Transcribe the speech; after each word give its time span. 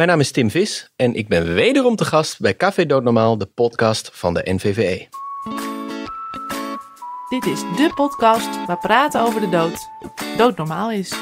Mijn 0.00 0.12
naam 0.12 0.20
is 0.20 0.30
Tim 0.30 0.50
Vis 0.50 0.92
en 0.96 1.14
ik 1.14 1.28
ben 1.28 1.54
wederom 1.54 1.96
te 1.96 2.04
gast 2.04 2.40
bij 2.40 2.56
Café 2.56 2.86
Doodnormaal, 2.86 3.38
de 3.38 3.46
podcast 3.46 4.10
van 4.12 4.34
de 4.34 4.40
NVVE. 4.44 5.08
Dit 7.28 7.46
is 7.46 7.60
de 7.60 7.90
podcast 7.94 8.66
waar 8.66 8.78
praten 8.78 9.20
over 9.20 9.40
de 9.40 9.48
dood 9.48 9.88
doodnormaal 10.36 10.90
is. 10.90 11.14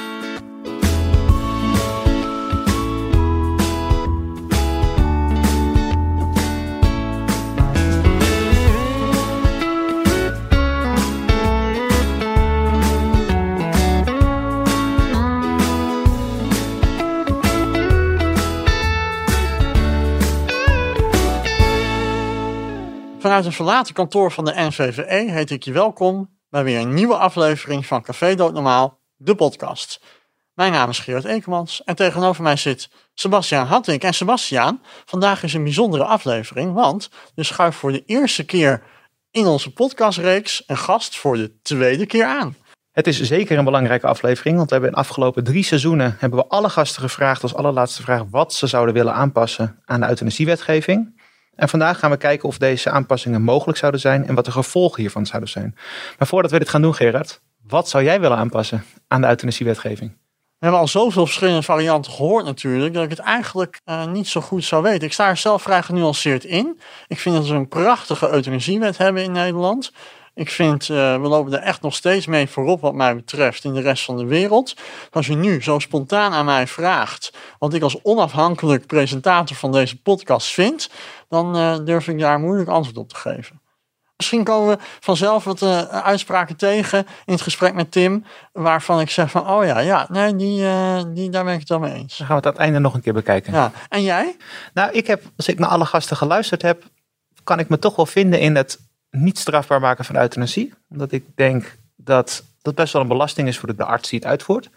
Vanuit 23.38 23.56
een 23.56 23.64
verlaten 23.64 23.94
kantoor 23.94 24.32
van 24.32 24.44
de 24.44 24.52
NVVE 24.56 25.30
heet 25.30 25.50
ik 25.50 25.62
je 25.62 25.72
welkom 25.72 26.38
bij 26.50 26.64
weer 26.64 26.80
een 26.80 26.94
nieuwe 26.94 27.16
aflevering 27.16 27.86
van 27.86 28.02
Café 28.02 28.34
Doodnormaal, 28.34 29.00
de 29.16 29.34
podcast. 29.34 30.00
Mijn 30.54 30.72
naam 30.72 30.88
is 30.88 30.98
Gerard 30.98 31.24
Ekemans 31.24 31.84
en 31.84 31.96
tegenover 31.96 32.42
mij 32.42 32.56
zit 32.56 32.90
Sebastiaan 33.14 33.66
Hattink. 33.66 34.02
En 34.02 34.14
Sebastiaan, 34.14 34.82
vandaag 35.04 35.42
is 35.42 35.54
een 35.54 35.62
bijzondere 35.62 36.04
aflevering, 36.04 36.72
want 36.72 37.10
je 37.34 37.42
schuift 37.42 37.78
voor 37.78 37.92
de 37.92 38.02
eerste 38.06 38.44
keer 38.44 38.82
in 39.30 39.46
onze 39.46 39.72
podcastreeks 39.72 40.62
een 40.66 40.78
gast 40.78 41.16
voor 41.16 41.36
de 41.36 41.60
tweede 41.62 42.06
keer 42.06 42.24
aan. 42.24 42.56
Het 42.92 43.06
is 43.06 43.20
zeker 43.20 43.58
een 43.58 43.64
belangrijke 43.64 44.06
aflevering, 44.06 44.56
want 44.56 44.68
we 44.68 44.74
hebben 44.74 44.92
in 44.92 44.96
de 44.96 45.08
afgelopen 45.08 45.44
drie 45.44 45.64
seizoenen 45.64 46.16
hebben 46.18 46.38
we 46.38 46.46
alle 46.46 46.68
gasten 46.68 47.02
gevraagd 47.02 47.42
als 47.42 47.54
allerlaatste 47.54 48.02
vraag 48.02 48.22
wat 48.30 48.54
ze 48.54 48.66
zouden 48.66 48.94
willen 48.94 49.14
aanpassen 49.14 49.82
aan 49.84 50.00
de 50.00 50.08
euthanasiewetgeving. 50.08 51.17
En 51.58 51.68
vandaag 51.68 51.98
gaan 51.98 52.10
we 52.10 52.16
kijken 52.16 52.48
of 52.48 52.58
deze 52.58 52.90
aanpassingen 52.90 53.42
mogelijk 53.42 53.78
zouden 53.78 54.00
zijn 54.00 54.26
en 54.26 54.34
wat 54.34 54.44
de 54.44 54.50
gevolgen 54.50 55.00
hiervan 55.00 55.26
zouden 55.26 55.50
zijn. 55.50 55.74
Maar 56.18 56.28
voordat 56.28 56.50
we 56.50 56.58
dit 56.58 56.68
gaan 56.68 56.82
doen, 56.82 56.94
Gerard, 56.94 57.40
wat 57.66 57.88
zou 57.88 58.04
jij 58.04 58.20
willen 58.20 58.36
aanpassen 58.36 58.84
aan 59.08 59.20
de 59.20 59.26
euthanasiewetgeving? 59.26 60.10
We 60.58 60.64
hebben 60.64 60.80
al 60.80 60.88
zoveel 60.88 61.26
verschillende 61.26 61.62
varianten 61.62 62.12
gehoord 62.12 62.44
natuurlijk, 62.44 62.94
dat 62.94 63.04
ik 63.04 63.10
het 63.10 63.18
eigenlijk 63.18 63.80
uh, 63.84 64.06
niet 64.06 64.28
zo 64.28 64.40
goed 64.40 64.64
zou 64.64 64.82
weten. 64.82 65.06
Ik 65.06 65.12
sta 65.12 65.28
er 65.28 65.36
zelf 65.36 65.62
vrij 65.62 65.82
genuanceerd 65.82 66.44
in. 66.44 66.80
Ik 67.06 67.18
vind 67.18 67.34
dat 67.34 67.46
we 67.46 67.54
een 67.54 67.68
prachtige 67.68 68.30
euthanasiewet 68.30 68.98
hebben 68.98 69.22
in 69.22 69.32
Nederland. 69.32 69.92
Ik 70.38 70.50
vind, 70.50 70.88
uh, 70.88 71.20
we 71.20 71.28
lopen 71.28 71.52
er 71.52 71.62
echt 71.62 71.82
nog 71.82 71.94
steeds 71.94 72.26
mee 72.26 72.48
voorop 72.48 72.80
wat 72.80 72.94
mij 72.94 73.14
betreft 73.16 73.64
in 73.64 73.72
de 73.72 73.80
rest 73.80 74.04
van 74.04 74.16
de 74.16 74.26
wereld. 74.26 74.76
Als 75.10 75.26
je 75.26 75.34
nu 75.34 75.62
zo 75.62 75.78
spontaan 75.78 76.32
aan 76.32 76.44
mij 76.44 76.66
vraagt 76.66 77.32
wat 77.58 77.74
ik 77.74 77.82
als 77.82 78.02
onafhankelijk 78.02 78.86
presentator 78.86 79.56
van 79.56 79.72
deze 79.72 80.02
podcast 80.02 80.52
vind, 80.52 80.90
dan 81.28 81.56
uh, 81.56 81.76
durf 81.84 82.08
ik 82.08 82.18
daar 82.18 82.38
moeilijk 82.38 82.68
antwoord 82.68 82.98
op 82.98 83.08
te 83.08 83.14
geven. 83.14 83.60
Misschien 84.16 84.44
komen 84.44 84.76
we 84.76 84.82
vanzelf 85.00 85.44
wat 85.44 85.62
uh, 85.62 85.82
uitspraken 85.82 86.56
tegen 86.56 86.98
in 86.98 87.32
het 87.32 87.42
gesprek 87.42 87.74
met 87.74 87.90
Tim, 87.90 88.24
waarvan 88.52 89.00
ik 89.00 89.10
zeg 89.10 89.30
van, 89.30 89.50
oh 89.50 89.64
ja, 89.64 89.78
ja, 89.78 90.06
nee, 90.10 90.36
die, 90.36 90.64
die, 91.12 91.30
daar 91.30 91.44
ben 91.44 91.54
ik 91.54 91.60
het 91.60 91.68
wel 91.68 91.78
mee 91.78 91.94
eens. 91.94 92.16
Dan 92.16 92.26
gaan 92.26 92.36
we 92.36 92.42
het 92.42 92.46
aan 92.46 92.52
het 92.52 92.60
einde 92.60 92.78
nog 92.78 92.94
een 92.94 93.00
keer 93.00 93.12
bekijken. 93.12 93.52
Ja. 93.52 93.72
En 93.88 94.02
jij? 94.02 94.36
Nou, 94.74 94.92
ik 94.92 95.06
heb, 95.06 95.22
als 95.36 95.48
ik 95.48 95.58
naar 95.58 95.68
alle 95.68 95.86
gasten 95.86 96.16
geluisterd 96.16 96.62
heb, 96.62 96.82
kan 97.44 97.58
ik 97.58 97.68
me 97.68 97.78
toch 97.78 97.96
wel 97.96 98.06
vinden 98.06 98.40
in 98.40 98.56
het 98.56 98.87
niet 99.10 99.38
strafbaar 99.38 99.80
maken 99.80 100.04
van 100.04 100.16
euthanasie. 100.16 100.74
Omdat 100.90 101.12
ik 101.12 101.24
denk 101.34 101.76
dat 101.96 102.44
dat 102.62 102.74
best 102.74 102.92
wel 102.92 103.02
een 103.02 103.08
belasting 103.08 103.48
is 103.48 103.58
voor 103.58 103.76
de 103.76 103.84
arts 103.84 104.10
die 104.10 104.18
het 104.18 104.28
uitvoert. 104.28 104.70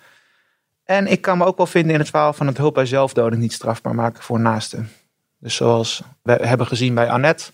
En 0.83 1.07
ik 1.07 1.21
kan 1.21 1.37
me 1.37 1.45
ook 1.45 1.57
wel 1.57 1.65
vinden 1.65 1.93
in 1.93 1.99
het 1.99 2.09
verhaal 2.09 2.33
van 2.33 2.47
het 2.47 2.57
hulp 2.57 2.73
bij 2.73 2.85
zelfdoding 2.85 3.41
niet 3.41 3.53
strafbaar 3.53 3.95
maken 3.95 4.23
voor 4.23 4.39
naasten. 4.39 4.89
Dus 5.37 5.55
zoals 5.55 6.01
we 6.21 6.31
hebben 6.31 6.67
gezien 6.67 6.95
bij 6.95 7.09
Annette, 7.09 7.51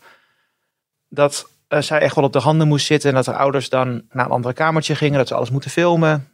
dat 1.10 1.48
uh, 1.70 1.82
zij 1.82 2.00
echt 2.00 2.16
wel 2.16 2.24
op 2.24 2.34
de 2.34 2.40
handen 2.40 2.68
moest 2.68 2.86
zitten 2.86 3.10
en 3.10 3.16
dat 3.16 3.26
haar 3.26 3.36
ouders 3.36 3.70
dan 3.70 4.06
naar 4.10 4.26
een 4.26 4.32
andere 4.32 4.54
kamertje 4.54 4.96
gingen, 4.96 5.18
dat 5.18 5.28
ze 5.28 5.36
alles 5.36 5.50
moeten 5.50 5.72
filmen. 5.72 6.30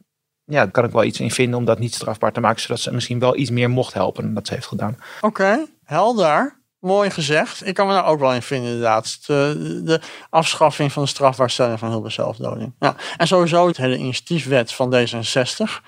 Ja, 0.45 0.63
daar 0.63 0.71
kan 0.71 0.83
ik 0.83 0.91
wel 0.91 1.03
iets 1.03 1.19
in 1.19 1.31
vinden 1.31 1.59
om 1.59 1.65
dat 1.65 1.79
niet 1.79 1.95
strafbaar 1.95 2.31
te 2.31 2.39
maken, 2.39 2.61
zodat 2.61 2.79
ze 2.79 2.93
misschien 2.93 3.19
wel 3.19 3.37
iets 3.37 3.49
meer 3.49 3.69
mocht 3.69 3.93
helpen 3.93 4.23
dan 4.23 4.33
dat 4.33 4.47
ze 4.47 4.53
heeft 4.53 4.67
gedaan. 4.67 4.97
Oké, 5.21 5.65
helder. 5.83 6.61
Mooi 6.83 7.09
gezegd. 7.09 7.67
Ik 7.67 7.73
kan 7.73 7.87
me 7.87 7.93
daar 7.93 8.05
ook 8.05 8.19
wel 8.19 8.33
in 8.33 8.41
vinden, 8.41 8.67
inderdaad. 8.67 9.25
De, 9.25 9.81
de 9.83 10.01
afschaffing 10.29 10.91
van 10.91 11.03
de 11.03 11.09
strafbaarstelling 11.09 11.79
van 11.79 11.89
hulp 11.89 12.01
bij 12.01 12.11
zelfdoding. 12.11 12.75
Ja. 12.79 12.95
En 13.17 13.27
sowieso 13.27 13.67
het 13.67 13.77
hele 13.77 13.97
initiatiefwet 13.97 14.73
van 14.73 14.95
D66. 14.95 15.83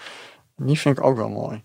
Die 0.55 0.79
vind 0.79 0.97
ik 0.97 1.03
ook 1.03 1.15
wel 1.17 1.29
mooi. 1.29 1.63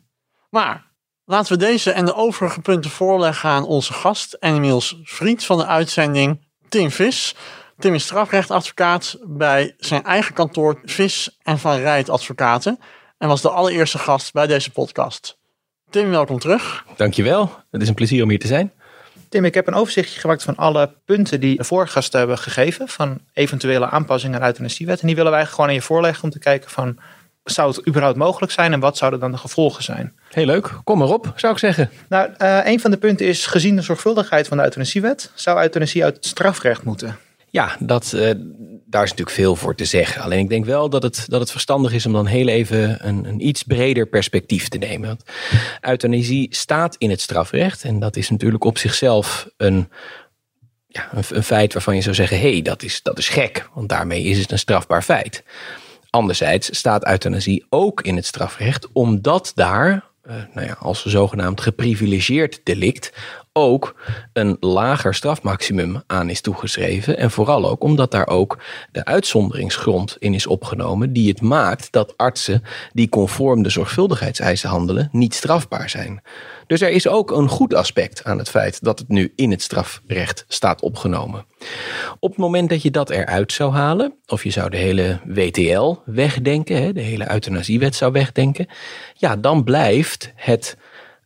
Maar 0.49 0.87
laten 1.25 1.53
we 1.53 1.59
deze 1.59 1.91
en 1.91 2.05
de 2.05 2.15
overige 2.15 2.61
punten 2.61 2.91
voorleggen 2.91 3.51
aan 3.51 3.65
onze 3.65 3.93
gast. 3.93 4.33
En 4.33 4.55
inmiddels 4.55 5.01
vriend 5.03 5.45
van 5.45 5.59
de 5.59 5.67
uitzending, 5.67 6.47
Tim 6.69 6.91
Vis. 6.91 7.35
Tim 7.79 7.95
is 7.95 8.03
strafrechtadvocaat 8.03 9.19
bij 9.23 9.75
zijn 9.79 10.05
eigen 10.05 10.35
kantoor 10.35 10.81
Vis 10.85 11.39
en 11.43 11.59
Van 11.59 11.77
Rijt 11.77 12.09
Advocaten. 12.09 12.79
En 13.19 13.29
was 13.29 13.41
de 13.41 13.51
allereerste 13.51 13.99
gast 13.99 14.33
bij 14.33 14.47
deze 14.47 14.71
podcast. 14.71 15.39
Tim, 15.91 16.11
welkom 16.11 16.39
terug. 16.39 16.85
Dankjewel. 16.97 17.51
Het 17.71 17.83
is 17.83 17.89
een 17.89 17.95
plezier 17.95 18.23
om 18.23 18.29
hier 18.29 18.39
te 18.39 18.47
zijn. 18.47 18.73
Tim, 19.31 19.45
ik 19.45 19.55
heb 19.55 19.67
een 19.67 19.75
overzichtje 19.75 20.21
gemaakt 20.21 20.43
van 20.43 20.57
alle 20.57 20.95
punten 21.05 21.41
die 21.41 21.57
de 21.57 21.65
vorige 21.65 21.93
gasten 21.93 22.19
hebben 22.19 22.39
gegeven. 22.39 22.89
Van 22.89 23.21
eventuele 23.33 23.91
aanpassingen 23.91 24.35
aan 24.35 24.41
de 24.41 24.47
euthanasiewet. 24.47 25.01
En 25.01 25.07
die 25.07 25.17
willen 25.17 25.33
wij 25.33 25.47
gewoon 25.47 25.67
aan 25.67 25.75
je 25.75 25.83
voorleggen 25.83 26.25
om 26.25 26.31
te 26.31 26.39
kijken 26.39 26.71
van... 26.71 26.99
Zou 27.45 27.69
het 27.69 27.89
überhaupt 27.89 28.17
mogelijk 28.17 28.53
zijn 28.53 28.73
en 28.73 28.81
wat 28.81 28.97
zouden 28.97 29.21
dan 29.21 29.31
de 29.31 29.37
gevolgen 29.37 29.83
zijn? 29.83 30.15
Heel 30.29 30.47
leuk. 30.47 30.71
Kom 30.85 30.99
maar 30.99 31.09
op, 31.09 31.33
zou 31.37 31.53
ik 31.53 31.59
zeggen. 31.59 31.91
Nou, 32.09 32.31
uh, 32.39 32.59
een 32.65 32.81
van 32.81 32.91
de 32.91 32.97
punten 32.97 33.27
is 33.27 33.47
gezien 33.47 33.77
de 33.77 33.83
zorgvuldigheid 33.83 34.49
van 34.49 34.57
de 34.57 34.63
euthanasiewet... 34.63 35.31
zou 35.35 35.61
euthanasie 35.61 36.05
uit 36.05 36.17
het 36.17 36.27
strafrecht 36.27 36.83
moeten. 36.83 37.17
Ja, 37.51 37.77
dat, 37.79 38.13
uh, 38.15 38.31
daar 38.91 39.03
is 39.03 39.11
natuurlijk 39.11 39.37
veel 39.37 39.57
voor 39.57 39.75
te 39.75 39.85
zeggen. 39.85 40.23
Alleen 40.23 40.39
ik 40.39 40.49
denk 40.49 40.65
wel 40.65 40.91
dat 40.91 41.03
het, 41.03 41.25
dat 41.29 41.41
het 41.41 41.51
verstandig 41.51 41.93
is 41.93 42.07
om 42.07 42.13
dan 42.13 42.27
heel 42.27 42.49
even 42.49 43.09
een, 43.09 43.25
een 43.25 43.47
iets 43.47 43.63
breder 43.63 44.07
perspectief 44.07 44.69
te 44.69 44.79
nemen. 44.79 45.09
Want 45.09 45.23
euthanasie 45.81 46.55
staat 46.55 46.97
in 46.99 47.11
het 47.11 47.21
strafrecht. 47.21 47.85
En 47.85 47.99
dat 47.99 48.17
is 48.17 48.31
natuurlijk 48.31 48.65
op 48.65 48.79
zichzelf 48.79 49.49
een, 49.57 49.89
ja, 50.87 51.09
een, 51.13 51.43
feit 51.43 51.73
waarvan 51.73 51.95
je 51.95 52.03
zou 52.03 52.15
zeggen: 52.15 52.41
hé, 52.41 52.53
hey, 52.53 52.63
dat, 52.63 52.83
is, 52.83 53.03
dat 53.03 53.19
is 53.19 53.29
gek. 53.29 53.69
Want 53.75 53.89
daarmee 53.89 54.23
is 54.23 54.39
het 54.39 54.53
een 54.53 54.59
strafbaar 54.59 55.03
feit. 55.03 55.45
Anderzijds 56.11 56.79
staat 56.79 57.07
euthanasie 57.07 57.67
ook 57.69 58.01
in 58.01 58.17
het 58.17 58.27
strafrecht, 58.27 58.89
omdat 58.93 59.53
daar 59.55 60.11
uh, 60.29 60.35
nou 60.55 60.67
ja, 60.67 60.77
als 60.79 61.05
zogenaamd 61.05 61.61
geprivilegeerd 61.61 62.61
delict 62.65 63.13
ook 63.53 63.95
een 64.33 64.57
lager 64.61 65.15
strafmaximum 65.15 66.03
aan 66.07 66.31
is 66.31 66.41
toegeschreven. 66.41 67.19
En 67.19 67.31
vooral 67.31 67.69
ook 67.69 67.83
omdat 67.83 68.11
daar 68.11 68.27
ook 68.27 68.59
de 68.93 69.05
uitzonderingsgrond 69.05 70.17
in 70.19 70.35
is 70.35 70.47
opgenomen, 70.47 71.13
die 71.13 71.29
het 71.29 71.41
maakt 71.41 71.93
dat 71.93 72.17
artsen 72.17 72.63
die 72.93 73.09
conform 73.09 73.63
de 73.63 73.71
zorgvuldigheidseisen 73.71 74.69
handelen, 74.69 75.09
niet 75.13 75.35
strafbaar 75.35 75.91
zijn. 75.91 76.23
Dus 76.67 76.81
er 76.81 76.91
is 76.91 77.09
ook 77.09 77.31
een 77.31 77.49
goed 77.49 77.75
aspect 77.75 78.25
aan 78.25 78.39
het 78.39 78.49
feit 78.49 78.85
dat 78.85 78.99
het 78.99 79.09
nu 79.09 79.33
in 79.37 79.51
het 79.51 79.63
strafrecht 79.63 80.45
staat 80.49 80.83
opgenomen. 80.83 81.47
Op 82.19 82.31
het 82.31 82.39
moment 82.39 82.69
dat 82.69 82.83
je 82.83 82.91
dat 82.91 83.11
eruit 83.11 83.53
zou 83.53 83.73
halen, 83.73 84.15
of 84.27 84.45
je 84.45 84.51
zou 84.51 84.71
de 84.71 84.77
hele 84.77 85.21
WTL 85.25 85.97
wegdenken, 86.05 86.95
de 86.95 87.01
hele 87.01 87.33
euthanasiewet 87.33 87.95
zou 87.95 88.13
wegdenken, 88.13 88.67
ja, 89.15 89.37
dan 89.37 89.65
blijft 89.65 90.33
het 90.35 90.77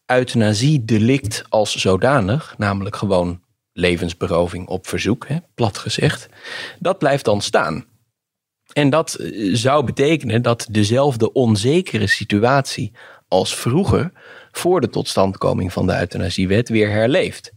euthanasiedelict 0.07 1.45
als 1.49 1.77
zodanig, 1.77 2.55
namelijk 2.59 2.97
gewoon 2.97 3.43
levensberoving 3.73 4.69
op 4.69 4.87
verzoek, 4.87 5.29
hè, 5.29 5.37
plat 5.55 5.79
gezegd, 5.79 6.29
dat 6.79 6.99
blijft 6.99 7.25
dan 7.25 7.41
staan. 7.41 7.85
En 8.73 8.91
dat 8.91 9.15
eh, 9.15 9.55
zou 9.55 9.85
betekenen 9.85 10.43
dat 10.43 10.67
dezelfde 10.71 11.33
onzekere 11.33 12.07
situatie 12.07 12.93
als 13.29 13.57
vroeger, 13.57 14.13
voor 14.53 14.81
de 14.81 14.89
totstandkoming 14.89 15.73
van 15.73 15.87
de 15.87 15.99
euthanasiewet, 15.99 16.69
weer 16.69 16.91
herleeft. 16.91 17.53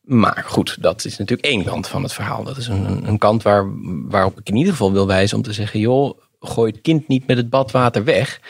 Maar 0.00 0.44
goed, 0.46 0.82
dat 0.82 1.04
is 1.04 1.18
natuurlijk 1.18 1.48
één 1.48 1.64
kant 1.64 1.88
van 1.88 2.02
het 2.02 2.12
verhaal. 2.12 2.44
Dat 2.44 2.56
is 2.56 2.66
een, 2.66 3.08
een 3.08 3.18
kant 3.18 3.42
waar, 3.42 3.64
waarop 4.08 4.38
ik 4.38 4.48
in 4.48 4.56
ieder 4.56 4.72
geval 4.72 4.92
wil 4.92 5.06
wijzen 5.06 5.36
om 5.36 5.42
te 5.42 5.52
zeggen: 5.52 5.80
joh, 5.80 6.18
gooi 6.40 6.72
het 6.72 6.80
kind 6.80 7.08
niet 7.08 7.26
met 7.26 7.36
het 7.36 7.50
badwater 7.50 8.04
weg 8.04 8.40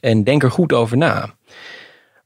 en 0.00 0.24
denk 0.24 0.42
er 0.42 0.50
goed 0.50 0.72
over 0.72 0.96
na. 0.96 1.34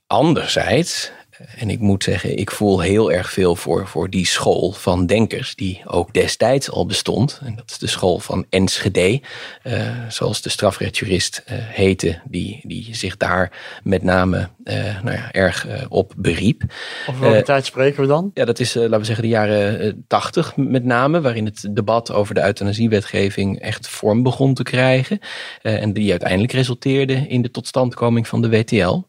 Anderzijds, 0.08 1.12
en 1.56 1.70
ik 1.70 1.78
moet 1.78 2.04
zeggen, 2.04 2.36
ik 2.36 2.50
voel 2.50 2.80
heel 2.80 3.12
erg 3.12 3.30
veel 3.30 3.56
voor, 3.56 3.86
voor 3.86 4.10
die 4.10 4.26
school 4.26 4.72
van 4.72 5.06
denkers, 5.06 5.54
die 5.54 5.82
ook 5.86 6.12
destijds 6.12 6.70
al 6.70 6.86
bestond. 6.86 7.40
En 7.44 7.56
dat 7.56 7.70
is 7.70 7.78
de 7.78 7.86
school 7.86 8.18
van 8.18 8.46
Enschede, 8.48 9.20
uh, 9.64 9.82
zoals 10.08 10.42
de 10.42 10.48
strafrechtjurist 10.48 11.42
uh, 11.46 11.54
heette, 11.58 12.20
die, 12.24 12.60
die 12.62 12.94
zich 12.94 13.16
daar 13.16 13.52
met 13.82 14.02
name 14.02 14.48
uh, 14.64 15.02
nou 15.02 15.16
ja, 15.16 15.32
erg 15.32 15.66
op 15.88 16.12
beriep. 16.16 16.62
Over 17.08 17.20
welke 17.20 17.42
tijd 17.42 17.66
spreken 17.66 18.00
we 18.00 18.06
dan? 18.06 18.30
Ja, 18.34 18.44
dat 18.44 18.58
is, 18.58 18.74
laten 18.74 18.98
we 18.98 19.04
zeggen, 19.04 19.24
de 19.24 19.30
jaren 19.30 20.04
tachtig 20.06 20.56
met 20.56 20.84
name, 20.84 21.20
waarin 21.20 21.44
het 21.44 21.68
debat 21.70 22.12
over 22.12 22.34
de 22.34 22.42
euthanasiewetgeving 22.42 23.60
echt 23.60 23.88
vorm 23.88 24.22
begon 24.22 24.54
te 24.54 24.62
krijgen. 24.62 25.18
en 25.62 25.92
die 25.92 26.10
uiteindelijk 26.10 26.52
resulteerde 26.52 27.14
in 27.28 27.42
de 27.42 27.50
totstandkoming 27.50 28.28
van 28.28 28.42
de 28.42 28.48
WTL. 28.48 29.02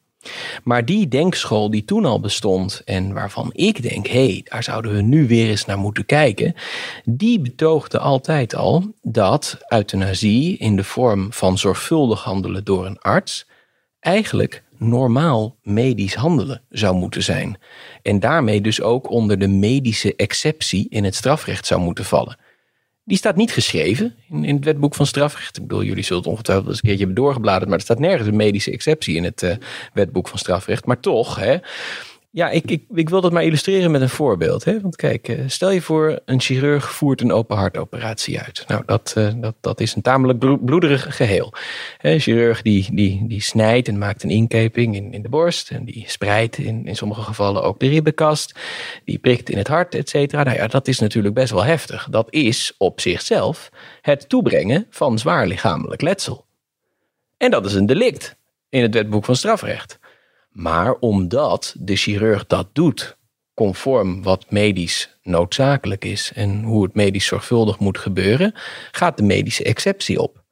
Maar 0.63 0.85
die 0.85 1.07
denkschool 1.07 1.69
die 1.69 1.85
toen 1.85 2.05
al 2.05 2.19
bestond 2.19 2.81
en 2.85 3.13
waarvan 3.13 3.49
ik 3.53 3.81
denk, 3.81 4.07
hé, 4.07 4.25
hey, 4.25 4.41
daar 4.43 4.63
zouden 4.63 4.93
we 4.93 5.01
nu 5.01 5.27
weer 5.27 5.49
eens 5.49 5.65
naar 5.65 5.77
moeten 5.77 6.05
kijken, 6.05 6.55
die 7.05 7.39
betoogde 7.39 7.99
altijd 7.99 8.55
al 8.55 8.93
dat 9.01 9.57
euthanasie 9.67 10.57
in 10.57 10.75
de 10.75 10.83
vorm 10.83 11.33
van 11.33 11.57
zorgvuldig 11.57 12.23
handelen 12.23 12.63
door 12.63 12.85
een 12.85 12.99
arts 12.99 13.47
eigenlijk 13.99 14.63
normaal 14.77 15.55
medisch 15.63 16.15
handelen 16.15 16.61
zou 16.69 16.95
moeten 16.95 17.23
zijn. 17.23 17.57
En 18.01 18.19
daarmee 18.19 18.61
dus 18.61 18.81
ook 18.81 19.09
onder 19.09 19.39
de 19.39 19.47
medische 19.47 20.15
exceptie 20.15 20.89
in 20.89 21.03
het 21.03 21.15
strafrecht 21.15 21.65
zou 21.65 21.81
moeten 21.81 22.05
vallen. 22.05 22.37
Die 23.09 23.17
staat 23.17 23.35
niet 23.35 23.51
geschreven 23.51 24.15
in, 24.29 24.45
in 24.45 24.55
het 24.55 24.65
wetboek 24.65 24.95
van 24.95 25.05
strafrecht. 25.05 25.57
Ik 25.57 25.67
bedoel, 25.67 25.83
jullie 25.83 26.03
zullen 26.03 26.21
het 26.21 26.31
ongetwijfeld 26.31 26.67
eens 26.67 26.77
een 26.77 26.83
keertje 26.83 27.05
hebben 27.05 27.23
doorgebladerd, 27.23 27.69
maar 27.69 27.77
er 27.77 27.83
staat 27.83 27.99
nergens 27.99 28.27
een 28.27 28.35
medische 28.35 28.71
exceptie 28.71 29.15
in 29.15 29.23
het 29.23 29.41
uh, 29.41 29.55
wetboek 29.93 30.27
van 30.27 30.39
strafrecht. 30.39 30.85
Maar 30.85 30.99
toch, 30.99 31.35
hè, 31.35 31.57
ja, 32.31 32.49
ik, 32.49 32.71
ik, 32.71 32.83
ik 32.93 33.09
wil 33.09 33.21
dat 33.21 33.31
maar 33.31 33.43
illustreren 33.43 33.91
met 33.91 34.01
een 34.01 34.09
voorbeeld. 34.09 34.63
Hè? 34.63 34.81
Want 34.81 34.95
kijk, 34.95 35.27
eh, 35.27 35.43
stel 35.47 35.71
je 35.71 35.81
voor, 35.81 36.19
een 36.25 36.39
chirurg 36.39 36.91
voert 36.91 37.21
een 37.21 37.31
open 37.31 37.57
hartoperatie 37.57 38.39
uit. 38.39 38.63
Nou, 38.67 38.83
dat, 38.85 39.13
uh, 39.17 39.31
dat, 39.35 39.55
dat 39.61 39.79
is 39.79 39.95
een 39.95 40.01
tamelijk 40.01 40.65
bloederig 40.65 41.15
geheel. 41.15 41.53
Een 42.01 42.19
chirurg 42.19 42.61
die, 42.61 42.87
die, 42.91 43.27
die 43.27 43.41
snijdt 43.41 43.87
en 43.87 43.97
maakt 43.97 44.23
een 44.23 44.29
inkeping 44.29 44.95
in, 44.95 45.13
in 45.13 45.21
de 45.21 45.29
borst. 45.29 45.69
En 45.71 45.85
die 45.85 46.03
spreidt 46.07 46.57
in, 46.57 46.85
in 46.85 46.95
sommige 46.95 47.21
gevallen 47.21 47.63
ook 47.63 47.79
de 47.79 47.87
ribbenkast. 47.87 48.59
Die 49.05 49.17
prikt 49.17 49.49
in 49.49 49.57
het 49.57 49.67
hart, 49.67 49.95
et 49.95 50.09
cetera. 50.09 50.43
Nou 50.43 50.57
ja, 50.57 50.67
dat 50.67 50.87
is 50.87 50.99
natuurlijk 50.99 51.35
best 51.35 51.51
wel 51.51 51.63
heftig. 51.63 52.07
Dat 52.09 52.27
is 52.29 52.73
op 52.77 52.99
zichzelf 52.99 53.69
het 54.01 54.29
toebrengen 54.29 54.87
van 54.89 55.19
zwaar 55.19 55.47
lichamelijk 55.47 56.01
letsel. 56.01 56.45
En 57.37 57.51
dat 57.51 57.65
is 57.65 57.73
een 57.73 57.85
delict 57.85 58.37
in 58.69 58.81
het 58.81 58.93
wetboek 58.93 59.25
van 59.25 59.35
strafrecht. 59.35 59.98
Maar 60.49 60.93
omdat 60.93 61.75
de 61.79 61.95
chirurg 61.95 62.47
dat 62.47 62.67
doet, 62.73 63.17
conform 63.53 64.23
wat 64.23 64.51
medisch 64.51 65.19
noodzakelijk 65.21 66.05
is 66.05 66.31
en 66.35 66.63
hoe 66.63 66.83
het 66.83 66.93
medisch 66.93 67.25
zorgvuldig 67.25 67.79
moet 67.79 67.97
gebeuren, 67.97 68.53
gaat 68.91 69.17
de 69.17 69.23
medische 69.23 69.63
exceptie 69.63 70.21
op. 70.21 70.43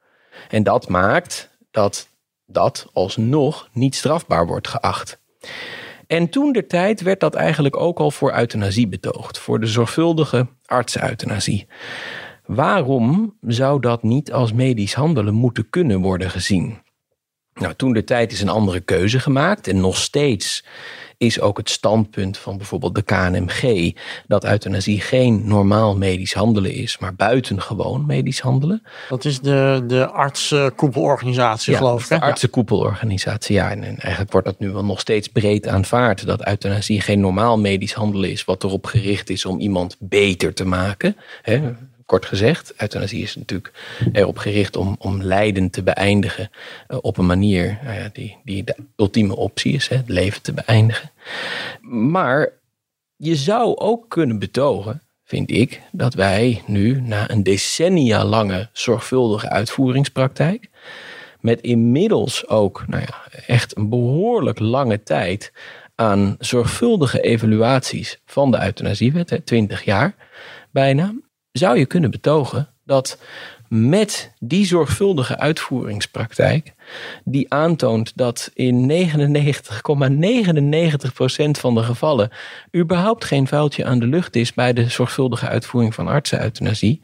En 0.48 0.62
dat 0.62 0.88
maakt 0.88 1.56
dat 1.70 2.08
dat 2.46 2.88
alsnog 2.92 3.68
niet 3.72 3.94
strafbaar 3.94 4.46
wordt 4.46 4.68
geacht. 4.68 5.20
En 6.06 6.28
toen 6.28 6.52
de 6.52 6.66
tijd 6.66 7.00
werd 7.00 7.20
dat 7.20 7.34
eigenlijk 7.34 7.76
ook 7.76 7.98
al 7.98 8.10
voor 8.10 8.36
euthanasie 8.38 8.88
betoogd, 8.88 9.38
voor 9.38 9.60
de 9.60 9.66
zorgvuldige 9.66 10.46
artsen-euthanasie. 10.64 11.66
Waarom 12.46 13.36
zou 13.40 13.80
dat 13.80 14.02
niet 14.02 14.32
als 14.32 14.52
medisch 14.52 14.94
handelen 14.94 15.34
moeten 15.34 15.70
kunnen 15.70 16.00
worden 16.00 16.30
gezien? 16.30 16.78
Nou, 17.58 17.74
toen 17.74 17.92
de 17.92 18.04
tijd 18.04 18.32
is 18.32 18.40
een 18.40 18.48
andere 18.48 18.80
keuze 18.80 19.20
gemaakt 19.20 19.68
en 19.68 19.80
nog 19.80 19.96
steeds 19.96 20.64
is 21.18 21.40
ook 21.40 21.56
het 21.56 21.70
standpunt 21.70 22.38
van 22.38 22.56
bijvoorbeeld 22.56 22.94
de 22.94 23.02
KNMG 23.02 23.92
dat 24.26 24.44
euthanasie 24.44 25.00
geen 25.00 25.42
normaal 25.48 25.96
medisch 25.96 26.34
handelen 26.34 26.72
is, 26.72 26.98
maar 26.98 27.14
buitengewoon 27.14 28.06
medisch 28.06 28.40
handelen. 28.40 28.82
Dat 29.08 29.24
is 29.24 29.40
de, 29.40 29.84
de 29.86 30.06
artsenkoepelorganisatie, 30.06 31.72
ja, 31.72 31.78
geloof 31.78 32.02
ik. 32.02 32.08
De 32.08 32.20
artsenkoepelorganisatie, 32.20 33.54
ja. 33.54 33.70
En, 33.70 33.82
en, 33.82 33.98
eigenlijk 33.98 34.32
wordt 34.32 34.46
dat 34.46 34.58
nu 34.58 34.70
wel 34.70 34.84
nog 34.84 35.00
steeds 35.00 35.28
breed 35.28 35.68
aanvaard 35.68 36.26
dat 36.26 36.46
euthanasie 36.46 37.00
geen 37.00 37.20
normaal 37.20 37.58
medisch 37.58 37.92
handelen 37.92 38.30
is, 38.30 38.44
wat 38.44 38.64
erop 38.64 38.86
gericht 38.86 39.30
is 39.30 39.44
om 39.44 39.58
iemand 39.58 39.96
beter 39.98 40.54
te 40.54 40.64
maken. 40.64 41.16
Hè 41.42 41.72
kort 42.08 42.26
gezegd. 42.26 42.72
Euthanasie 42.76 43.22
is 43.22 43.36
natuurlijk 43.36 43.72
erop 44.12 44.38
gericht 44.38 44.76
om, 44.76 44.96
om 44.98 45.22
lijden 45.22 45.70
te 45.70 45.82
beëindigen 45.82 46.50
uh, 46.88 46.98
op 47.00 47.18
een 47.18 47.26
manier 47.26 47.78
nou 47.84 48.10
die, 48.12 48.36
die 48.44 48.64
de 48.64 48.76
ultieme 48.96 49.36
optie 49.36 49.72
is, 49.72 49.88
hè, 49.88 49.96
het 49.96 50.08
leven 50.08 50.42
te 50.42 50.52
beëindigen. 50.52 51.10
Maar 51.90 52.52
je 53.16 53.36
zou 53.36 53.76
ook 53.76 54.08
kunnen 54.08 54.38
betogen, 54.38 55.02
vind 55.24 55.50
ik, 55.50 55.80
dat 55.92 56.14
wij 56.14 56.62
nu 56.66 57.00
na 57.00 57.30
een 57.30 57.42
decennia 57.42 58.24
lange 58.24 58.68
zorgvuldige 58.72 59.48
uitvoeringspraktijk, 59.48 60.68
met 61.40 61.60
inmiddels 61.60 62.48
ook 62.48 62.84
nou 62.86 63.02
ja, 63.02 63.40
echt 63.46 63.76
een 63.76 63.88
behoorlijk 63.88 64.58
lange 64.58 65.02
tijd 65.02 65.52
aan 65.94 66.36
zorgvuldige 66.38 67.20
evaluaties 67.20 68.20
van 68.24 68.50
de 68.50 68.62
euthanasiewet, 68.62 69.40
20 69.44 69.84
jaar 69.84 70.14
bijna, 70.70 71.14
zou 71.52 71.78
je 71.78 71.86
kunnen 71.86 72.10
betogen 72.10 72.68
dat 72.84 73.18
met 73.68 74.32
die 74.38 74.66
zorgvuldige 74.66 75.38
uitvoeringspraktijk, 75.38 76.74
die 77.24 77.52
aantoont 77.52 78.12
dat 78.14 78.50
in 78.54 78.90
99,99% 78.90 78.90
van 81.50 81.74
de 81.74 81.82
gevallen 81.82 82.30
überhaupt 82.76 83.24
geen 83.24 83.46
vuiltje 83.46 83.84
aan 83.84 83.98
de 83.98 84.06
lucht 84.06 84.36
is 84.36 84.54
bij 84.54 84.72
de 84.72 84.88
zorgvuldige 84.88 85.48
uitvoering 85.48 85.94
van 85.94 86.08
artsen-euthanasie, 86.08 87.00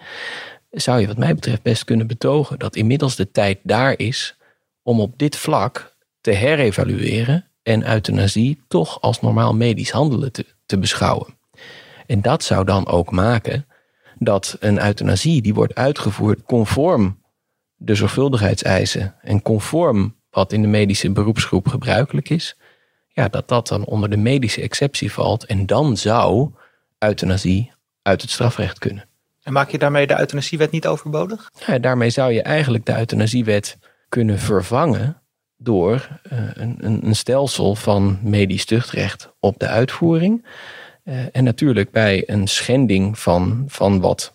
zou 0.71 1.01
je 1.01 1.07
wat 1.07 1.17
mij 1.17 1.35
betreft 1.35 1.63
best 1.63 1.85
kunnen 1.85 2.07
betogen 2.07 2.59
dat 2.59 2.77
inmiddels 2.77 3.17
de 3.17 3.31
tijd 3.31 3.59
daar 3.63 3.99
is 3.99 4.37
om 4.83 5.01
op 5.01 5.19
dit 5.19 5.37
vlak 5.37 5.97
te 6.21 6.31
herevalueren 6.31 7.49
en 7.63 7.91
euthanasie 7.91 8.63
toch 8.69 9.01
als 9.01 9.21
normaal 9.21 9.55
medisch 9.55 9.91
handelen 9.91 10.31
te 10.67 10.79
beschouwen. 10.79 11.39
En 12.07 12.23
dat 12.23 12.43
zou 12.43 12.65
dan 12.65 12.87
ook 12.87 13.11
maken 13.11 13.67
dat 14.19 14.57
een 14.61 14.85
euthanasie 14.85 15.43
die 15.43 15.55
wordt 15.55 15.75
uitgevoerd 15.75 16.43
conform 16.43 17.23
de 17.77 17.95
zorgvuldigheidseisen 17.95 19.15
en 19.23 19.43
conform 19.43 20.17
wat 20.31 20.53
in 20.53 20.63
de 20.63 20.69
medische 20.69 21.11
beroepsgroep 21.11 21.69
gebruikelijk 21.69 22.29
is, 22.29 22.57
ja, 23.09 23.29
dat 23.29 23.49
dat 23.49 23.69
dan 23.69 23.85
onder 23.85 24.11
de 24.11 24.17
medische 24.17 24.61
exceptie 24.61 25.13
valt 25.13 25.45
en 25.45 25.67
dan 25.67 25.97
zou 25.97 26.51
euthanasie 26.99 27.73
uit 28.03 28.23
het 28.23 28.31
strafrecht 28.31 28.79
kunnen. 28.79 29.09
En 29.43 29.53
maak 29.53 29.71
je 29.71 29.79
daarmee 29.79 30.07
de 30.07 30.19
euthanasiewet 30.19 30.71
niet 30.71 30.87
overbodig? 30.87 31.51
Ja, 31.67 31.79
daarmee 31.79 32.11
zou 32.11 32.33
je 32.33 32.43
eigenlijk 32.43 32.87
de 32.87 32.97
euthanasiewet 32.97 33.79
kunnen 34.09 34.39
vervangen 34.39 35.23
door 35.57 36.09
uh, 36.33 36.39
een, 36.53 37.07
een 37.07 37.17
stelsel 37.17 37.75
van 37.75 38.19
medisch 38.23 38.65
tuchtrecht 38.65 39.35
op 39.41 39.59
de 39.59 39.67
uitvoering. 39.67 40.47
Uh, 41.05 41.25
en 41.33 41.45
natuurlijk 41.45 41.91
bij 41.91 42.23
een 42.27 42.49
schending 42.49 43.19
van, 43.19 43.65
van 43.67 44.01
wat 44.01 44.35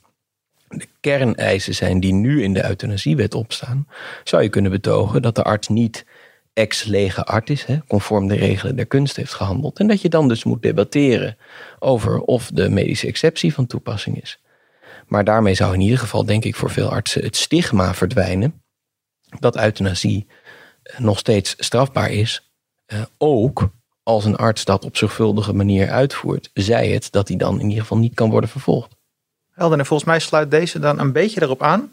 de 0.67 0.87
kerneisen 0.99 1.75
zijn 1.75 1.99
die 1.99 2.13
nu 2.13 2.43
in 2.43 2.53
de 2.53 2.65
euthanasiewet 2.65 3.33
opstaan, 3.35 3.87
zou 4.23 4.43
je 4.43 4.49
kunnen 4.49 4.71
betogen 4.71 5.21
dat 5.21 5.35
de 5.35 5.43
arts 5.43 5.67
niet 5.67 6.05
ex 6.53 6.83
lege 6.83 7.23
art 7.23 7.49
is, 7.49 7.63
hè, 7.63 7.77
conform 7.87 8.27
de 8.27 8.35
regelen 8.35 8.75
der 8.75 8.85
kunst 8.85 9.15
heeft 9.15 9.33
gehandeld. 9.33 9.79
En 9.79 9.87
dat 9.87 10.01
je 10.01 10.09
dan 10.09 10.27
dus 10.27 10.43
moet 10.43 10.61
debatteren 10.61 11.37
over 11.79 12.21
of 12.21 12.51
de 12.53 12.69
medische 12.69 13.07
exceptie 13.07 13.53
van 13.53 13.67
toepassing 13.67 14.21
is. 14.21 14.39
Maar 15.07 15.23
daarmee 15.23 15.53
zou 15.53 15.73
in 15.73 15.81
ieder 15.81 15.97
geval, 15.97 16.25
denk 16.25 16.43
ik, 16.43 16.55
voor 16.55 16.69
veel 16.69 16.89
artsen 16.89 17.23
het 17.23 17.35
stigma 17.35 17.93
verdwijnen 17.93 18.61
dat 19.39 19.57
euthanasie 19.57 20.27
nog 20.97 21.19
steeds 21.19 21.55
strafbaar 21.57 22.11
is, 22.11 22.51
uh, 22.87 23.01
ook 23.17 23.69
als 24.09 24.25
een 24.25 24.35
arts 24.35 24.65
dat 24.65 24.85
op 24.85 24.97
zorgvuldige 24.97 25.53
manier 25.53 25.89
uitvoert, 25.89 26.49
zij 26.53 26.89
het 26.89 27.11
dat 27.11 27.27
hij 27.27 27.37
dan 27.37 27.59
in 27.59 27.67
ieder 27.67 27.81
geval 27.81 27.97
niet 27.97 28.13
kan 28.13 28.29
worden 28.29 28.49
vervolgd. 28.49 28.95
Helder, 29.51 29.79
en 29.79 29.85
volgens 29.85 30.09
mij 30.09 30.19
sluit 30.19 30.51
deze 30.51 30.79
dan 30.79 30.99
een 30.99 31.11
beetje 31.11 31.41
erop 31.41 31.63
aan. 31.63 31.91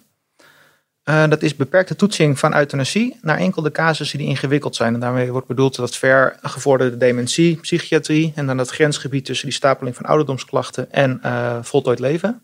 Uh, 1.05 1.29
dat 1.29 1.43
is 1.43 1.57
beperkte 1.57 1.97
toetsing 1.97 2.39
van 2.39 2.55
euthanasie 2.55 3.19
naar 3.23 3.39
enkel 3.39 3.63
de 3.63 3.71
casussen 3.71 4.19
die 4.19 4.27
ingewikkeld 4.27 4.77
zijn. 4.77 4.95
En 4.95 5.01
daarmee 5.01 5.33
wordt 5.33 5.47
bedoeld 5.47 5.77
dat 5.77 5.97
ver 5.97 6.39
gevorderde 6.43 6.97
dementie, 6.97 7.57
psychiatrie 7.57 8.33
en 8.35 8.47
dan 8.47 8.59
het 8.59 8.71
grensgebied 8.71 9.25
tussen 9.25 9.47
die 9.47 9.57
stapeling 9.57 9.97
van 9.97 10.05
ouderdomsklachten 10.05 10.93
en 10.93 11.21
uh, 11.25 11.59
voltooid 11.63 11.99
leven. 11.99 12.43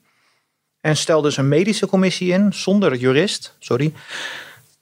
En 0.81 0.97
stel 0.97 1.23
dus 1.23 1.37
een 1.37 1.49
medische 1.49 1.87
commissie 1.87 2.33
in, 2.33 2.53
zonder 2.53 2.97
jurist, 2.97 3.57
sorry, 3.59 3.93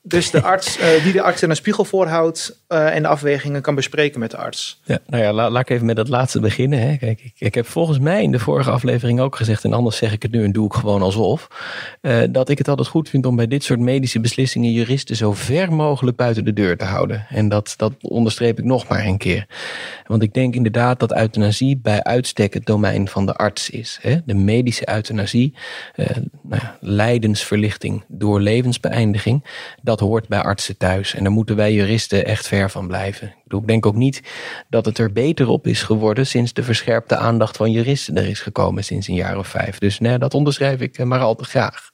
dus 0.03 0.31
de 0.31 0.43
arts 0.43 0.79
die 1.03 1.13
de 1.13 1.23
arts 1.23 1.43
in 1.43 1.51
een 1.51 1.57
spiegel 1.57 1.85
voorhoudt 1.85 2.61
uh, 2.73 2.95
en 2.95 3.03
de 3.03 3.09
afwegingen 3.09 3.63
kan 3.63 3.75
bespreken 3.75 4.21
met 4.21 4.31
de 4.31 4.37
arts. 4.37 4.81
Ja, 4.85 4.99
nou 5.07 5.23
ja, 5.23 5.33
laat 5.33 5.61
ik 5.61 5.71
even 5.71 5.87
met 5.87 5.97
dat 5.97 6.09
laatste 6.09 6.41
beginnen. 6.41 6.81
Hè. 6.81 6.97
Kijk, 6.97 7.21
ik, 7.21 7.33
ik, 7.39 7.55
heb 7.55 7.67
volgens 7.67 7.99
mij 7.99 8.23
in 8.23 8.33
de 8.33 8.39
vorige 8.39 8.71
aflevering 8.71 9.21
ook 9.21 9.37
gezegd, 9.37 9.65
en 9.65 9.73
anders 9.73 9.97
zeg 9.97 10.13
ik 10.13 10.23
het 10.23 10.33
nu 10.33 10.45
en 10.45 10.53
doe 10.53 10.67
ik 10.67 10.73
gewoon 10.73 11.03
alsof, 11.03 11.49
uh, 12.03 12.23
dat 12.31 12.49
ik 12.49 12.59
het 12.59 12.69
altijd 12.69 12.89
goed 12.89 13.09
vind 13.09 13.27
om 13.27 13.37
bij 13.37 13.47
dit 13.47 13.65
soort 13.65 13.81
medische 13.81 14.21
beslissingen 14.21 14.73
juristen 14.73 15.17
zo 15.17 15.33
ver 15.33 15.73
mogelijk 15.73 16.17
buiten 16.17 16.45
de 16.45 16.53
deur 16.53 16.77
te 16.77 16.85
houden. 16.85 17.27
En 17.29 17.49
dat, 17.49 17.75
dat 17.77 17.93
onderstreep 18.01 18.59
ik 18.59 18.65
nog 18.65 18.89
maar 18.89 19.05
een 19.05 19.19
keer. 19.19 19.47
Want 20.07 20.23
ik 20.23 20.35
denk 20.35 20.55
inderdaad 20.55 21.01
dat 21.01 21.17
euthanasie 21.17 21.79
bij 21.79 22.03
uitstek 22.03 22.55
het 22.55 22.67
domein 22.67 23.09
van 23.09 23.27
de 23.27 23.35
arts 23.35 23.71
is. 23.71 23.99
Hè. 24.03 24.17
De 24.25 24.35
medische 24.35 24.89
euthanasie, 24.89 25.55
nou 25.97 26.63
ja, 26.63 26.77
lijdensverlichting 26.81 28.05
door 28.09 28.41
levensbeëindiging 28.41 29.45
dat 29.91 30.01
hoort 30.01 30.29
bij 30.29 30.43
artsen 30.43 30.77
thuis. 30.77 31.15
En 31.15 31.23
daar 31.23 31.33
moeten 31.33 31.57
wij 31.57 31.73
juristen 31.73 32.25
echt 32.25 32.47
ver 32.49 32.71
van 32.71 32.87
blijven. 32.87 33.35
Ik, 33.45 33.53
ik 33.53 33.67
denk 33.67 33.87
ook 33.87 33.95
niet 33.95 34.23
dat 34.69 34.85
het 34.85 34.99
er 34.99 35.13
beter 35.13 35.49
op 35.49 35.67
is 35.67 35.83
geworden 35.83 36.27
sinds 36.27 36.53
de 36.53 36.63
verscherpte 36.63 37.17
aandacht 37.17 37.57
van 37.57 37.71
juristen 37.71 38.17
er 38.17 38.27
is 38.27 38.41
gekomen 38.41 38.85
sinds 38.85 39.09
een 39.09 39.15
jaar 39.15 39.39
of 39.39 39.47
vijf. 39.47 39.79
Dus 39.79 39.99
nee, 39.99 40.19
dat 40.19 40.35
onderschrijf 40.35 40.81
ik 40.81 40.99
eh, 40.99 41.07
maar 41.07 41.21
al 41.21 41.35
te 41.35 41.45
graag. 41.45 41.91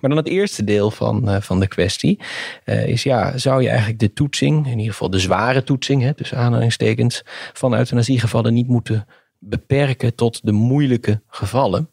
Maar 0.00 0.10
dan 0.10 0.16
het 0.16 0.28
eerste 0.28 0.64
deel 0.64 0.90
van, 0.90 1.28
uh, 1.28 1.40
van 1.40 1.60
de 1.60 1.68
kwestie 1.68 2.20
uh, 2.64 2.86
is 2.86 3.02
ja, 3.02 3.38
zou 3.38 3.62
je 3.62 3.68
eigenlijk 3.68 3.98
de 3.98 4.12
toetsing, 4.12 4.66
in 4.66 4.78
ieder 4.78 4.92
geval 4.92 5.10
de 5.10 5.18
zware 5.18 5.62
toetsing, 5.62 6.02
hè, 6.02 6.12
dus 6.16 6.34
aanhalingstekens, 6.34 7.22
van 7.52 7.74
euthanasiegevallen 7.74 8.54
niet 8.54 8.68
moeten 8.68 9.06
beperken 9.44 10.14
tot 10.14 10.40
de 10.42 10.52
moeilijke 10.52 11.22
gevallen. 11.28 11.88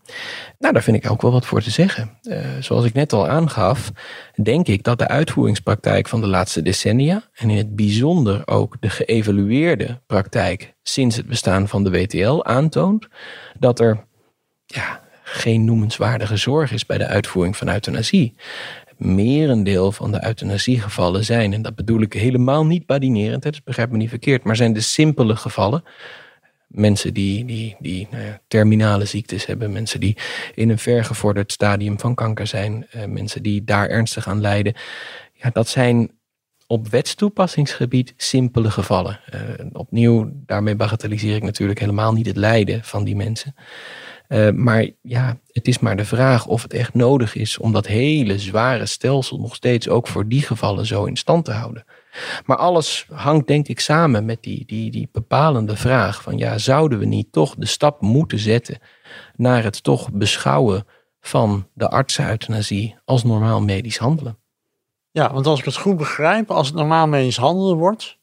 Nou, 0.59 0.73
daar 0.73 0.83
vind 0.83 0.97
ik 0.97 1.11
ook 1.11 1.21
wel 1.21 1.31
wat 1.31 1.45
voor 1.45 1.61
te 1.61 1.69
zeggen. 1.69 2.17
Uh, 2.23 2.37
zoals 2.59 2.85
ik 2.85 2.93
net 2.93 3.13
al 3.13 3.27
aangaf, 3.27 3.91
denk 4.41 4.67
ik 4.67 4.83
dat 4.83 4.99
de 4.99 5.07
uitvoeringspraktijk 5.07 6.07
van 6.07 6.21
de 6.21 6.27
laatste 6.27 6.61
decennia, 6.61 7.23
en 7.33 7.49
in 7.49 7.57
het 7.57 7.75
bijzonder 7.75 8.47
ook 8.47 8.75
de 8.79 8.89
geëvalueerde 8.89 10.01
praktijk 10.05 10.73
sinds 10.83 11.15
het 11.15 11.25
bestaan 11.25 11.67
van 11.67 11.83
de 11.83 11.89
WTL, 11.89 12.43
aantoont 12.43 13.07
dat 13.59 13.79
er 13.79 14.05
ja, 14.65 15.01
geen 15.23 15.65
noemenswaardige 15.65 16.37
zorg 16.37 16.71
is 16.71 16.85
bij 16.85 16.97
de 16.97 17.07
uitvoering 17.07 17.57
van 17.57 17.69
euthanasie. 17.69 18.35
Merendeel 18.97 19.91
van 19.91 20.11
de 20.11 20.25
euthanasiegevallen 20.25 21.25
zijn, 21.25 21.53
en 21.53 21.61
dat 21.61 21.75
bedoel 21.75 22.01
ik 22.01 22.13
helemaal 22.13 22.65
niet 22.65 22.85
badinerend, 22.85 23.43
dus 23.43 23.63
begrijp 23.63 23.91
me 23.91 23.97
niet 23.97 24.09
verkeerd, 24.09 24.43
maar 24.43 24.55
zijn 24.55 24.73
de 24.73 24.81
simpele 24.81 25.35
gevallen 25.35 25.83
mensen 26.69 27.13
die, 27.13 27.45
die, 27.45 27.75
die 27.79 28.07
nou 28.11 28.23
ja, 28.23 28.39
terminale 28.47 29.05
ziektes 29.05 29.45
hebben, 29.45 29.71
mensen 29.71 29.99
die 29.99 30.17
in 30.55 30.69
een 30.69 30.79
vergevorderd 30.79 31.51
stadium 31.51 31.99
van 31.99 32.15
kanker 32.15 32.47
zijn, 32.47 32.87
uh, 32.95 33.05
mensen 33.05 33.43
die 33.43 33.63
daar 33.63 33.89
ernstig 33.89 34.27
aan 34.27 34.41
lijden. 34.41 34.73
Ja, 35.33 35.49
dat 35.49 35.67
zijn 35.67 36.11
op 36.67 36.87
wetstoepassingsgebied 36.87 38.13
simpele 38.17 38.71
gevallen. 38.71 39.19
Uh, 39.33 39.65
opnieuw, 39.71 40.29
daarmee 40.33 40.75
bagatelliseer 40.75 41.35
ik 41.35 41.43
natuurlijk 41.43 41.79
helemaal 41.79 42.13
niet 42.13 42.25
het 42.25 42.35
lijden 42.35 42.83
van 42.83 43.03
die 43.03 43.15
mensen. 43.15 43.55
Uh, 44.27 44.49
maar 44.51 44.89
ja, 45.01 45.39
het 45.51 45.67
is 45.67 45.79
maar 45.79 45.97
de 45.97 46.05
vraag 46.05 46.45
of 46.45 46.61
het 46.61 46.73
echt 46.73 46.93
nodig 46.93 47.35
is 47.35 47.57
om 47.57 47.71
dat 47.71 47.87
hele 47.87 48.39
zware 48.39 48.85
stelsel 48.85 49.39
nog 49.39 49.55
steeds 49.55 49.89
ook 49.89 50.07
voor 50.07 50.27
die 50.27 50.41
gevallen 50.41 50.85
zo 50.85 51.05
in 51.05 51.17
stand 51.17 51.45
te 51.45 51.51
houden. 51.51 51.85
Maar 52.45 52.57
alles 52.57 53.05
hangt 53.11 53.47
denk 53.47 53.67
ik 53.67 53.79
samen 53.79 54.25
met 54.25 54.43
die, 54.43 54.65
die, 54.65 54.91
die 54.91 55.09
bepalende 55.11 55.75
vraag 55.75 56.21
van 56.21 56.37
ja, 56.37 56.57
zouden 56.57 56.99
we 56.99 57.05
niet 57.05 57.31
toch 57.31 57.55
de 57.55 57.65
stap 57.65 58.01
moeten 58.01 58.39
zetten 58.39 58.79
naar 59.35 59.63
het 59.63 59.83
toch 59.83 60.11
beschouwen 60.11 60.85
van 61.21 61.67
de 61.73 61.89
artsen-euthanasie 61.89 62.95
als 63.05 63.23
normaal 63.23 63.61
medisch 63.61 63.97
handelen? 63.97 64.37
Ja, 65.11 65.33
want 65.33 65.45
als 65.45 65.59
ik 65.59 65.65
het 65.65 65.75
goed 65.75 65.97
begrijp, 65.97 66.51
als 66.51 66.67
het 66.67 66.75
normaal 66.75 67.07
medisch 67.07 67.37
handelen 67.37 67.77
wordt, 67.77 68.17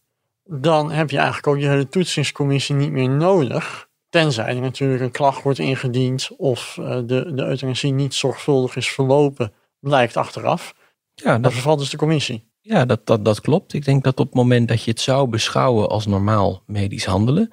dan 0.45 0.91
heb 0.91 1.11
je 1.11 1.17
eigenlijk 1.17 1.47
ook 1.47 1.59
je 1.59 1.69
hele 1.69 1.89
toetsingscommissie 1.89 2.75
niet 2.75 2.93
meer 2.93 3.09
nodig. 3.09 3.89
Tenzij 4.09 4.47
er 4.47 4.61
natuurlijk 4.61 5.03
een 5.03 5.11
klacht 5.11 5.43
wordt 5.43 5.59
ingediend 5.59 6.31
of 6.37 6.77
uh, 6.81 6.95
de, 6.95 7.33
de 7.35 7.45
euthanasie 7.45 7.93
niet 7.93 8.15
zorgvuldig 8.15 8.77
is 8.77 8.89
verlopen, 8.89 9.53
blijkt 9.81 10.17
achteraf. 10.17 10.75
Ja, 11.15 11.33
dat... 11.33 11.43
Dan 11.43 11.53
vervalt 11.53 11.79
dus 11.79 11.91
de 11.91 11.97
commissie. 11.97 12.51
Ja, 12.69 12.85
dat, 12.85 13.07
dat, 13.07 13.25
dat 13.25 13.41
klopt. 13.41 13.73
Ik 13.73 13.85
denk 13.85 14.05
dat 14.05 14.21
op 14.21 14.27
het 14.27 14.35
moment 14.35 14.69
dat 14.69 14.83
je 14.83 14.91
het 14.91 15.01
zou 15.01 15.29
beschouwen 15.29 15.89
als 15.89 16.07
normaal 16.07 16.63
medisch 16.67 17.05
handelen, 17.05 17.51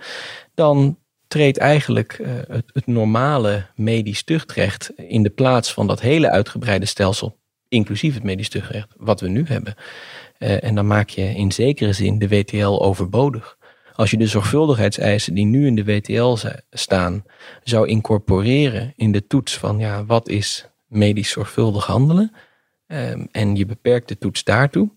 dan 0.54 0.98
treedt 1.28 1.58
eigenlijk 1.58 2.18
uh, 2.22 2.28
het, 2.48 2.88
normale 2.88 3.66
medisch 3.76 4.24
tuchtrecht 4.24 4.92
in 4.96 5.24
de 5.24 5.30
plaats 5.30 5.74
van 5.74 5.88
dat 5.88 6.02
hele 6.02 6.30
uitgebreide 6.30 6.86
stelsel, 6.86 7.38
inclusief 7.68 8.14
het 8.14 8.24
medisch 8.24 8.50
tuchtrecht, 8.50 8.94
wat 8.98 9.22
we 9.22 9.28
nu 9.28 9.46
hebben. 9.48 9.76
Uh, 10.40 10.64
en 10.64 10.76
dan 10.76 10.88
maak 10.88 11.10
je 11.10 11.22
in 11.22 11.52
zekere 11.52 11.94
zin 11.94 12.20
de 12.20 12.28
WTL 12.28 12.82
overbodig. 12.82 13.58
Als 13.96 14.12
je 14.12 14.18
de 14.18 14.28
zorgvuldigheidseisen 14.28 15.34
die 15.34 15.46
nu 15.46 15.66
in 15.68 15.76
de 15.76 15.84
WTL 15.84 16.38
staan, 16.72 17.24
zou 17.64 17.88
incorporeren 17.88 18.94
in 18.96 19.12
de 19.12 19.28
toets 19.28 19.58
van 19.58 19.80
ja, 19.80 20.06
wat 20.06 20.30
is 20.30 20.68
medisch 20.88 21.30
zorgvuldig 21.30 21.86
handelen, 21.86 22.32
um, 22.88 23.28
en 23.32 23.56
je 23.56 23.66
beperkt 23.66 24.08
de 24.08 24.18
toets 24.18 24.44
daartoe, 24.44 24.90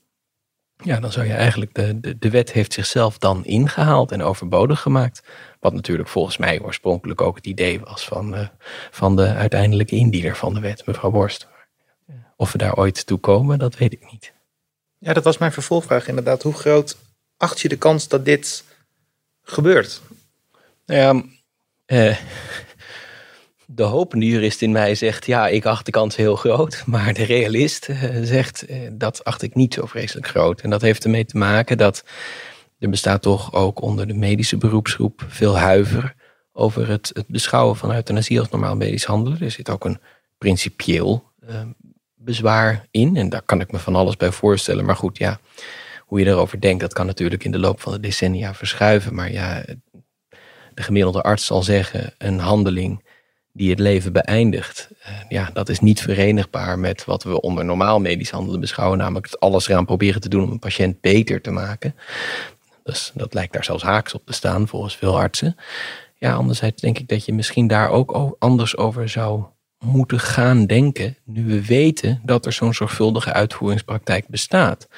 ja, 0.83 1.01
dan 1.01 1.13
zou 1.13 1.27
je 1.27 1.33
eigenlijk 1.33 1.75
de, 1.75 2.01
de, 2.01 2.19
de 2.19 2.31
wet 2.31 2.53
heeft 2.53 2.73
zichzelf 2.73 3.19
dan 3.19 3.45
ingehaald 3.45 4.13
en 4.13 4.23
overbodig 4.23 4.81
gemaakt. 4.81 5.23
Wat 5.61 5.73
natuurlijk 5.73 6.09
volgens 6.09 6.37
mij 6.37 6.61
oorspronkelijk 6.61 7.21
ook 7.21 7.37
het 7.37 7.47
idee 7.47 7.81
was 7.81 8.05
van, 8.05 8.35
uh, 8.35 8.49
van 8.91 9.17
de 9.17 9.35
uiteindelijke 9.35 9.97
indiener 9.97 10.37
van 10.37 10.55
de 10.55 10.61
wet, 10.61 10.87
mevrouw 10.87 11.11
Borst. 11.11 11.47
Of 12.37 12.53
we 12.53 12.59
daar 12.59 12.77
ooit 12.77 13.07
toe 13.07 13.19
komen, 13.19 13.59
dat 13.59 13.77
weet 13.77 13.93
ik 13.93 14.13
niet. 14.13 14.33
Ja, 14.99 15.13
dat 15.13 15.25
was 15.25 15.39
mijn 15.39 15.53
vervolgvraag 15.53 16.09
inderdaad. 16.09 16.43
Hoe 16.43 16.55
groot 16.55 16.97
acht 17.37 17.61
je 17.61 17.69
de 17.69 17.77
kans 17.77 18.09
dat 18.09 18.25
dit 18.25 18.65
gebeurt? 19.43 20.01
Nou 20.87 21.01
ja, 21.01 21.23
uh, 22.09 22.17
de 23.67 23.83
hopende 23.83 24.27
jurist 24.27 24.63
in 24.63 24.73
mij 24.73 24.95
zegt, 24.95 25.27
ja, 25.27 25.49
ik 25.49 25.65
acht 25.65 25.85
de 25.85 25.91
kans 25.91 26.17
heel 26.17 26.37
groot. 26.37 26.83
Maar 26.87 27.15
de 27.15 27.25
realist 27.25 27.89
uh, 27.89 27.97
zegt, 28.23 28.71
uh, 28.71 28.77
dat 28.93 29.25
acht 29.25 29.43
ik 29.43 29.55
niet 29.55 29.75
zo 29.75 29.87
vreselijk 29.87 30.29
groot. 30.29 30.61
En 30.61 30.71
dat 30.71 30.81
heeft 30.81 31.05
ermee 31.05 31.25
te 31.25 31.39
maken 31.39 31.79
dat 31.79 32.05
er 32.79 32.91
bestaat 32.91 33.23
toch 33.23 33.53
ook 33.53 33.83
onder 33.83 34.07
de 34.07 34.15
medische 34.15 34.57
beroepsgroep 34.57 35.25
veel 35.29 35.59
huiver 35.59 36.15
over 36.53 36.89
het, 36.89 37.11
het 37.13 37.27
beschouwen 37.29 37.77
van 37.77 37.93
euthanasie 37.95 38.39
als 38.39 38.49
normaal 38.49 38.77
medisch 38.77 39.05
handelen. 39.05 39.41
Er 39.41 39.51
zit 39.51 39.71
ook 39.71 39.85
een 39.85 40.01
principieel 40.39 41.33
uh, 41.49 41.61
bezwaar 42.15 42.87
in. 42.91 43.17
En 43.17 43.29
daar 43.29 43.43
kan 43.43 43.61
ik 43.61 43.73
me 43.73 43.79
van 43.79 43.95
alles 43.95 44.17
bij 44.17 44.33
voorstellen. 44.33 44.85
Maar 44.85 44.97
goed, 44.97 45.19
ja, 45.19 45.39
hoe 46.01 46.21
je 46.21 46.27
erover 46.27 46.61
denkt, 46.61 46.81
dat 46.81 46.93
kan 46.93 47.07
natuurlijk 47.07 47.45
in 47.45 47.51
de 47.51 47.59
loop 47.59 47.81
van 47.81 47.93
de 47.93 48.01
decennia 48.01 48.55
verschuiven. 48.55 49.15
Maar 49.15 49.33
ja, 49.33 49.63
de 50.75 50.83
gemiddelde 50.83 51.23
arts 51.23 51.47
zal 51.47 51.63
zeggen, 51.63 52.15
een 52.19 52.39
handeling 52.39 53.06
die 53.57 53.71
het 53.71 53.79
leven 53.79 54.13
beëindigt. 54.13 54.89
Uh, 55.01 55.07
ja, 55.29 55.51
dat 55.53 55.69
is 55.69 55.81
niet 55.81 56.01
verenigbaar 56.01 56.79
met 56.79 57.05
wat 57.05 57.23
we 57.23 57.41
onder 57.41 57.65
normaal 57.65 58.01
medisch 58.01 58.31
handelen 58.31 58.61
beschouwen, 58.61 58.99
namelijk 58.99 59.35
alles 59.39 59.69
eraan 59.69 59.85
proberen 59.85 60.21
te 60.21 60.29
doen 60.29 60.45
om 60.45 60.51
een 60.51 60.59
patiënt 60.59 61.01
beter 61.01 61.41
te 61.41 61.51
maken. 61.51 61.95
Dus 62.83 63.13
dat 63.15 63.35
lijkt 63.35 63.53
daar 63.53 63.65
zelfs 63.65 63.83
haaks 63.83 64.15
op 64.15 64.27
te 64.27 64.33
staan 64.33 64.69
volgens 64.69 64.97
veel 64.97 65.19
artsen. 65.19 65.57
Ja, 66.15 66.35
anderzijds 66.35 66.83
denk 66.83 66.99
ik 66.99 67.09
dat 67.09 67.25
je 67.25 67.33
misschien 67.33 67.67
daar 67.67 67.91
ook 67.91 68.37
anders 68.39 68.77
over 68.77 69.09
zou 69.09 69.45
moeten 69.79 70.21
gaan 70.21 70.67
denken, 70.67 71.17
nu 71.25 71.45
we 71.45 71.65
weten 71.65 72.21
dat 72.25 72.47
er 72.47 72.53
zo'n 72.53 72.75
zorgvuldige 72.75 73.33
uitvoeringspraktijk 73.33 74.29
bestaat. 74.29 74.89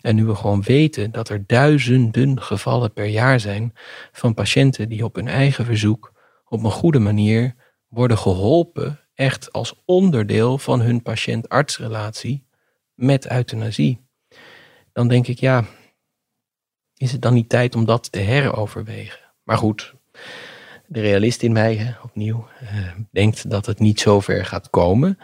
En 0.00 0.14
nu 0.14 0.24
we 0.24 0.34
gewoon 0.34 0.62
weten 0.62 1.12
dat 1.12 1.28
er 1.28 1.44
duizenden 1.46 2.42
gevallen 2.42 2.92
per 2.92 3.06
jaar 3.06 3.40
zijn 3.40 3.72
van 4.12 4.34
patiënten 4.34 4.88
die 4.88 5.04
op 5.04 5.14
hun 5.14 5.28
eigen 5.28 5.64
verzoek 5.64 6.12
op 6.48 6.64
een 6.64 6.70
goede 6.70 6.98
manier 6.98 7.54
worden 7.92 8.18
geholpen 8.18 9.00
echt 9.14 9.52
als 9.52 9.82
onderdeel 9.84 10.58
van 10.58 10.80
hun 10.80 11.02
patiënt-artsrelatie 11.02 12.46
met 12.94 13.30
euthanasie. 13.30 14.00
Dan 14.92 15.08
denk 15.08 15.26
ik, 15.26 15.38
ja, 15.38 15.64
is 16.96 17.12
het 17.12 17.22
dan 17.22 17.34
niet 17.34 17.48
tijd 17.48 17.74
om 17.74 17.84
dat 17.84 18.12
te 18.12 18.18
heroverwegen? 18.18 19.20
Maar 19.42 19.58
goed, 19.58 19.94
de 20.86 21.00
realist 21.00 21.42
in 21.42 21.52
mij, 21.52 21.96
opnieuw, 22.02 22.48
eh, 22.60 22.90
denkt 23.10 23.50
dat 23.50 23.66
het 23.66 23.78
niet 23.78 24.00
zo 24.00 24.20
ver 24.20 24.46
gaat 24.46 24.70
komen. 24.70 25.18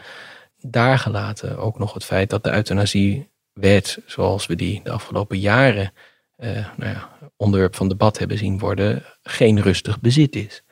Daar 0.59 0.99
gelaten 0.99 1.59
ook 1.59 1.79
nog 1.79 1.95
het 1.95 2.05
feit 2.05 2.31
dat 2.31 2.45
de 2.45 2.53
euthanasiewet, 2.53 3.99
zoals 4.07 4.47
we 4.47 4.55
die 4.55 4.81
de 4.83 4.91
afgelopen 4.91 5.39
jaren 5.39 5.93
eh, 6.37 6.67
nou 6.77 6.91
ja, 6.93 7.11
onderwerp 7.37 7.77
van 7.77 7.89
debat 7.89 8.19
hebben 8.19 8.39
zien 8.39 8.59
worden, 8.59 9.05
geen 9.23 9.61
rustig 9.61 10.01
bezit 10.01 10.37
is. 10.37 10.63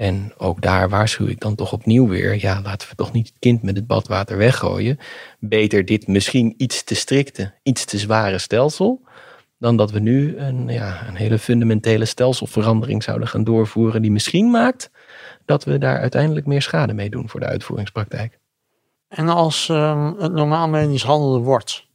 En 0.00 0.32
ook 0.36 0.60
daar 0.60 0.88
waarschuw 0.88 1.26
ik 1.26 1.40
dan 1.40 1.54
toch 1.54 1.72
opnieuw 1.72 2.08
weer, 2.08 2.40
ja, 2.40 2.60
laten 2.62 2.88
we 2.88 2.94
toch 2.94 3.12
niet 3.12 3.26
het 3.26 3.38
kind 3.38 3.62
met 3.62 3.76
het 3.76 3.86
badwater 3.86 4.36
weggooien. 4.36 4.98
Beter 5.38 5.84
dit 5.84 6.06
misschien 6.06 6.54
iets 6.56 6.84
te 6.84 6.94
strikte, 6.94 7.54
iets 7.62 7.84
te 7.84 7.98
zware 7.98 8.38
stelsel, 8.38 9.02
dan 9.58 9.76
dat 9.76 9.90
we 9.90 9.98
nu 9.98 10.36
een, 10.38 10.68
ja, 10.68 11.06
een 11.08 11.14
hele 11.14 11.38
fundamentele 11.38 12.04
stelselverandering 12.04 13.02
zouden 13.02 13.28
gaan 13.28 13.44
doorvoeren, 13.44 14.02
die 14.02 14.10
misschien 14.10 14.50
maakt 14.50 14.90
dat 15.44 15.64
we 15.64 15.78
daar 15.78 15.98
uiteindelijk 15.98 16.46
meer 16.46 16.62
schade 16.62 16.94
mee 16.94 17.10
doen 17.10 17.28
voor 17.28 17.40
de 17.40 17.46
uitvoeringspraktijk. 17.46 18.38
En 19.08 19.28
als 19.28 19.68
um, 19.68 20.14
het 20.18 20.32
normaal 20.32 20.68
medisch 20.68 21.02
handelen 21.02 21.42
wordt, 21.42 21.86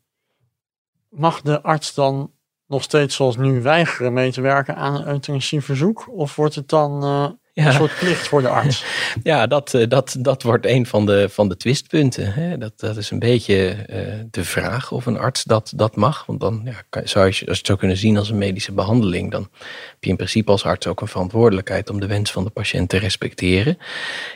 mag 1.09 1.41
de 1.41 1.61
arts 1.61 1.93
dan 1.93 2.31
nog 2.67 2.83
steeds 2.83 3.15
zoals 3.15 3.37
nu 3.37 3.61
weigeren 3.61 4.13
mee 4.13 4.31
te 4.31 4.41
werken 4.41 4.75
aan 4.75 4.95
een 4.95 5.07
euthanasieverzoek? 5.07 6.09
Of 6.11 6.35
wordt 6.35 6.55
het 6.55 6.69
dan 6.69 7.03
uh, 7.03 7.29
ja. 7.55 7.65
Een 7.65 7.73
soort 7.73 7.95
plicht 7.99 8.27
voor 8.27 8.41
de 8.41 8.49
arts. 8.49 8.83
Ja, 9.23 9.47
dat, 9.47 9.73
eh, 9.73 9.87
dat, 9.87 10.15
dat 10.19 10.43
wordt 10.43 10.65
een 10.65 10.85
van 10.85 11.05
de, 11.05 11.29
van 11.29 11.49
de 11.49 11.57
twistpunten. 11.57 12.33
Hè. 12.33 12.57
Dat, 12.57 12.79
dat 12.79 12.97
is 12.97 13.11
een 13.11 13.19
beetje 13.19 13.75
uh, 13.89 14.23
de 14.31 14.43
vraag 14.43 14.91
of 14.91 15.05
een 15.05 15.17
arts 15.17 15.43
dat, 15.43 15.73
dat 15.75 15.95
mag. 15.95 16.25
Want 16.25 16.39
dan 16.39 16.61
ja, 16.65 17.01
zou 17.03 17.25
je, 17.25 17.29
als 17.29 17.39
je 17.39 17.45
het 17.45 17.65
zou 17.65 17.77
kunnen 17.77 17.97
zien 17.97 18.17
als 18.17 18.29
een 18.29 18.37
medische 18.37 18.71
behandeling, 18.71 19.31
dan 19.31 19.41
heb 19.51 19.97
je 19.99 20.09
in 20.09 20.15
principe 20.15 20.51
als 20.51 20.65
arts 20.65 20.87
ook 20.87 21.01
een 21.01 21.07
verantwoordelijkheid 21.07 21.89
om 21.89 21.99
de 21.99 22.07
wens 22.07 22.31
van 22.31 22.43
de 22.43 22.49
patiënt 22.49 22.89
te 22.89 22.97
respecteren. 22.97 23.77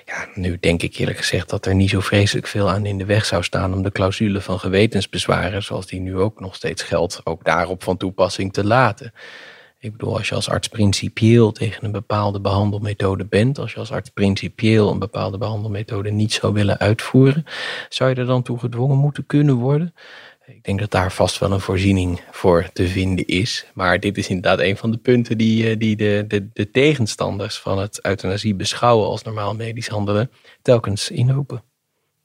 Ja, 0.05 0.27
nu 0.33 0.57
denk 0.59 0.83
ik 0.83 0.95
eerlijk 0.95 1.17
gezegd 1.17 1.49
dat 1.49 1.65
er 1.65 1.75
niet 1.75 1.89
zo 1.89 1.99
vreselijk 1.99 2.47
veel 2.47 2.69
aan 2.69 2.85
in 2.85 2.97
de 2.97 3.05
weg 3.05 3.25
zou 3.25 3.43
staan 3.43 3.73
om 3.73 3.83
de 3.83 3.91
clausule 3.91 4.41
van 4.41 4.59
gewetensbezwaren, 4.59 5.63
zoals 5.63 5.87
die 5.87 5.99
nu 5.99 6.17
ook 6.17 6.39
nog 6.39 6.55
steeds 6.55 6.83
geldt, 6.83 7.21
ook 7.23 7.43
daarop 7.43 7.83
van 7.83 7.97
toepassing 7.97 8.53
te 8.53 8.65
laten. 8.65 9.13
Ik 9.81 9.91
bedoel, 9.91 10.17
als 10.17 10.29
je 10.29 10.35
als 10.35 10.49
arts 10.49 10.67
principieel 10.67 11.51
tegen 11.51 11.85
een 11.85 11.91
bepaalde 11.91 12.41
behandelmethode 12.41 13.25
bent, 13.25 13.59
als 13.59 13.73
je 13.73 13.79
als 13.79 13.91
arts 13.91 14.09
principieel 14.09 14.91
een 14.91 14.99
bepaalde 14.99 15.37
behandelmethode 15.37 16.11
niet 16.11 16.33
zou 16.33 16.53
willen 16.53 16.79
uitvoeren, 16.79 17.45
zou 17.89 18.09
je 18.09 18.15
er 18.15 18.25
dan 18.25 18.43
toe 18.43 18.59
gedwongen 18.59 18.97
moeten 18.97 19.25
kunnen 19.25 19.55
worden? 19.55 19.93
Ik 20.45 20.63
denk 20.63 20.79
dat 20.79 20.91
daar 20.91 21.11
vast 21.11 21.39
wel 21.39 21.51
een 21.51 21.59
voorziening 21.59 22.21
voor 22.31 22.69
te 22.73 22.87
vinden 22.87 23.27
is. 23.27 23.65
Maar 23.73 23.99
dit 23.99 24.17
is 24.17 24.27
inderdaad 24.27 24.59
een 24.59 24.77
van 24.77 24.91
de 24.91 24.97
punten 24.97 25.37
die, 25.37 25.69
eh, 25.69 25.79
die 25.79 25.95
de, 25.95 26.25
de, 26.27 26.49
de 26.53 26.71
tegenstanders 26.71 27.59
van 27.59 27.79
het 27.79 28.05
euthanasie 28.05 28.55
beschouwen 28.55 29.07
als 29.07 29.23
normaal 29.23 29.55
medisch 29.55 29.87
handelen 29.87 30.31
telkens 30.61 31.11
inroepen. 31.11 31.63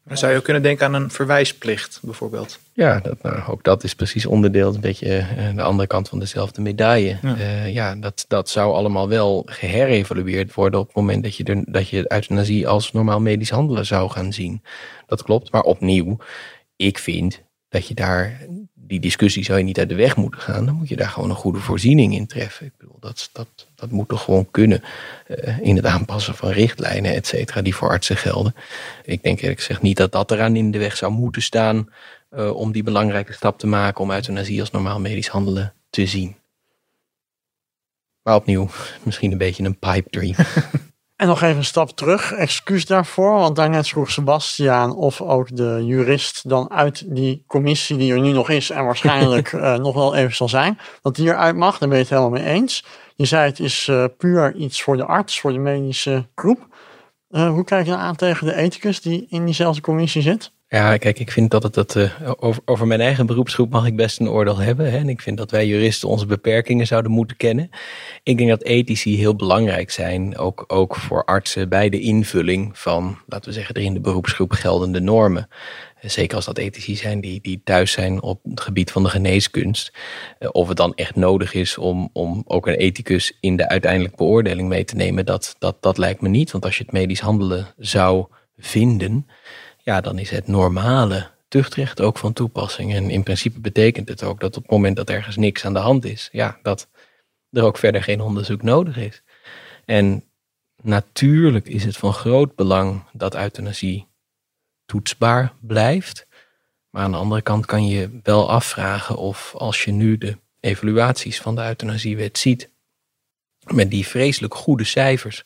Dan 0.07 0.17
zou 0.17 0.33
je 0.33 0.39
ook 0.39 0.45
kunnen 0.45 0.63
denken 0.63 0.87
aan 0.87 0.95
een 0.95 1.11
verwijsplicht 1.11 1.99
bijvoorbeeld. 2.03 2.59
Ja, 2.73 3.01
dat, 3.01 3.23
nou, 3.23 3.51
ook 3.51 3.63
dat 3.63 3.85
is 3.85 3.95
precies 3.95 4.27
onderdeel, 4.27 4.75
een 4.75 4.81
beetje 4.81 5.27
uh, 5.39 5.55
de 5.55 5.63
andere 5.63 5.89
kant 5.89 6.09
van 6.09 6.19
dezelfde 6.19 6.61
medaille. 6.61 7.19
Ja, 7.23 7.37
uh, 7.37 7.75
ja 7.75 7.95
dat, 7.95 8.25
dat 8.29 8.49
zou 8.49 8.75
allemaal 8.75 9.09
wel 9.09 9.43
geherevalueerd 9.47 10.55
worden 10.55 10.81
op 10.81 10.87
het 10.87 10.97
moment 10.97 11.23
dat 11.23 11.37
je, 11.37 11.45
er, 11.45 11.63
dat 11.67 11.89
je 11.89 12.13
euthanasie 12.13 12.69
als 12.69 12.93
normaal 12.93 13.21
medisch 13.21 13.51
handelen 13.51 13.87
zou 13.87 14.11
gaan 14.11 14.33
zien. 14.33 14.63
Dat 15.07 15.23
klopt, 15.23 15.53
maar 15.53 15.63
opnieuw, 15.63 16.17
ik 16.77 16.99
vind 16.99 17.43
dat 17.69 17.89
je 17.89 17.95
daar, 17.95 18.47
die 18.87 19.01
discussie 19.01 19.45
zou 19.45 19.59
je 19.59 19.65
niet 19.65 19.79
uit 19.79 19.89
de 19.89 19.95
weg 19.95 20.17
moeten 20.17 20.41
gaan. 20.41 20.67
Dan 20.67 20.75
moet 20.75 20.89
je 20.89 20.97
daar 20.97 21.09
gewoon 21.09 21.31
een 21.31 21.37
goede 21.37 21.59
voorziening 21.59 22.15
in 22.15 22.27
treffen. 22.27 22.67
Ik 22.67 22.73
bedoel, 22.79 22.97
dat, 23.01 23.31
dat, 23.33 23.49
dat 23.75 23.91
moet 23.91 24.09
toch 24.09 24.25
gewoon 24.25 24.51
kunnen 24.51 24.83
uh, 25.29 25.59
in 25.59 25.77
het 25.77 25.87
aanpassen 25.87 26.35
van 26.35 26.51
richtlijnen, 26.51 27.15
et 27.15 27.27
cetera, 27.27 27.63
die 27.63 27.75
voor 27.75 27.89
artsen 27.89 28.17
gelden. 28.17 28.55
Ik 29.05 29.23
denk 29.23 29.41
eerlijk 29.41 29.61
gezegd 29.61 29.83
niet 29.83 29.97
dat 29.97 30.13
dat 30.13 30.31
eraan 30.31 30.57
in 30.57 30.71
de 30.71 30.79
weg 30.79 30.97
zou 30.97 31.13
moeten 31.13 31.43
staan 31.43 31.89
uh, 32.31 32.57
om 32.57 32.73
die 32.73 32.83
belangrijke 32.83 33.33
stap 33.33 33.59
te 33.59 33.67
maken 33.67 34.01
om 34.01 34.11
euthanasie 34.11 34.61
als 34.61 34.71
normaal 34.71 35.01
medisch 35.01 35.29
handelen 35.29 35.73
te 35.91 36.07
zien. 36.07 36.37
Maar 38.23 38.35
opnieuw, 38.35 38.69
misschien 39.03 39.33
een 39.33 39.39
beetje 39.39 39.65
een 39.65 39.79
pipe 39.79 40.11
dream. 40.11 40.35
En 41.17 41.27
nog 41.27 41.43
even 41.43 41.57
een 41.57 41.65
stap 41.65 41.91
terug, 41.91 42.33
excuus 42.33 42.87
daarvoor, 42.87 43.33
want 43.33 43.57
daarnet 43.57 43.89
vroeg 43.89 44.11
Sebastiaan 44.11 44.97
of 44.97 45.21
ook 45.21 45.57
de 45.57 45.83
jurist 45.85 46.49
dan 46.49 46.71
uit 46.71 47.15
die 47.15 47.45
commissie 47.47 47.97
die 47.97 48.13
er 48.13 48.21
nu 48.21 48.33
nog 48.33 48.51
is 48.51 48.71
en 48.71 48.85
waarschijnlijk 48.85 49.53
uh, 49.53 49.75
nog 49.87 49.95
wel 49.95 50.15
even 50.15 50.35
zal 50.35 50.49
zijn, 50.49 50.79
dat 51.03 51.17
die 51.17 51.27
eruit 51.27 51.57
mag. 51.57 51.79
Daar 51.79 51.89
ben 51.89 51.99
je 51.99 52.05
het 52.05 52.13
helemaal 52.13 52.41
mee 52.41 52.53
eens. 52.53 52.85
Je 53.17 53.25
zei 53.25 53.47
het 53.49 53.61
is 53.61 53.87
uh, 53.87 54.05
puur 54.19 54.55
iets 54.55 54.83
voor 54.83 54.97
de 54.97 55.05
arts, 55.05 55.41
voor 55.41 55.53
de 55.53 55.59
medische 55.59 56.27
groep. 56.35 56.67
Uh, 57.31 57.49
hoe 57.49 57.65
kijk 57.65 57.85
je 57.85 57.91
dan 57.91 58.01
aan 58.01 58.17
tegen 58.17 58.47
de 58.47 58.55
ethicus 58.55 59.01
die 59.01 59.27
in 59.29 59.45
diezelfde 59.45 59.81
commissie 59.81 60.23
zit? 60.23 60.53
Ja, 60.75 60.97
kijk, 60.97 61.19
ik 61.19 61.31
vind 61.31 61.51
dat 61.51 61.63
het 61.63 61.75
dat, 61.75 61.95
uh, 61.95 62.31
over, 62.37 62.63
over 62.65 62.87
mijn 62.87 63.01
eigen 63.01 63.27
beroepsgroep 63.27 63.71
mag 63.71 63.87
ik 63.87 63.97
best 63.97 64.21
een 64.21 64.29
oordeel 64.29 64.59
hebben. 64.59 64.91
Hè? 64.91 64.99
En 64.99 65.09
ik 65.09 65.21
vind 65.21 65.39
dat 65.39 65.51
wij 65.51 65.67
juristen 65.67 66.09
onze 66.09 66.27
beperkingen 66.27 66.87
zouden 66.87 67.11
moeten 67.11 67.37
kennen. 67.37 67.71
Ik 68.23 68.37
denk 68.37 68.49
dat 68.49 68.63
ethici 68.63 69.17
heel 69.17 69.37
belangrijk 69.37 69.91
zijn, 69.91 70.39
ook, 70.39 70.65
ook 70.67 70.97
voor 70.97 71.25
artsen, 71.25 71.69
bij 71.69 71.89
de 71.89 72.01
invulling 72.01 72.79
van, 72.79 73.19
laten 73.27 73.49
we 73.49 73.55
zeggen, 73.55 73.75
er 73.75 73.83
in 73.83 73.95
de 73.95 74.01
beroepsgroep 74.01 74.53
geldende 74.53 75.01
normen. 75.01 75.49
Zeker 76.01 76.37
als 76.37 76.45
dat 76.45 76.59
ethici 76.59 76.97
zijn 76.97 77.21
die, 77.21 77.41
die 77.41 77.61
thuis 77.65 77.93
zijn 77.93 78.23
op 78.23 78.41
het 78.45 78.61
gebied 78.61 78.91
van 78.91 79.03
de 79.03 79.09
geneeskunst. 79.09 79.93
Of 80.51 80.69
het 80.69 80.77
dan 80.77 80.95
echt 80.95 81.15
nodig 81.15 81.55
is 81.55 81.79
om, 81.79 82.11
om 82.13 82.43
ook 82.47 82.67
een 82.67 82.75
ethicus 82.75 83.37
in 83.41 83.57
de 83.57 83.69
uiteindelijke 83.69 84.17
beoordeling 84.17 84.69
mee 84.69 84.85
te 84.85 84.97
nemen, 84.97 85.27
dat, 85.27 85.57
dat, 85.59 85.77
dat 85.81 85.99
lijkt 85.99 86.21
me 86.21 86.29
niet. 86.29 86.51
Want 86.51 86.65
als 86.65 86.77
je 86.77 86.83
het 86.83 86.93
medisch 86.93 87.21
handelen 87.21 87.67
zou 87.77 88.27
vinden, 88.59 89.27
ja, 89.85 90.01
dan 90.01 90.19
is 90.19 90.31
het 90.31 90.47
normale 90.47 91.31
tuchtrecht 91.49 92.01
ook 92.01 92.19
van 92.19 92.33
toepassing. 92.33 92.95
En 92.95 93.11
in 93.11 93.23
principe 93.23 93.61
betekent 93.61 94.09
het 94.09 94.23
ook 94.23 94.41
dat 94.41 94.57
op 94.57 94.63
het 94.63 94.71
moment 94.71 94.97
dat 94.97 95.11
ergens 95.11 95.37
niks 95.37 95.65
aan 95.65 95.73
de 95.73 95.79
hand 95.79 96.05
is, 96.05 96.29
ja, 96.33 96.59
dat 96.63 96.89
er 97.51 97.63
ook 97.63 97.79
verder 97.79 98.03
geen 98.03 98.21
onderzoek 98.21 98.63
nodig 98.63 98.97
is. 98.97 99.23
En 99.85 100.25
natuurlijk 100.83 101.69
is 101.69 101.85
het 101.85 101.97
van 101.97 102.13
groot 102.13 102.55
belang 102.55 103.03
dat 103.13 103.35
euthanasie 103.35 104.07
toetsbaar 104.87 105.53
blijft. 105.61 106.27
Maar 106.91 107.03
aan 107.03 107.11
de 107.11 107.17
andere 107.17 107.43
kant 107.43 107.67
kan 107.67 107.87
je 107.87 108.21
wel 108.23 108.51
afvragen 108.51 109.17
of 109.17 109.55
als 109.57 109.85
je 109.85 109.93
nu 109.93 110.19
de 110.19 110.39
evaluaties 110.61 111.41
van 111.41 111.55
de 111.55 111.63
euthanasiewet 111.63 112.39
ziet, 112.39 112.71
met 113.65 113.91
die 113.91 114.07
vreselijk 114.07 114.55
goede 114.55 114.85
cijfers 114.85 115.45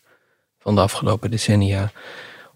van 0.59 0.75
de 0.75 0.80
afgelopen 0.80 1.30
decennia, 1.30 1.92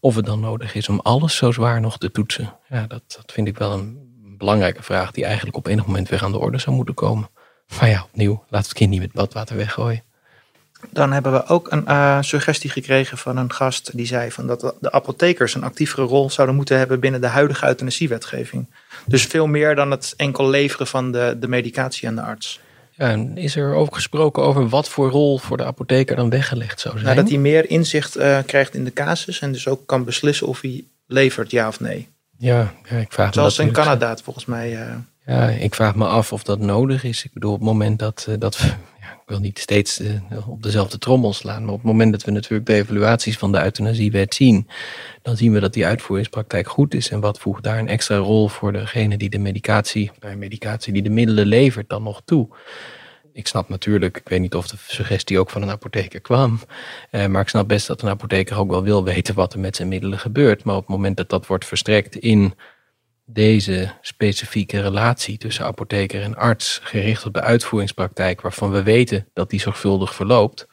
of 0.02 0.14
het 0.14 0.24
dan 0.24 0.40
nodig 0.40 0.74
is 0.74 0.88
om 0.88 1.00
alles 1.00 1.36
zo 1.36 1.52
zwaar 1.52 1.80
nog 1.80 1.98
te 1.98 2.10
toetsen. 2.10 2.54
Ja, 2.68 2.86
dat, 2.86 3.02
dat 3.06 3.32
vind 3.32 3.48
ik 3.48 3.58
wel 3.58 3.72
een 3.72 3.98
belangrijke 4.38 4.82
vraag 4.82 5.10
die 5.10 5.24
eigenlijk 5.24 5.56
op 5.56 5.66
enig 5.66 5.86
moment 5.86 6.08
weer 6.08 6.22
aan 6.22 6.32
de 6.32 6.38
orde 6.38 6.58
zou 6.58 6.76
moeten 6.76 6.94
komen. 6.94 7.30
Maar 7.78 7.88
ja, 7.88 8.02
opnieuw, 8.02 8.44
laat 8.48 8.64
het 8.64 8.72
kind 8.72 8.90
niet 8.90 9.00
met 9.00 9.12
badwater 9.12 9.56
weggooien. 9.56 10.02
Dan 10.90 11.12
hebben 11.12 11.32
we 11.32 11.46
ook 11.46 11.70
een 11.70 11.84
uh, 11.88 12.18
suggestie 12.20 12.70
gekregen 12.70 13.18
van 13.18 13.36
een 13.36 13.52
gast 13.52 13.96
die 13.96 14.06
zei 14.06 14.30
van 14.30 14.46
dat 14.46 14.74
de 14.80 14.92
apothekers 14.92 15.54
een 15.54 15.64
actievere 15.64 16.02
rol 16.02 16.30
zouden 16.30 16.56
moeten 16.56 16.78
hebben 16.78 17.00
binnen 17.00 17.20
de 17.20 17.26
huidige 17.26 17.66
euthanasiewetgeving. 17.66 18.74
Dus 19.06 19.24
veel 19.24 19.46
meer 19.46 19.74
dan 19.74 19.90
het 19.90 20.14
enkel 20.16 20.48
leveren 20.48 20.86
van 20.86 21.12
de, 21.12 21.36
de 21.40 21.48
medicatie 21.48 22.08
aan 22.08 22.14
de 22.14 22.22
arts. 22.22 22.60
Ja, 22.94 23.10
en 23.10 23.36
is 23.36 23.56
er 23.56 23.74
ook 23.74 23.94
gesproken 23.94 24.42
over 24.42 24.68
wat 24.68 24.88
voor 24.88 25.10
rol 25.10 25.38
voor 25.38 25.56
de 25.56 25.64
apotheker 25.64 26.16
dan 26.16 26.30
weggelegd 26.30 26.80
zou 26.80 26.94
zijn? 26.94 27.06
Nou, 27.06 27.16
dat 27.16 27.28
hij 27.28 27.38
meer 27.38 27.70
inzicht 27.70 28.18
uh, 28.18 28.38
krijgt 28.46 28.74
in 28.74 28.84
de 28.84 28.92
casus 28.92 29.40
en 29.40 29.52
dus 29.52 29.68
ook 29.68 29.86
kan 29.86 30.04
beslissen 30.04 30.46
of 30.46 30.60
hij 30.60 30.84
levert 31.06 31.50
ja 31.50 31.68
of 31.68 31.80
nee. 31.80 32.08
Ja, 32.38 32.74
ja 32.88 32.96
ik 32.96 33.12
vraag 33.12 33.34
Zoals 33.34 33.58
me 33.58 33.64
in 33.64 33.72
Canada 33.72 34.16
volgens 34.22 34.44
mij. 34.44 34.72
Uh... 34.72 34.94
Ja, 35.26 35.48
ik 35.48 35.74
vraag 35.74 35.94
me 35.94 36.06
af 36.06 36.32
of 36.32 36.42
dat 36.42 36.58
nodig 36.58 37.04
is. 37.04 37.24
Ik 37.24 37.32
bedoel, 37.32 37.52
op 37.52 37.58
het 37.58 37.68
moment 37.68 37.98
dat, 37.98 38.26
uh, 38.28 38.34
dat 38.38 38.58
wil 39.32 39.40
niet 39.40 39.58
steeds 39.58 40.00
uh, 40.00 40.48
op 40.48 40.62
dezelfde 40.62 40.98
trommel 40.98 41.32
slaan, 41.32 41.64
maar 41.64 41.72
op 41.72 41.78
het 41.78 41.90
moment 41.90 42.12
dat 42.12 42.24
we 42.24 42.30
natuurlijk 42.30 42.66
de 42.66 42.74
evaluaties 42.74 43.38
van 43.38 43.52
de 43.52 43.62
euthanasiewet 43.62 44.34
zien, 44.34 44.68
dan 45.22 45.36
zien 45.36 45.52
we 45.52 45.60
dat 45.60 45.72
die 45.72 45.86
uitvoeringspraktijk 45.86 46.68
goed 46.68 46.94
is. 46.94 47.10
En 47.10 47.20
wat 47.20 47.38
voegt 47.38 47.62
daar 47.62 47.78
een 47.78 47.88
extra 47.88 48.16
rol 48.16 48.48
voor 48.48 48.72
degene 48.72 49.16
die 49.16 49.30
de 49.30 49.38
medicatie, 49.38 50.10
de 50.18 50.36
medicatie 50.36 50.92
die 50.92 51.02
de 51.02 51.10
middelen 51.10 51.46
levert, 51.46 51.88
dan 51.88 52.02
nog 52.02 52.22
toe? 52.24 52.48
ik 53.32 53.46
snap 53.46 53.68
natuurlijk, 53.68 54.16
ik 54.16 54.28
weet 54.28 54.40
niet 54.40 54.54
of 54.54 54.68
de 54.68 54.76
suggestie 54.86 55.38
ook 55.38 55.50
van 55.50 55.62
een 55.62 55.70
apotheker 55.70 56.20
kwam, 56.20 56.60
eh, 57.10 57.26
maar 57.26 57.42
ik 57.42 57.48
snap 57.48 57.68
best 57.68 57.86
dat 57.86 58.02
een 58.02 58.08
apotheker 58.08 58.58
ook 58.58 58.70
wel 58.70 58.82
wil 58.82 59.04
weten 59.04 59.34
wat 59.34 59.52
er 59.52 59.60
met 59.60 59.76
zijn 59.76 59.88
middelen 59.88 60.18
gebeurt. 60.18 60.64
Maar 60.64 60.74
op 60.74 60.80
het 60.80 60.90
moment 60.90 61.16
dat 61.16 61.28
dat 61.28 61.46
wordt 61.46 61.66
verstrekt 61.66 62.16
in 62.16 62.54
deze 63.32 63.92
specifieke 64.00 64.80
relatie 64.80 65.38
tussen 65.38 65.64
apotheker 65.64 66.22
en 66.22 66.36
arts, 66.36 66.80
gericht 66.82 67.26
op 67.26 67.32
de 67.32 67.40
uitvoeringspraktijk, 67.40 68.40
waarvan 68.40 68.70
we 68.70 68.82
weten 68.82 69.28
dat 69.32 69.50
die 69.50 69.60
zorgvuldig 69.60 70.14
verloopt, 70.14 70.66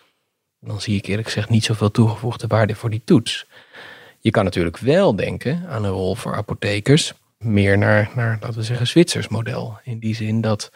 dan 0.60 0.82
zie 0.82 0.98
ik 0.98 1.06
eerlijk 1.06 1.28
gezegd 1.28 1.50
niet 1.50 1.64
zoveel 1.64 1.92
toegevoegde 1.92 2.48
waarde 2.48 2.76
voor 2.76 2.90
die 2.90 3.02
toets. 3.04 3.46
Je 4.20 4.32
kan 4.32 4.44
natuurlijk 4.44 4.78
wel 4.78 5.16
denken 5.16 5.66
aan 5.68 5.84
een 5.84 5.92
rol 5.92 6.16
voor 6.16 6.36
apothekers, 6.36 7.14
meer 7.38 7.78
naar, 7.78 8.12
naar 8.16 8.38
laten 8.40 8.60
we 8.60 8.64
zeggen, 8.64 8.88
Zwitsers 8.88 9.28
model. 9.28 9.80
In 9.84 10.00
die 10.00 10.16
zin 10.16 10.42
dat 10.42 10.72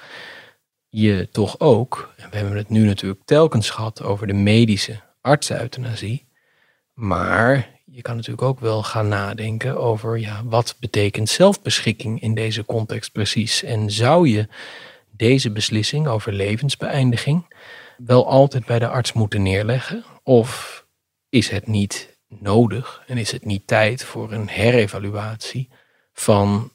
je 0.89 1.28
toch 1.32 1.60
ook, 1.60 2.13
en 2.17 2.30
we 2.30 2.38
hebben 2.38 2.58
het 2.58 2.69
nu 2.69 2.86
natuurlijk 2.86 3.22
telkens 3.26 3.69
gehad 3.69 4.02
over 4.02 4.28
de 4.28 4.34
medische 4.34 5.00
artsenuthanasie, 5.22 6.28
maar 6.93 7.73
je 7.96 8.02
kan 8.02 8.16
natuurlijk 8.16 8.48
ook 8.48 8.60
wel 8.60 8.84
gaan 8.84 9.08
nadenken 9.08 9.78
over 9.78 10.20
ja, 10.20 10.44
wat 10.46 10.76
betekent 10.80 11.30
zelfbeschikking 11.30 12.22
in 12.22 12.36
deze 12.36 12.66
context 12.66 13.12
precies. 13.12 13.64
En 13.64 13.92
zou 13.92 14.28
je 14.28 14.48
deze 15.12 15.52
beslissing 15.52 16.08
over 16.08 16.34
levensbeëindiging 16.34 17.56
wel 17.98 18.30
altijd 18.30 18.66
bij 18.66 18.80
de 18.80 18.88
arts 18.88 19.14
moeten 19.14 19.42
neerleggen? 19.42 20.04
Of 20.24 20.86
is 21.30 21.50
het 21.50 21.68
niet 21.68 22.18
nodig 22.28 23.04
en 23.08 23.18
is 23.18 23.32
het 23.32 23.46
niet 23.46 23.68
tijd 23.68 24.04
voor 24.04 24.32
een 24.32 24.48
herevaluatie 24.48 25.70
van 26.14 26.72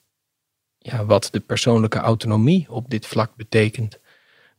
ja, 0.79 1.05
wat 1.05 1.29
de 1.33 1.41
persoonlijke 1.41 1.99
autonomie 1.99 2.67
op 2.71 2.91
dit 2.91 3.07
vlak 3.07 3.37
betekent? 3.37 3.99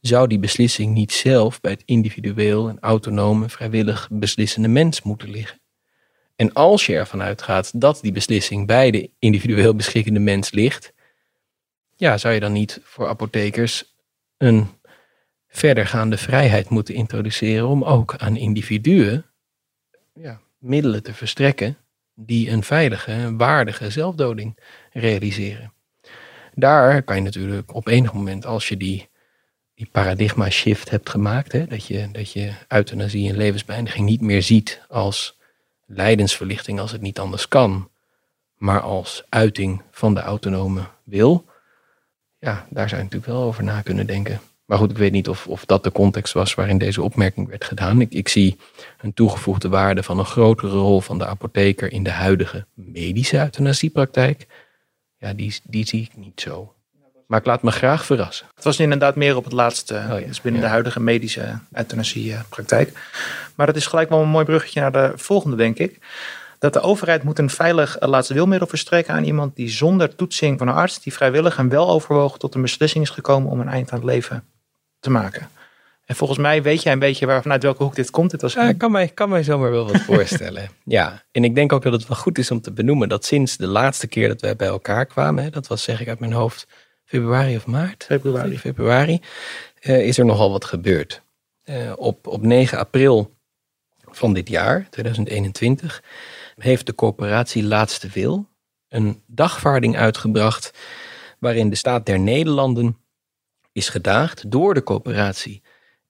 Zou 0.01 0.27
die 0.27 0.39
beslissing 0.39 0.93
niet 0.93 1.11
zelf 1.11 1.61
bij 1.61 1.71
het 1.71 1.83
individueel 1.85 2.69
en 2.69 2.79
autonome 2.79 3.49
vrijwillig 3.49 4.07
beslissende 4.11 4.67
mens 4.67 5.01
moeten 5.01 5.29
liggen? 5.29 5.59
En 6.39 6.53
als 6.53 6.85
je 6.85 6.95
ervan 6.95 7.21
uitgaat 7.21 7.81
dat 7.81 7.99
die 8.01 8.11
beslissing 8.11 8.67
bij 8.67 8.91
de 8.91 9.09
individueel 9.19 9.75
beschikkende 9.75 10.19
mens 10.19 10.51
ligt, 10.51 10.93
ja, 11.95 12.17
zou 12.17 12.33
je 12.33 12.39
dan 12.39 12.51
niet 12.51 12.79
voor 12.83 13.07
apothekers 13.07 13.95
een 14.37 14.67
verdergaande 15.47 16.17
vrijheid 16.17 16.69
moeten 16.69 16.95
introduceren 16.95 17.67
om 17.67 17.83
ook 17.83 18.15
aan 18.15 18.37
individuen 18.37 19.25
ja, 20.13 20.39
middelen 20.57 21.03
te 21.03 21.13
verstrekken 21.13 21.77
die 22.15 22.49
een 22.49 22.63
veilige 22.63 23.35
waardige 23.35 23.89
zelfdoding 23.89 24.57
realiseren. 24.91 25.73
Daar 26.53 27.03
kan 27.03 27.15
je 27.15 27.21
natuurlijk 27.21 27.75
op 27.75 27.87
enig 27.87 28.13
moment, 28.13 28.45
als 28.45 28.67
je 28.67 28.77
die, 28.77 29.09
die 29.75 29.89
paradigma 29.91 30.49
shift 30.49 30.89
hebt 30.89 31.09
gemaakt, 31.09 31.51
hè, 31.51 31.67
dat, 31.67 31.85
je, 31.85 32.09
dat 32.11 32.31
je 32.31 32.51
euthanasie 32.67 33.29
en 33.29 33.37
levensbeëindiging 33.37 34.05
niet 34.05 34.21
meer 34.21 34.43
ziet 34.43 34.81
als 34.87 35.37
lijdensverlichting 35.89 36.79
als 36.79 36.91
het 36.91 37.01
niet 37.01 37.19
anders 37.19 37.47
kan, 37.47 37.89
maar 38.55 38.81
als 38.81 39.23
uiting 39.29 39.81
van 39.91 40.13
de 40.13 40.19
autonome 40.19 40.81
wil, 41.03 41.45
ja, 42.39 42.67
daar 42.69 42.89
zou 42.89 43.01
je 43.01 43.07
natuurlijk 43.07 43.31
wel 43.31 43.43
over 43.43 43.63
na 43.63 43.81
kunnen 43.81 44.07
denken. 44.07 44.39
Maar 44.65 44.77
goed, 44.77 44.91
ik 44.91 44.97
weet 44.97 45.11
niet 45.11 45.29
of, 45.29 45.47
of 45.47 45.65
dat 45.65 45.83
de 45.83 45.91
context 45.91 46.33
was 46.33 46.53
waarin 46.53 46.77
deze 46.77 47.01
opmerking 47.01 47.47
werd 47.47 47.65
gedaan. 47.65 48.01
Ik, 48.01 48.13
ik 48.13 48.27
zie 48.27 48.57
een 49.01 49.13
toegevoegde 49.13 49.69
waarde 49.69 50.03
van 50.03 50.19
een 50.19 50.25
grotere 50.25 50.77
rol 50.77 51.01
van 51.01 51.17
de 51.17 51.25
apotheker 51.25 51.91
in 51.91 52.03
de 52.03 52.11
huidige 52.11 52.65
medische 52.73 53.37
euthanasiepraktijk. 53.37 54.47
Ja, 55.17 55.33
die, 55.33 55.55
die 55.63 55.87
zie 55.87 56.01
ik 56.01 56.17
niet 56.17 56.41
zo. 56.41 56.73
Maar 57.29 57.39
ik 57.39 57.45
laat 57.45 57.63
me 57.63 57.71
graag 57.71 58.05
verrassen. 58.05 58.47
Het 58.55 58.63
was 58.63 58.79
inderdaad 58.79 59.15
meer 59.15 59.35
op 59.35 59.43
het 59.43 59.53
laatste, 59.53 59.93
Oh 60.11 60.19
ja, 60.19 60.25
dus 60.25 60.41
binnen 60.41 60.61
ja. 60.61 60.67
de 60.67 60.73
huidige 60.73 60.99
medische 60.99 61.59
euthanasiepraktijk. 61.73 62.91
Maar 63.55 63.65
dat 63.65 63.75
is 63.75 63.85
gelijk 63.85 64.09
wel 64.09 64.21
een 64.21 64.29
mooi 64.29 64.45
bruggetje 64.45 64.79
naar 64.79 64.91
de 64.91 65.11
volgende, 65.15 65.55
denk 65.55 65.77
ik. 65.77 65.99
Dat 66.59 66.73
de 66.73 66.79
overheid 66.79 67.23
moet 67.23 67.39
een 67.39 67.49
veilig 67.49 67.97
eh, 67.97 68.09
laatste 68.09 68.33
wilmiddel 68.33 68.67
verstrekken 68.67 69.13
aan 69.13 69.23
iemand 69.23 69.55
die 69.55 69.69
zonder 69.69 70.15
toetsing 70.15 70.57
van 70.57 70.67
een 70.67 70.73
arts, 70.73 71.01
die 71.01 71.13
vrijwillig 71.13 71.57
en 71.57 71.69
wel 71.69 71.89
overwogen 71.89 72.39
tot 72.39 72.55
een 72.55 72.61
beslissing 72.61 73.03
is 73.03 73.09
gekomen 73.09 73.51
om 73.51 73.59
een 73.59 73.69
eind 73.69 73.91
aan 73.91 73.99
het 73.99 74.07
leven 74.07 74.43
te 74.99 75.09
maken. 75.09 75.49
En 76.05 76.15
volgens 76.15 76.39
mij 76.39 76.61
weet 76.61 76.83
jij 76.83 76.93
een 76.93 76.99
beetje 76.99 77.25
waar, 77.25 77.41
vanuit 77.41 77.63
welke 77.63 77.83
hoek 77.83 77.95
dit 77.95 78.09
komt. 78.09 78.31
Dit 78.31 78.41
was 78.41 78.53
Ja, 78.53 78.69
ik 78.69 78.77
kan 78.77 78.91
mij, 78.91 79.07
kan 79.07 79.29
mij 79.29 79.43
zomaar 79.43 79.71
wel 79.71 79.91
wat 79.91 80.01
voorstellen. 80.01 80.69
ja, 80.83 81.23
en 81.31 81.43
ik 81.43 81.55
denk 81.55 81.73
ook 81.73 81.83
dat 81.83 81.93
het 81.93 82.07
wel 82.07 82.17
goed 82.17 82.37
is 82.37 82.51
om 82.51 82.61
te 82.61 82.71
benoemen 82.71 83.09
dat 83.09 83.25
sinds 83.25 83.57
de 83.57 83.67
laatste 83.67 84.07
keer 84.07 84.27
dat 84.27 84.41
wij 84.41 84.55
bij 84.55 84.67
elkaar 84.67 85.05
kwamen, 85.05 85.43
hè, 85.43 85.49
dat 85.49 85.67
was 85.67 85.83
zeg 85.83 86.01
ik 86.01 86.07
uit 86.07 86.19
mijn 86.19 86.33
hoofd 86.33 86.67
februari 87.09 87.55
of 87.55 87.67
maart, 87.67 88.03
februari. 88.03 88.57
februari, 88.57 89.21
eh, 89.79 90.07
is 90.07 90.17
er 90.17 90.25
nogal 90.25 90.51
wat 90.51 90.65
gebeurd. 90.65 91.21
Eh, 91.63 91.93
op, 91.95 92.27
op 92.27 92.41
9 92.41 92.77
april 92.77 93.37
van 94.11 94.33
dit 94.33 94.49
jaar, 94.49 94.87
2021, 94.89 96.03
heeft 96.55 96.85
de 96.85 96.95
corporatie 96.95 97.63
Laatste 97.63 98.07
Wil 98.07 98.47
een 98.87 99.23
dagvaarding 99.27 99.97
uitgebracht 99.97 100.71
waarin 101.39 101.69
de 101.69 101.75
staat 101.75 102.05
der 102.05 102.19
Nederlanden 102.19 102.97
is 103.71 103.89
gedaagd 103.89 104.51
door 104.51 104.73
de 104.73 104.83
corporatie 104.83 105.61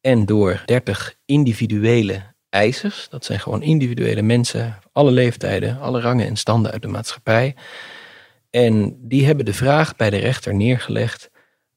en 0.02 0.26
door 0.26 0.62
30 0.66 1.16
individuele 1.26 2.24
eisers. 2.50 3.08
Dat 3.10 3.26
zijn 3.26 3.40
gewoon 3.40 3.62
individuele 3.62 4.22
mensen, 4.22 4.80
alle 4.92 5.12
leeftijden, 5.12 5.80
alle 5.80 6.00
rangen 6.02 6.26
en 6.26 6.36
standen 6.36 6.72
uit 6.72 6.82
de 6.82 6.88
maatschappij. 6.88 7.56
En 8.50 9.08
die 9.08 9.26
hebben 9.26 9.46
de 9.46 9.54
vraag 9.54 9.96
bij 9.96 10.10
de 10.10 10.18
rechter 10.18 10.56
neergelegd 10.56 11.30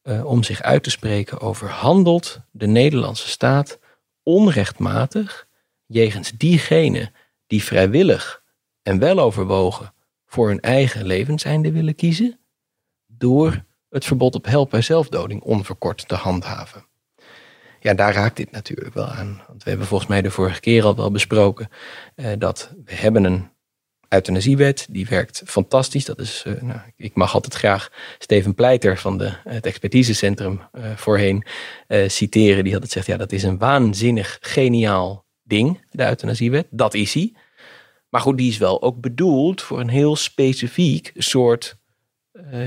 eh, 0.03 0.25
om 0.25 0.43
zich 0.43 0.63
uit 0.63 0.83
te 0.83 0.91
spreken 0.91 1.41
over 1.41 1.69
handelt 1.69 2.41
de 2.51 2.67
Nederlandse 2.67 3.29
staat 3.29 3.79
onrechtmatig 4.23 5.47
jegens 5.87 6.31
diegenen 6.31 7.15
die 7.47 7.63
vrijwillig 7.63 8.43
en 8.83 8.99
wel 8.99 9.19
overwogen 9.19 9.95
voor 10.27 10.49
hun 10.49 10.61
eigen 10.61 11.07
levenseinde 11.07 11.73
willen 11.73 11.95
kiezen, 11.95 12.41
door 13.07 13.65
het 13.89 14.05
verbod 14.05 14.35
op 14.35 14.45
help 14.45 14.71
bij 14.71 14.83
zelfdoding 14.83 15.43
onverkort 15.43 16.09
te 16.09 16.15
handhaven. 16.15 16.87
Ja, 17.81 17.95
daar 17.95 18.13
raakt 18.13 18.37
dit 18.37 18.51
natuurlijk 18.51 18.95
wel 18.95 19.07
aan. 19.07 19.43
Want 19.49 19.63
we 19.63 19.71
hebben 19.71 19.89
volgens 19.89 20.09
mij 20.09 20.23
de 20.23 20.31
vorige 20.31 20.61
keer 20.61 20.85
al 20.85 20.97
wel 20.97 21.11
besproken 21.11 21.69
eh, 22.15 22.33
dat 22.39 22.73
we 22.85 22.95
hebben 22.95 23.25
een 23.25 23.51
euthanasiewet. 24.13 24.87
Die 24.91 25.07
werkt 25.07 25.43
fantastisch. 25.45 26.05
Dat 26.05 26.19
is, 26.19 26.43
eh, 26.47 26.63
nou, 26.63 26.81
ik 26.97 27.15
mag 27.15 27.35
altijd 27.35 27.55
graag 27.55 27.93
Steven 28.19 28.55
Pleiter 28.55 28.99
van 28.99 29.19
de, 29.19 29.33
het 29.45 29.67
expertisecentrum 29.67 30.61
eh, 30.73 30.97
voorheen 30.97 31.45
eh, 31.87 32.09
citeren. 32.09 32.65
Die 32.65 32.75
altijd 32.75 32.93
zegt, 32.93 33.07
ja, 33.07 33.17
dat 33.17 33.33
is 33.33 33.43
een 33.43 33.59
waanzinnig 33.59 34.39
geniaal 34.41 35.25
ding, 35.43 35.81
de 35.91 36.05
euthanasiewet. 36.05 36.67
Dat 36.71 36.95
is 36.95 37.15
hij. 37.15 37.35
Maar 38.09 38.21
goed, 38.21 38.39
die 38.39 38.51
is 38.51 38.59
wel 38.59 38.83
ook 38.83 39.01
bedoeld 39.01 39.63
voor 39.63 39.81
een 39.81 39.89
heel 39.89 40.17
specifiek 40.17 41.13
soort 41.15 41.77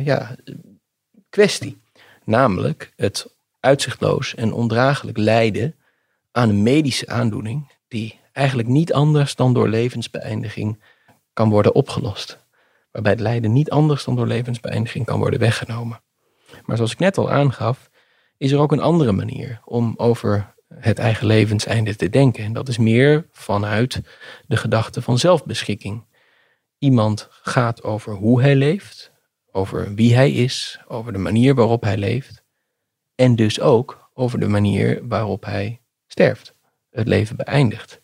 ja, 0.03 0.35
kwestie. 1.29 1.81
Namelijk 2.23 2.91
het 2.95 3.35
uitzichtloos 3.59 4.35
en 4.35 4.53
ondraaglijk 4.53 5.17
lijden 5.17 5.75
aan 6.31 6.49
een 6.49 6.63
medische 6.63 7.07
aandoening 7.07 7.71
die 7.87 8.19
eigenlijk 8.31 8.67
niet 8.67 8.93
anders 8.93 9.35
dan 9.35 9.53
door 9.53 9.69
levensbeëindiging 9.69 10.79
kan 11.35 11.49
worden 11.49 11.75
opgelost. 11.75 12.39
Waarbij 12.91 13.11
het 13.11 13.21
lijden 13.21 13.53
niet 13.53 13.69
anders 13.69 14.03
dan 14.03 14.15
door 14.15 14.27
levensbeëindiging 14.27 15.05
kan 15.05 15.19
worden 15.19 15.39
weggenomen. 15.39 16.01
Maar 16.65 16.75
zoals 16.75 16.91
ik 16.91 16.99
net 16.99 17.17
al 17.17 17.31
aangaf, 17.31 17.89
is 18.37 18.51
er 18.51 18.59
ook 18.59 18.71
een 18.71 18.81
andere 18.81 19.11
manier 19.11 19.61
om 19.65 19.93
over 19.97 20.53
het 20.67 20.99
eigen 20.99 21.27
levenseinde 21.27 21.95
te 21.95 22.09
denken. 22.09 22.43
En 22.43 22.53
dat 22.53 22.67
is 22.67 22.77
meer 22.77 23.27
vanuit 23.31 24.01
de 24.47 24.57
gedachte 24.57 25.01
van 25.01 25.17
zelfbeschikking. 25.17 26.05
Iemand 26.77 27.27
gaat 27.29 27.83
over 27.83 28.13
hoe 28.13 28.41
hij 28.41 28.55
leeft, 28.55 29.11
over 29.51 29.93
wie 29.93 30.15
hij 30.15 30.31
is, 30.31 30.79
over 30.87 31.13
de 31.13 31.19
manier 31.19 31.55
waarop 31.55 31.83
hij 31.83 31.97
leeft. 31.97 32.43
En 33.15 33.35
dus 33.35 33.59
ook 33.59 34.09
over 34.13 34.39
de 34.39 34.47
manier 34.47 35.07
waarop 35.07 35.45
hij 35.45 35.81
sterft, 36.07 36.55
het 36.89 37.07
leven 37.07 37.35
beëindigt. 37.35 38.01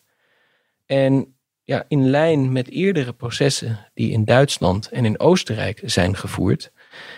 En 0.86 1.36
ja, 1.72 1.84
in 1.88 2.10
lijn 2.10 2.52
met 2.52 2.70
eerdere 2.70 3.12
processen 3.12 3.78
die 3.94 4.10
in 4.10 4.24
Duitsland 4.24 4.88
en 4.88 5.04
in 5.04 5.20
Oostenrijk 5.20 5.82
zijn 5.84 6.16
gevoerd, 6.16 6.72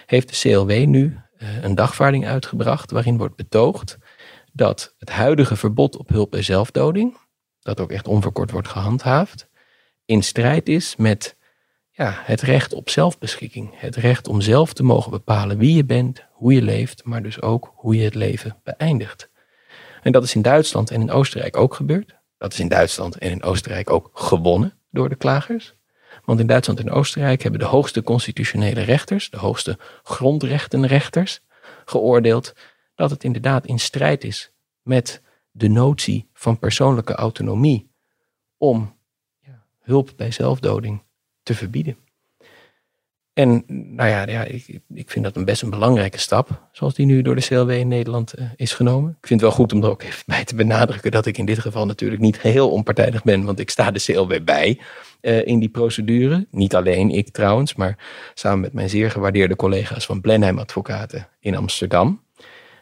heeft 0.07 0.29
de 0.29 0.49
CLW 0.49 0.87
nu 0.87 1.19
eh, 1.37 1.63
een 1.63 1.75
dagvaarding 1.75 2.27
uitgebracht 2.27 2.91
waarin 2.91 3.17
wordt 3.17 3.37
betoogd 3.37 3.99
dat 4.53 4.95
het 4.99 5.11
huidige 5.11 5.57
verbod 5.57 5.97
op 5.97 6.09
hulp 6.09 6.31
bij 6.31 6.43
zelfdoding, 6.43 7.17
dat 7.61 7.81
ook 7.81 7.91
echt 7.91 8.09
onverkort 8.09 8.51
wordt 8.51 8.69
gehandhaafd, 8.69 9.49
in 10.05 10.23
strijd 10.23 10.69
is 10.69 10.97
met 10.97 11.37
ja, 11.91 12.15
het 12.17 12.41
recht 12.41 12.73
op 12.73 12.91
zelfbeschikking. 12.91 13.71
Het 13.75 13.97
recht 13.97 14.29
om 14.29 14.41
zelf 14.41 14.73
te 14.73 14.83
mogen 14.83 15.11
bepalen 15.11 15.59
wie 15.59 15.75
je 15.77 15.85
bent, 15.85 16.25
hoe 16.33 16.55
je 16.55 16.63
leeft, 16.63 17.05
maar 17.05 17.23
dus 17.23 17.43
ook 17.43 17.73
hoe 17.75 17.97
je 17.97 18.05
het 18.05 18.15
leven 18.15 18.61
beëindigt. 18.63 19.31
En 20.03 20.13
dat 20.13 20.25
is 20.25 20.35
in 20.35 20.43
Duitsland 20.43 20.91
en 20.91 21.01
in 21.01 21.11
Oostenrijk 21.11 21.57
ook 21.57 21.75
gebeurd. 21.75 22.15
Dat 22.45 22.53
is 22.53 22.61
in 22.61 22.69
Duitsland 22.69 23.19
en 23.19 23.31
in 23.31 23.43
Oostenrijk 23.43 23.91
ook 23.91 24.11
gewonnen 24.15 24.75
door 24.91 25.09
de 25.09 25.15
klagers. 25.15 25.75
Want 26.25 26.41
in 26.41 26.47
Duitsland 26.47 26.81
en 26.81 26.91
Oostenrijk 26.91 27.43
hebben 27.43 27.61
de 27.61 27.67
hoogste 27.67 28.03
constitutionele 28.03 28.81
rechters, 28.81 29.31
de 29.31 29.37
hoogste 29.37 29.79
grondrechtenrechters, 30.03 31.41
geoordeeld 31.85 32.53
dat 32.95 33.11
het 33.11 33.25
inderdaad 33.25 33.67
in 33.67 33.79
strijd 33.79 34.25
is 34.25 34.53
met 34.83 35.23
de 35.51 35.69
notie 35.69 36.29
van 36.33 36.59
persoonlijke 36.59 37.15
autonomie 37.15 37.91
om 38.57 38.97
hulp 39.81 40.13
bij 40.17 40.31
zelfdoding 40.31 41.03
te 41.43 41.55
verbieden. 41.55 41.97
En 43.35 43.65
nou 43.67 44.09
ja, 44.09 44.27
ja 44.29 44.45
ik, 44.45 44.81
ik 44.95 45.11
vind 45.11 45.25
dat 45.25 45.37
een 45.37 45.45
best 45.45 45.63
een 45.63 45.71
belangrijke 45.71 46.19
stap, 46.19 46.69
zoals 46.73 46.95
die 46.95 47.07
nu 47.07 47.23
door 47.23 47.35
de 47.35 47.47
CLW 47.47 47.71
in 47.71 47.89
Nederland 47.89 48.33
eh, 48.33 48.47
is 48.57 48.73
genomen. 48.73 49.17
Ik 49.21 49.27
vind 49.27 49.41
het 49.41 49.49
wel 49.49 49.59
goed 49.59 49.73
om 49.73 49.83
er 49.83 49.91
ook 49.91 50.03
even 50.03 50.23
bij 50.27 50.45
te 50.45 50.55
benadrukken 50.55 51.11
dat 51.11 51.27
ik 51.27 51.39
in 51.39 51.45
dit 51.45 51.59
geval 51.59 51.87
natuurlijk 51.87 52.21
niet 52.21 52.39
geheel 52.39 52.71
onpartijdig 52.71 53.23
ben, 53.23 53.45
want 53.45 53.59
ik 53.59 53.71
sta 53.71 53.91
de 53.91 54.01
CLW 54.01 54.45
bij 54.45 54.79
eh, 55.21 55.47
in 55.47 55.59
die 55.59 55.69
procedure. 55.69 56.47
Niet 56.51 56.75
alleen 56.75 57.11
ik 57.11 57.29
trouwens, 57.29 57.75
maar 57.75 57.99
samen 58.35 58.61
met 58.61 58.73
mijn 58.73 58.91
zeer 58.91 59.11
gewaardeerde 59.11 59.57
collega's 59.57 60.07
van 60.07 60.21
Blenheim 60.21 60.59
Advocaten 60.59 61.29
in 61.41 61.57
Amsterdam. 61.57 62.23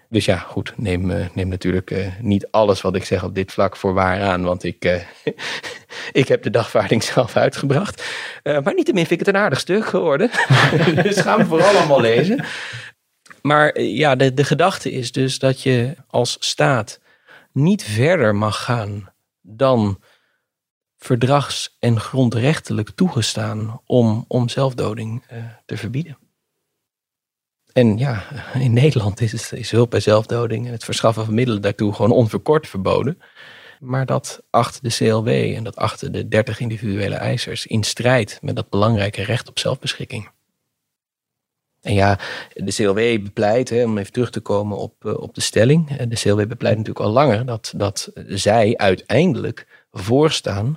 Dus 0.09 0.25
ja, 0.25 0.37
goed, 0.37 0.73
neem, 0.77 1.11
eh, 1.11 1.27
neem 1.35 1.49
natuurlijk 1.49 1.95
niet 2.21 2.51
alles 2.51 2.81
wat 2.81 2.95
ik 2.95 3.05
zeg 3.05 3.25
op 3.25 3.35
dit 3.35 3.53
vlak 3.53 3.77
voor 3.77 3.95
waar 3.95 4.21
aan, 4.21 4.43
want 4.43 4.65
ik, 4.65 5.07
ik 6.13 6.29
heb 6.29 6.43
de 6.43 6.51
dagvaarding 6.51 7.03
zelf 7.15 7.37
uitgebracht. 7.37 8.05
Eh, 8.43 8.61
maar 8.61 8.75
niettemin 8.75 9.07
vind 9.07 9.21
ik 9.21 9.27
het 9.27 9.35
een 9.35 9.43
aardig 9.43 9.61
stuk 9.61 9.87
geworden. 9.87 10.31
dus 11.03 11.21
gaan 11.21 11.39
we 11.39 11.47
vooral 11.47 11.77
allemaal 11.77 12.01
lezen. 12.01 12.45
Maar 13.43 13.71
eh, 13.71 13.97
ja, 13.97 14.17
de, 14.17 14.35
de 14.35 14.45
gedachte 14.45 14.91
is 14.91 15.13
dus 15.13 15.39
dat 15.39 15.63
je 15.63 15.97
als 16.07 16.37
staat 16.41 17.01
niet 17.53 17.85
verder 17.85 18.35
mag 18.35 18.65
gaan 18.65 19.13
dan 19.41 20.01
verdrags- 20.99 21.77
en 21.79 22.01
grondrechtelijk 22.01 22.91
toegestaan 22.91 23.81
om, 23.87 24.25
om 24.29 24.49
zelfdoding 24.49 25.25
eh, 25.29 25.39
te 25.65 25.77
verbieden. 25.77 26.19
En 27.73 27.99
ja, 27.99 28.25
in 28.55 28.73
Nederland 28.73 29.21
is, 29.21 29.53
is 29.53 29.71
hulp 29.71 29.91
bij 29.91 30.01
zelfdoding 30.01 30.67
en 30.67 30.73
het 30.73 30.85
verschaffen 30.85 31.25
van 31.25 31.35
middelen 31.35 31.63
daartoe 31.63 31.93
gewoon 31.93 32.11
onverkort 32.11 32.69
verboden. 32.69 33.23
Maar 33.83 34.07
dat 34.07 34.43
acht 34.51 34.83
de 34.83 34.89
CLW 34.89 35.29
en 35.29 35.65
dat 35.65 35.77
achten 35.77 36.13
de 36.13 36.29
30 36.29 36.61
individuele 36.61 37.15
eisers 37.15 37.67
in 37.67 37.83
strijd 37.83 38.39
met 38.43 38.57
dat 38.57 38.71
belangrijke 38.71 39.23
recht 39.23 39.49
op 39.49 39.59
zelfbeschikking. 39.59 40.31
En 41.81 41.95
ja, 41.95 42.19
de 42.55 42.73
CLW 42.73 43.23
bepleit, 43.23 43.69
hè, 43.69 43.85
om 43.85 43.99
even 43.99 44.13
terug 44.13 44.31
te 44.31 44.41
komen 44.41 44.79
op, 44.79 45.05
uh, 45.05 45.19
op 45.19 45.35
de 45.35 45.41
stelling. 45.41 45.97
De 45.97 46.15
CLW 46.15 46.49
bepleit 46.49 46.77
natuurlijk 46.77 47.07
al 47.07 47.13
langer 47.13 47.47
dat, 47.47 47.73
dat 47.77 48.11
zij 48.27 48.77
uiteindelijk 48.77 49.87
voorstaan 49.91 50.77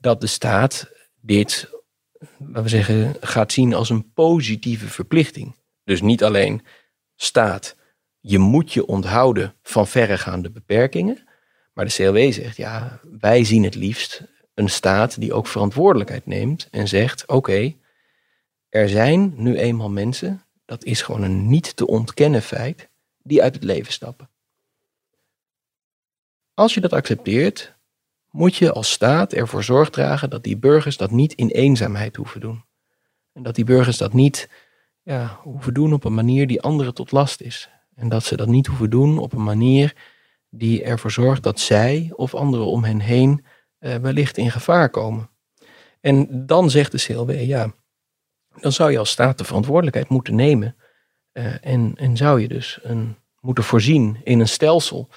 dat 0.00 0.20
de 0.20 0.26
staat 0.26 0.90
dit, 1.20 1.70
laten 2.38 2.62
we 2.62 2.68
zeggen, 2.68 3.14
gaat 3.20 3.52
zien 3.52 3.74
als 3.74 3.90
een 3.90 4.12
positieve 4.12 4.88
verplichting. 4.88 5.56
Dus 5.84 6.00
niet 6.00 6.24
alleen 6.24 6.62
staat, 7.16 7.76
je 8.20 8.38
moet 8.38 8.72
je 8.72 8.86
onthouden 8.86 9.54
van 9.62 9.86
verregaande 9.86 10.50
beperkingen. 10.50 11.25
Maar 11.76 11.84
de 11.84 11.92
CLW 11.92 12.32
zegt, 12.32 12.56
ja, 12.56 13.00
wij 13.18 13.44
zien 13.44 13.64
het 13.64 13.74
liefst 13.74 14.22
een 14.54 14.68
staat 14.68 15.20
die 15.20 15.32
ook 15.32 15.46
verantwoordelijkheid 15.46 16.26
neemt 16.26 16.68
en 16.70 16.88
zegt, 16.88 17.26
oké, 17.26 17.74
er 18.68 18.88
zijn 18.88 19.32
nu 19.36 19.56
eenmaal 19.56 19.90
mensen, 19.90 20.42
dat 20.64 20.84
is 20.84 21.02
gewoon 21.02 21.22
een 21.22 21.48
niet 21.48 21.76
te 21.76 21.86
ontkennen 21.86 22.42
feit, 22.42 22.88
die 23.22 23.42
uit 23.42 23.54
het 23.54 23.64
leven 23.64 23.92
stappen. 23.92 24.30
Als 26.54 26.74
je 26.74 26.80
dat 26.80 26.92
accepteert, 26.92 27.74
moet 28.30 28.56
je 28.56 28.72
als 28.72 28.90
staat 28.90 29.32
ervoor 29.32 29.64
zorg 29.64 29.90
dragen 29.90 30.30
dat 30.30 30.44
die 30.44 30.56
burgers 30.56 30.96
dat 30.96 31.10
niet 31.10 31.32
in 31.32 31.48
eenzaamheid 31.48 32.16
hoeven 32.16 32.40
doen. 32.40 32.64
En 33.32 33.42
dat 33.42 33.54
die 33.54 33.64
burgers 33.64 33.96
dat 33.96 34.12
niet 34.12 34.48
ja, 35.02 35.40
hoeven 35.42 35.74
doen 35.74 35.92
op 35.92 36.04
een 36.04 36.14
manier 36.14 36.46
die 36.46 36.62
anderen 36.62 36.94
tot 36.94 37.12
last 37.12 37.40
is. 37.40 37.68
En 37.94 38.08
dat 38.08 38.24
ze 38.24 38.36
dat 38.36 38.48
niet 38.48 38.66
hoeven 38.66 38.90
doen 38.90 39.18
op 39.18 39.32
een 39.32 39.44
manier 39.44 40.14
die 40.50 40.82
ervoor 40.82 41.10
zorgt 41.10 41.42
dat 41.42 41.60
zij 41.60 42.12
of 42.14 42.34
anderen 42.34 42.66
om 42.66 42.84
hen 42.84 43.00
heen 43.00 43.44
uh, 43.80 43.94
wellicht 43.94 44.36
in 44.36 44.50
gevaar 44.50 44.90
komen. 44.90 45.30
En 46.00 46.46
dan 46.46 46.70
zegt 46.70 46.92
de 46.92 46.98
CLW, 46.98 47.42
ja, 47.42 47.72
dan 48.60 48.72
zou 48.72 48.90
je 48.90 48.98
als 48.98 49.10
staat 49.10 49.38
de 49.38 49.44
verantwoordelijkheid 49.44 50.08
moeten 50.08 50.34
nemen. 50.34 50.76
Uh, 51.32 51.66
en, 51.66 51.92
en 51.96 52.16
zou 52.16 52.40
je 52.40 52.48
dus 52.48 52.78
een, 52.82 53.16
moeten 53.40 53.64
voorzien 53.64 54.20
in 54.24 54.40
een 54.40 54.48
stelsel 54.48 55.08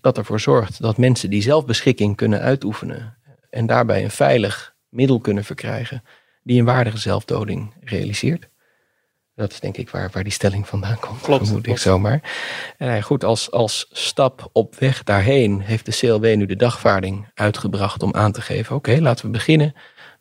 dat 0.00 0.18
ervoor 0.18 0.40
zorgt 0.40 0.82
dat 0.82 0.98
mensen 0.98 1.30
die 1.30 1.42
zelfbeschikking 1.42 2.16
kunnen 2.16 2.40
uitoefenen 2.40 3.18
en 3.50 3.66
daarbij 3.66 4.04
een 4.04 4.10
veilig 4.10 4.74
middel 4.88 5.20
kunnen 5.20 5.44
verkrijgen, 5.44 6.02
die 6.42 6.58
een 6.58 6.64
waardige 6.64 6.98
zelfdoding 6.98 7.74
realiseert. 7.80 8.48
Dat 9.36 9.52
is 9.52 9.60
denk 9.60 9.76
ik 9.76 9.90
waar, 9.90 10.10
waar 10.12 10.22
die 10.22 10.32
stelling 10.32 10.68
vandaan 10.68 10.98
komt. 10.98 11.20
Klopt. 11.20 11.50
Moet 11.50 11.66
ik 11.66 11.78
zomaar. 11.78 12.20
En 12.76 13.02
goed, 13.02 13.24
als, 13.24 13.50
als 13.50 13.86
stap 13.90 14.48
op 14.52 14.74
weg 14.74 15.02
daarheen 15.02 15.60
heeft 15.60 15.86
de 15.86 15.92
CLW 15.92 16.36
nu 16.36 16.46
de 16.46 16.56
dagvaarding 16.56 17.28
uitgebracht 17.34 18.02
om 18.02 18.14
aan 18.14 18.32
te 18.32 18.40
geven: 18.40 18.76
oké, 18.76 18.98
laten 19.00 19.24
we 19.24 19.30
beginnen 19.30 19.74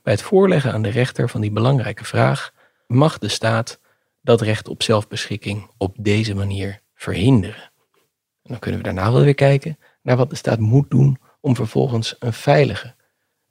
bij 0.03 0.13
het 0.13 0.21
voorleggen 0.21 0.73
aan 0.73 0.81
de 0.81 0.89
rechter 0.89 1.29
van 1.29 1.41
die 1.41 1.51
belangrijke 1.51 2.05
vraag: 2.05 2.51
mag 2.87 3.17
de 3.17 3.27
staat 3.27 3.79
dat 4.21 4.41
recht 4.41 4.67
op 4.67 4.83
zelfbeschikking 4.83 5.69
op 5.77 5.95
deze 5.99 6.35
manier 6.35 6.81
verhinderen? 6.95 7.71
En 8.43 8.51
dan 8.51 8.59
kunnen 8.59 8.79
we 8.79 8.85
daarna 8.85 9.11
wel 9.11 9.21
weer 9.21 9.35
kijken 9.35 9.77
naar 10.01 10.17
wat 10.17 10.29
de 10.29 10.35
staat 10.35 10.59
moet 10.59 10.89
doen 10.89 11.19
om 11.41 11.55
vervolgens 11.55 12.15
een 12.19 12.33
veilige, 12.33 12.95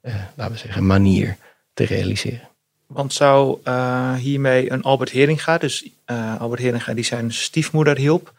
eh, 0.01 0.15
laten 0.35 0.53
we 0.53 0.59
zeggen, 0.59 0.85
manier 0.85 1.37
te 1.73 1.85
realiseren. 1.85 2.49
Want 2.87 3.13
zou 3.13 3.59
uh, 3.63 4.13
hiermee 4.13 4.71
een 4.71 4.83
Albert 4.83 5.09
Heringa, 5.09 5.57
dus 5.57 5.89
uh, 6.05 6.41
Albert 6.41 6.61
Heringa 6.61 6.93
die 6.93 7.03
zijn 7.03 7.33
stiefmoeder 7.33 7.97
hielp, 7.97 8.33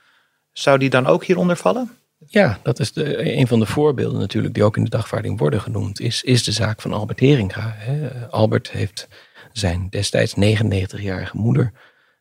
zou 0.53 0.79
die 0.79 0.91
dan 0.91 1.07
ook 1.07 1.25
hieronder 1.25 1.57
vallen? 1.57 1.91
Ja, 2.27 2.59
dat 2.63 2.81
is 2.81 2.93
de, 2.93 3.37
een 3.37 3.47
van 3.47 3.59
de 3.59 3.67
voorbeelden 3.67 4.21
natuurlijk 4.21 4.55
die 4.55 4.65
ook 4.65 4.77
in 4.77 4.85
de 4.85 4.91
dagvaarding 4.91 5.39
worden 5.39 5.61
genoemd, 5.61 6.01
is, 6.01 6.23
is 6.23 6.45
de 6.45 6.53
zaak 6.53 6.81
van 6.81 6.93
Albert 6.93 7.21
Heringa. 7.21 7.75
Hè. 7.77 8.29
Albert 8.29 8.71
heeft 8.71 9.09
zijn 9.53 9.87
destijds 9.91 10.35
99-jarige 10.35 11.37
moeder 11.37 11.73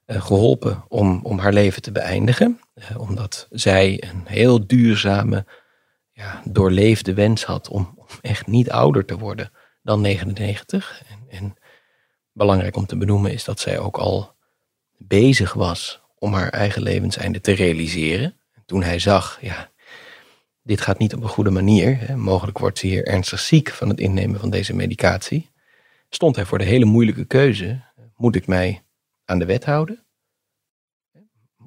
uh, 0.05 0.21
geholpen 0.21 0.83
om, 0.87 1.19
om 1.23 1.39
haar 1.39 1.53
leven 1.53 1.81
te 1.81 1.91
beëindigen, 1.91 2.59
omdat 2.97 3.47
zij 3.49 4.03
een 4.03 4.23
heel 4.25 4.67
duurzame, 4.67 5.45
ja, 6.11 6.41
doorleefde 6.45 7.13
wens 7.13 7.43
had 7.43 7.69
om, 7.69 7.93
om 7.95 8.07
echt 8.21 8.47
niet 8.47 8.71
ouder 8.71 9.05
te 9.05 9.17
worden 9.17 9.51
dan 9.81 10.01
99. 10.01 11.03
En, 11.09 11.39
en 11.39 11.55
belangrijk 12.35 12.75
om 12.75 12.85
te 12.85 12.97
benoemen 12.97 13.33
is 13.33 13.43
dat 13.43 13.59
zij 13.59 13.79
ook 13.79 13.97
al 13.97 14.35
bezig 14.97 15.53
was 15.53 16.01
om 16.19 16.33
haar 16.33 16.49
eigen 16.49 16.81
levenseinde 16.81 17.41
te 17.41 17.51
realiseren. 17.51 18.37
Toen 18.65 18.83
hij 18.83 18.99
zag, 18.99 19.37
ja, 19.41 19.71
dit 20.61 20.81
gaat 20.81 20.97
niet 20.97 21.13
op 21.13 21.23
een 21.23 21.29
goede 21.29 21.49
manier, 21.49 21.99
hè, 21.99 22.15
mogelijk 22.15 22.57
wordt 22.57 22.79
ze 22.79 22.87
hier 22.87 23.07
ernstig 23.07 23.39
ziek 23.39 23.69
van 23.69 23.89
het 23.89 23.99
innemen 23.99 24.39
van 24.39 24.49
deze 24.49 24.73
medicatie, 24.73 25.49
stond 26.09 26.35
hij 26.35 26.45
voor 26.45 26.57
de 26.57 26.63
hele 26.63 26.85
moeilijke 26.85 27.25
keuze, 27.25 27.81
moet 28.15 28.35
ik 28.35 28.47
mij 28.47 28.83
aan 29.25 29.39
de 29.39 29.45
wet 29.45 29.65
houden? 29.65 30.03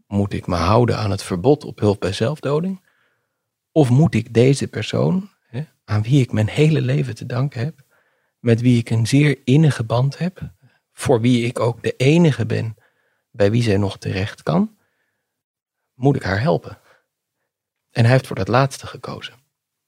Moet 0.06 0.32
ik 0.32 0.46
me 0.46 0.56
houden 0.56 0.98
aan 0.98 1.10
het 1.10 1.22
verbod 1.22 1.64
op 1.64 1.78
hulp 1.78 2.00
bij 2.00 2.12
zelfdoding? 2.12 2.80
Of 3.72 3.90
moet 3.90 4.14
ik 4.14 4.34
deze 4.34 4.68
persoon, 4.68 5.30
hè, 5.46 5.64
aan 5.84 6.02
wie 6.02 6.22
ik 6.22 6.32
mijn 6.32 6.48
hele 6.48 6.80
leven 6.80 7.14
te 7.14 7.26
danken 7.26 7.60
heb, 7.60 7.84
met 8.38 8.60
wie 8.60 8.78
ik 8.78 8.90
een 8.90 9.06
zeer 9.06 9.38
innige 9.44 9.84
band 9.84 10.18
heb, 10.18 10.50
voor 10.98 11.20
wie 11.20 11.46
ik 11.46 11.60
ook 11.60 11.82
de 11.82 11.96
enige 11.96 12.46
ben 12.46 12.76
bij 13.30 13.50
wie 13.50 13.62
zij 13.62 13.76
nog 13.76 13.98
terecht 13.98 14.42
kan, 14.42 14.76
moet 15.94 16.16
ik 16.16 16.22
haar 16.22 16.40
helpen. 16.40 16.78
En 17.90 18.02
hij 18.02 18.12
heeft 18.12 18.26
voor 18.26 18.36
dat 18.36 18.48
laatste 18.48 18.86
gekozen. 18.86 19.34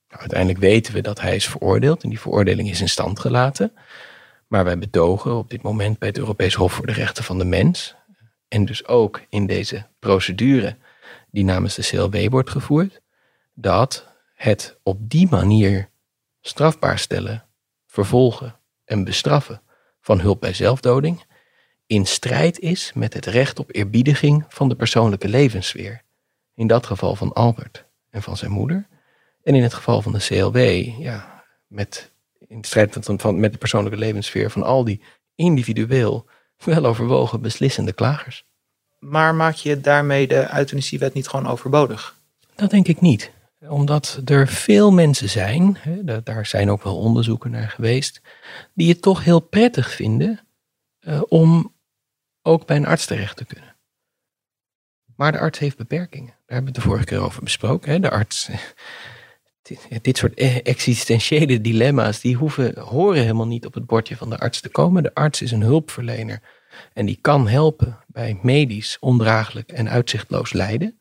Nou, 0.09 0.21
uiteindelijk 0.21 0.59
weten 0.59 0.95
we 0.95 1.01
dat 1.01 1.21
hij 1.21 1.35
is 1.35 1.49
veroordeeld 1.49 2.03
en 2.03 2.09
die 2.09 2.21
veroordeling 2.21 2.71
is 2.71 2.81
in 2.81 2.89
stand 2.89 3.21
gelaten. 3.21 3.73
Maar 4.47 4.65
wij 4.65 4.79
betogen 4.79 5.37
op 5.37 5.51
dit 5.51 5.63
moment 5.63 5.99
bij 5.99 6.09
het 6.09 6.19
Europees 6.19 6.55
Hof 6.55 6.73
voor 6.73 6.87
de 6.87 6.93
Rechten 6.93 7.25
van 7.25 7.39
de 7.39 7.45
Mens 7.45 7.95
en 8.49 8.65
dus 8.65 8.87
ook 8.87 9.23
in 9.29 9.47
deze 9.47 9.87
procedure 9.99 10.77
die 11.31 11.45
namens 11.45 11.75
de 11.75 11.83
CLW 11.83 12.31
wordt 12.31 12.51
gevoerd, 12.51 13.01
dat 13.55 14.09
het 14.35 14.79
op 14.83 15.11
die 15.11 15.29
manier 15.29 15.91
strafbaar 16.41 16.99
stellen, 16.99 17.47
vervolgen 17.87 18.57
en 18.85 19.05
bestraffen 19.05 19.63
van 20.01 20.21
hulp 20.21 20.41
bij 20.41 20.55
zelfdoding 20.55 21.23
in 21.91 22.07
strijd 22.07 22.59
is 22.59 22.93
met 22.95 23.15
het 23.15 23.27
recht 23.27 23.59
op 23.59 23.75
eerbiediging 23.75 24.45
van 24.49 24.69
de 24.69 24.75
persoonlijke 24.75 25.29
levenssfeer. 25.29 26.03
In 26.55 26.67
dat 26.67 26.87
geval 26.87 27.17
van 27.17 27.33
Albert 27.33 27.85
en 28.11 28.23
van 28.23 28.37
zijn 28.37 28.51
moeder. 28.51 28.87
En 29.43 29.55
in 29.55 29.63
het 29.63 29.75
geval 29.75 30.03
van 30.03 30.13
de 30.13 30.19
CLW, 30.19 30.57
ja, 31.03 31.45
met, 31.67 32.11
in 32.49 32.65
strijd 32.65 32.97
van, 33.01 33.41
met 33.41 33.53
de 33.53 33.59
persoonlijke 33.59 33.99
levenssfeer 33.99 34.51
van 34.51 34.63
al 34.63 34.85
die 34.85 35.03
individueel 35.35 36.27
wel 36.65 36.85
overwogen 36.85 37.41
beslissende 37.41 37.93
klagers. 37.93 38.45
Maar 38.99 39.35
maak 39.35 39.55
je 39.55 39.81
daarmee 39.81 40.27
de 40.27 40.49
euthanasiewet 40.55 41.15
niet 41.15 41.29
gewoon 41.29 41.47
overbodig? 41.47 42.17
Dat 42.55 42.71
denk 42.71 42.89
ik 42.89 43.01
niet. 43.01 43.31
Omdat 43.69 44.21
er 44.25 44.49
veel 44.49 44.91
mensen 44.91 45.29
zijn, 45.29 45.77
hè, 45.81 46.23
daar 46.23 46.47
zijn 46.47 46.71
ook 46.71 46.83
wel 46.83 46.99
onderzoeken 46.99 47.51
naar 47.51 47.69
geweest, 47.69 48.21
die 48.75 48.89
het 48.89 49.03
toch 49.03 49.25
heel 49.25 49.41
prettig 49.41 49.91
vinden 49.91 50.41
uh, 51.01 51.23
om 51.29 51.75
ook 52.43 52.67
bij 52.67 52.77
een 52.77 52.87
arts 52.87 53.07
terecht 53.07 53.37
te 53.37 53.45
kunnen. 53.45 53.77
Maar 55.17 55.33
de 55.33 55.39
arts 55.39 55.59
heeft 55.59 55.77
beperkingen. 55.77 56.29
Daar 56.29 56.37
hebben 56.47 56.73
we 56.73 56.79
het 56.79 56.83
de 56.83 56.89
vorige 56.89 57.05
keer 57.05 57.21
over 57.21 57.43
besproken. 57.43 57.93
Hè. 57.93 58.01
De 58.01 58.11
arts, 58.11 58.51
dit, 59.63 59.89
dit 60.03 60.17
soort 60.17 60.39
e-, 60.39 60.59
existentiële 60.59 61.61
dilemma's, 61.61 62.21
die 62.21 62.37
hoeven, 62.37 62.81
horen 62.81 63.21
helemaal 63.21 63.47
niet 63.47 63.67
op 63.67 63.75
het 63.75 63.87
bordje 63.87 64.17
van 64.17 64.31
de 64.31 64.39
arts 64.39 64.61
te 64.61 64.69
komen. 64.69 65.03
De 65.03 65.15
arts 65.15 65.43
is 65.43 65.51
een 65.51 65.63
hulpverlener 65.63 66.41
en 66.93 67.07
die 67.07 67.19
kan 67.21 67.49
helpen 67.49 67.99
bij 68.07 68.39
medisch 68.43 68.97
ondraaglijk 69.01 69.73
en 69.73 69.89
uitzichtloos 69.89 70.53
lijden. 70.53 71.00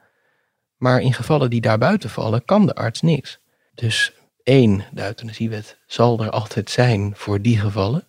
Maar 0.80 1.02
in 1.02 1.14
gevallen 1.14 1.50
die 1.50 1.62
daarbuiten 1.62 2.10
vallen, 2.10 2.46
kan 2.46 2.66
de 2.66 2.76
arts 2.76 3.02
niks. 3.02 3.40
Dus 3.76 4.14
één, 4.44 4.86
de 4.92 5.06
euthanasiewet 5.06 5.78
zal 5.86 6.24
er 6.24 6.30
altijd 6.30 6.70
zijn 6.70 7.14
voor 7.16 7.42
die 7.42 7.60
gevallen. 7.60 8.08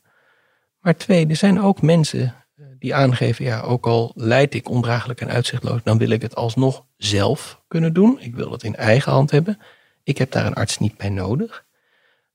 Maar 0.80 0.96
twee, 0.96 1.26
er 1.26 1.36
zijn 1.36 1.60
ook 1.60 1.82
mensen 1.82 2.20
eh, 2.56 2.64
die 2.78 2.94
aangeven, 2.94 3.44
ja, 3.44 3.60
ook 3.60 3.86
al 3.86 4.12
leid 4.14 4.54
ik 4.54 4.68
ondraaglijk 4.68 5.20
en 5.20 5.30
uitzichtloos, 5.30 5.80
dan 5.84 5.98
wil 5.98 6.10
ik 6.10 6.22
het 6.22 6.34
alsnog 6.34 6.84
zelf 6.96 7.60
kunnen 7.68 7.92
doen. 7.92 8.20
Ik 8.20 8.34
wil 8.34 8.50
het 8.50 8.62
in 8.62 8.76
eigen 8.76 9.12
hand 9.12 9.30
hebben. 9.30 9.58
Ik 10.02 10.18
heb 10.18 10.30
daar 10.30 10.46
een 10.46 10.54
arts 10.54 10.78
niet 10.78 10.96
bij 10.96 11.08
nodig. 11.08 11.64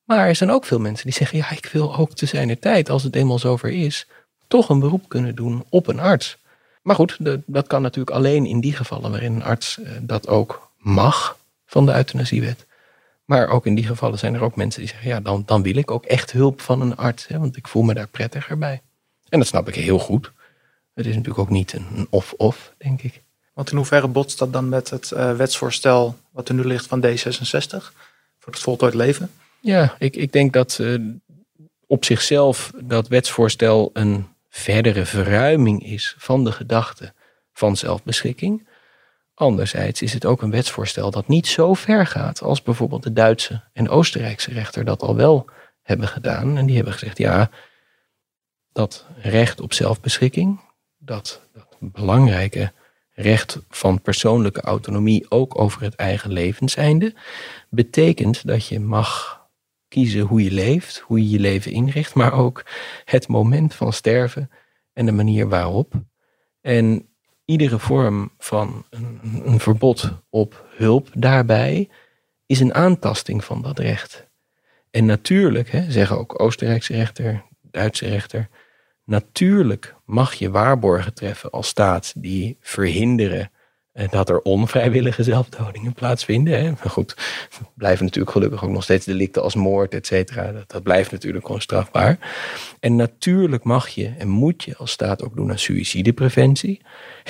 Maar 0.04 0.28
er 0.28 0.36
zijn 0.36 0.52
ook 0.52 0.66
veel 0.66 0.80
mensen 0.80 1.06
die 1.06 1.16
zeggen, 1.16 1.38
ja, 1.38 1.52
ik 1.52 1.66
wil 1.66 1.96
ook 1.96 2.14
te 2.14 2.26
zijner 2.26 2.60
tijd, 2.60 2.90
als 2.90 3.04
het 3.04 3.16
eenmaal 3.16 3.40
zover 3.40 3.70
is, 3.70 4.08
toch 4.48 4.70
een 4.70 4.80
beroep 4.80 5.10
kunnen 5.10 5.36
doen 5.36 5.66
op 5.70 5.88
een 5.88 6.00
arts. 6.00 6.38
Maar 6.86 6.96
goed, 6.96 7.18
de, 7.20 7.42
dat 7.46 7.68
kan 7.68 7.82
natuurlijk 7.82 8.16
alleen 8.16 8.46
in 8.46 8.60
die 8.60 8.74
gevallen 8.74 9.12
waarin 9.12 9.36
een 9.36 9.44
arts 9.44 9.82
eh, 9.82 9.92
dat 10.02 10.28
ook 10.28 10.72
mag 10.78 11.38
van 11.66 11.86
de 11.86 11.94
euthanasiewet. 11.94 12.66
Maar 13.26 13.48
ook 13.48 13.66
in 13.66 13.76
die 13.76 13.86
gevallen 13.86 14.20
zijn 14.20 14.34
er 14.34 14.42
ook 14.42 14.56
mensen 14.56 14.82
die 14.82 14.90
zeggen, 14.90 15.10
ja, 15.10 15.20
dan, 15.20 15.44
dan 15.46 15.62
wil 15.62 15.76
ik 15.76 15.92
ook 15.92 16.06
echt 16.06 16.32
hulp 16.32 16.62
van 16.62 16.82
een 16.82 16.96
arts, 16.96 17.28
hè, 17.28 17.40
want 17.40 17.58
ik 17.58 17.68
voel 17.68 17.84
me 17.84 17.94
daar 17.94 18.08
prettiger 18.08 18.58
bij. 18.58 18.82
En 19.30 19.40
dat 19.40 19.48
snap 19.48 19.68
ik 19.68 19.76
heel 19.76 20.00
goed. 20.00 20.32
Het 20.94 21.06
is 21.06 21.12
natuurlijk 21.12 21.40
ook 21.40 21.50
niet 21.50 21.74
een 21.74 22.08
of-of, 22.10 22.74
denk 22.78 23.02
ik. 23.02 23.22
Want 23.54 23.72
in 23.72 23.78
hoeverre 23.78 24.08
botst 24.08 24.40
dat 24.40 24.54
dan 24.54 24.70
met 24.70 24.90
het 24.90 25.12
uh, 25.14 25.36
wetsvoorstel 25.36 26.18
wat 26.32 26.50
er 26.50 26.56
nu 26.56 26.66
ligt 26.66 26.88
van 26.88 27.06
D66 27.06 27.94
voor 28.40 28.54
het 28.54 28.60
voltooid 28.60 28.94
leven? 28.94 29.32
Ja, 29.60 29.96
ik, 30.00 30.16
ik 30.16 30.32
denk 30.32 30.54
dat 30.54 30.78
uh, 30.82 31.00
op 31.88 32.06
zichzelf 32.06 32.72
dat 32.84 33.08
wetsvoorstel 33.08 33.90
een 33.94 34.28
verdere 34.56 35.06
verruiming 35.06 35.84
is 35.84 36.16
van 36.18 36.44
de 36.44 36.52
gedachte 36.52 37.14
van 37.54 37.78
zelfbeschikking. 37.78 38.68
Anderzijds 39.34 40.02
is 40.02 40.14
het 40.14 40.26
ook 40.26 40.42
een 40.42 40.52
wetsvoorstel 40.52 41.12
dat 41.12 41.28
niet 41.28 41.48
zo 41.48 41.74
ver 41.74 42.08
gaat 42.08 42.42
als 42.42 42.62
bijvoorbeeld 42.62 43.04
de 43.04 43.14
Duitse 43.14 43.64
en 43.74 43.90
Oostenrijkse 43.90 44.52
rechter 44.52 44.86
dat 44.86 45.02
al 45.02 45.16
wel 45.16 45.50
hebben 45.82 46.08
gedaan. 46.08 46.58
En 46.58 46.66
die 46.66 46.76
hebben 46.76 46.94
gezegd, 46.94 47.18
ja, 47.18 47.50
dat 48.72 49.06
recht 49.18 49.62
op 49.62 49.74
zelfbeschikking, 49.74 50.60
dat, 50.98 51.42
dat 51.54 51.68
belangrijke 51.80 52.72
recht 53.12 53.60
van 53.70 54.02
persoonlijke 54.02 54.62
autonomie 54.62 55.32
ook 55.32 55.60
over 55.60 55.82
het 55.82 55.96
eigen 55.96 56.32
levenseinde, 56.32 57.14
betekent 57.70 58.48
dat 58.48 58.68
je 58.68 58.80
mag 58.80 59.35
kiezen 59.96 60.22
hoe 60.22 60.44
je 60.44 60.52
leeft, 60.52 61.00
hoe 61.00 61.22
je 61.22 61.30
je 61.30 61.40
leven 61.40 61.72
inricht, 61.72 62.14
maar 62.14 62.34
ook 62.34 62.66
het 63.06 63.28
moment 63.28 63.76
van 63.76 63.94
sterven 63.94 64.50
en 64.94 65.06
de 65.06 65.12
manier 65.12 65.48
waarop. 65.48 65.94
En 66.62 67.08
iedere 67.46 67.80
vorm 67.80 68.32
van 68.38 68.86
een, 68.90 69.60
verbod 69.60 70.12
op 70.30 70.66
hulp 70.76 71.10
daarbij 71.14 71.90
is 72.46 72.60
een 72.60 72.74
aantasting 72.74 73.44
van 73.44 73.62
dat 73.62 73.80
recht. 73.80 74.28
En 74.92 75.06
natuurlijk, 75.06 75.70
hè, 75.70 75.92
zeggen 75.92 76.18
ook 76.18 76.42
Oostenrijkse 76.42 76.94
rechter, 76.94 77.44
Duitse 77.62 78.08
rechter, 78.08 78.50
natuurlijk 79.04 79.96
mag 80.06 80.34
je 80.34 80.52
waarborgen 80.52 81.14
treffen 81.14 81.52
als 81.52 81.68
staat 81.68 82.14
die 82.18 82.58
verhinderen 82.60 83.52
eh, 83.96 84.10
dat 84.10 84.30
er 84.30 84.42
onvrijwillige 84.42 85.24
zelfdodingen 85.24 85.94
plaatsvinden. 85.94 86.60
Hè. 86.60 86.70
Maar 86.70 86.90
goed, 86.90 87.16
blijven 87.74 88.06
natuurlijk 88.06 88.32
gelukkig 88.32 88.64
ook 88.64 88.70
nog 88.70 88.84
steeds 88.84 89.06
delicten 89.06 89.42
als 89.42 89.56
moord, 89.56 89.94
et 89.94 90.08
cetera. 90.08 90.52
Dat, 90.52 90.72
dat 90.72 90.84
blijft 90.84 91.12
natuurlijk 91.12 91.50
onstrafbaar. 91.50 92.18
En 92.80 92.96
natuurlijk 92.96 93.64
mag 93.64 93.88
je 93.88 94.14
en 94.18 94.28
moet 94.28 94.64
je 94.64 94.78
als 94.78 94.92
staat 94.92 95.24
ook 95.24 95.36
doen 95.36 95.50
aan 95.50 95.60
suïcidepreventie. 95.60 96.82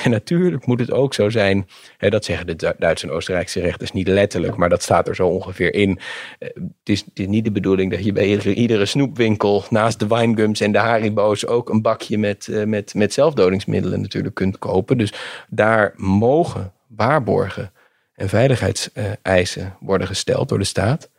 En 0.03 0.11
natuurlijk 0.11 0.65
moet 0.65 0.79
het 0.79 0.91
ook 0.91 1.13
zo 1.13 1.29
zijn, 1.29 1.67
hè, 1.97 2.09
dat 2.09 2.25
zeggen 2.25 2.47
de 2.47 2.75
Duitse 2.79 3.07
en 3.07 3.13
Oostenrijkse 3.13 3.59
rechters 3.59 3.91
niet 3.91 4.07
letterlijk, 4.07 4.55
maar 4.55 4.69
dat 4.69 4.83
staat 4.83 5.07
er 5.07 5.15
zo 5.15 5.27
ongeveer 5.27 5.73
in. 5.73 5.99
Eh, 6.39 6.49
het 6.55 6.89
is, 6.89 7.03
niet 7.13 7.43
de 7.43 7.51
bedoeling 7.51 7.91
dat 7.91 8.05
je 8.05 8.11
bij 8.11 8.53
iedere, 8.53 8.85
snoepwinkel 8.85 9.63
naast 9.69 9.99
de 9.99 10.07
winegums 10.07 10.59
en 10.59 10.71
de 10.71 10.77
haribo's 10.77 11.45
ook 11.45 11.69
een 11.69 11.81
bakje 11.81 12.17
met, 12.17 12.47
uh, 12.47 12.63
met, 12.63 12.93
met 12.93 13.13
zelfdodingsmiddelen 13.13 14.01
natuurlijk 14.01 14.35
kunt 14.35 14.59
kopen. 14.59 14.97
Dus 14.97 15.13
daar 15.49 15.93
mogen 15.95 16.54
waarborgen 16.95 17.73
en 18.13 18.29
veiligheidseisen 18.29 19.77
worden 19.79 20.07
gesteld 20.07 20.49
door 20.49 20.59
de 20.59 20.63
staat. 20.63 21.09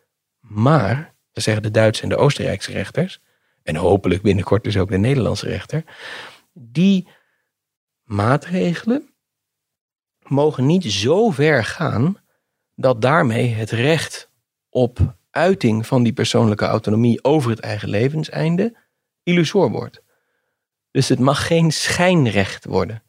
Maar, 0.40 1.14
dat 1.32 1.42
zeggen 1.42 1.62
de 1.62 1.70
Duitse 1.70 2.02
en 2.02 2.08
de 2.08 2.16
Oostenrijkse 2.16 2.72
rechters, 2.72 3.20
en 3.62 3.76
hopelijk 3.76 4.22
binnenkort 4.22 4.64
dus 4.64 4.76
ook 4.76 4.90
de 4.90 4.98
Nederlandse 4.98 5.46
rechter, 5.48 5.84
die 6.52 7.08
maatregelen 8.02 9.14
mogen 10.22 10.66
niet 10.66 10.84
zo 10.84 11.30
ver 11.30 11.64
gaan 11.64 12.18
dat 12.74 13.02
daarmee 13.02 13.48
het 13.48 13.70
recht 13.70 14.30
op 14.68 15.16
uiting 15.30 15.86
van 15.86 16.02
die 16.02 16.12
persoonlijke 16.12 16.64
autonomie 16.64 17.24
over 17.24 17.50
het 17.50 17.60
eigen 17.60 17.88
levenseinde 17.88 18.76
illusoor 19.22 19.70
wordt. 19.70 20.02
Dus 20.90 21.08
het 21.08 21.18
mag 21.18 21.46
geen 21.46 21.72
schijnrecht 21.72 22.64
worden. 22.64 23.02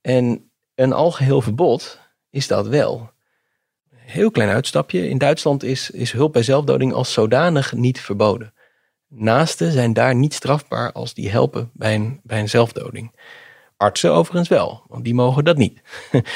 En 0.00 0.51
een 0.74 0.92
algeheel 0.92 1.40
verbod 1.40 2.00
is 2.30 2.46
dat 2.46 2.66
wel. 2.66 3.10
Heel 3.94 4.30
klein 4.30 4.50
uitstapje. 4.50 5.08
In 5.08 5.18
Duitsland 5.18 5.62
is, 5.62 5.90
is 5.90 6.12
hulp 6.12 6.32
bij 6.32 6.42
zelfdoding 6.42 6.92
als 6.92 7.12
zodanig 7.12 7.72
niet 7.72 8.00
verboden. 8.00 8.54
Naasten 9.08 9.72
zijn 9.72 9.92
daar 9.92 10.14
niet 10.14 10.34
strafbaar 10.34 10.92
als 10.92 11.14
die 11.14 11.30
helpen 11.30 11.70
bij 11.72 11.94
een, 11.94 12.20
bij 12.22 12.40
een 12.40 12.48
zelfdoding. 12.48 13.14
Artsen 13.76 14.12
overigens 14.12 14.48
wel, 14.48 14.82
want 14.88 15.04
die 15.04 15.14
mogen 15.14 15.44
dat 15.44 15.56
niet. 15.56 15.80
het 16.10 16.26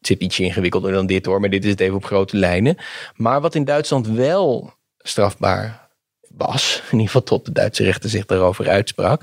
zit 0.00 0.20
ietsje 0.20 0.42
ingewikkelder 0.42 0.92
dan 0.92 1.06
dit 1.06 1.26
hoor, 1.26 1.40
maar 1.40 1.50
dit 1.50 1.64
is 1.64 1.70
het 1.70 1.80
even 1.80 1.96
op 1.96 2.04
grote 2.04 2.36
lijnen. 2.36 2.76
Maar 3.14 3.40
wat 3.40 3.54
in 3.54 3.64
Duitsland 3.64 4.06
wel 4.06 4.72
strafbaar 4.98 5.85
was, 6.36 6.82
in 6.84 6.92
ieder 6.92 7.06
geval 7.06 7.22
tot 7.22 7.44
de 7.44 7.52
Duitse 7.52 7.82
rechter 7.82 8.10
zich 8.10 8.26
daarover 8.26 8.68
uitsprak, 8.68 9.22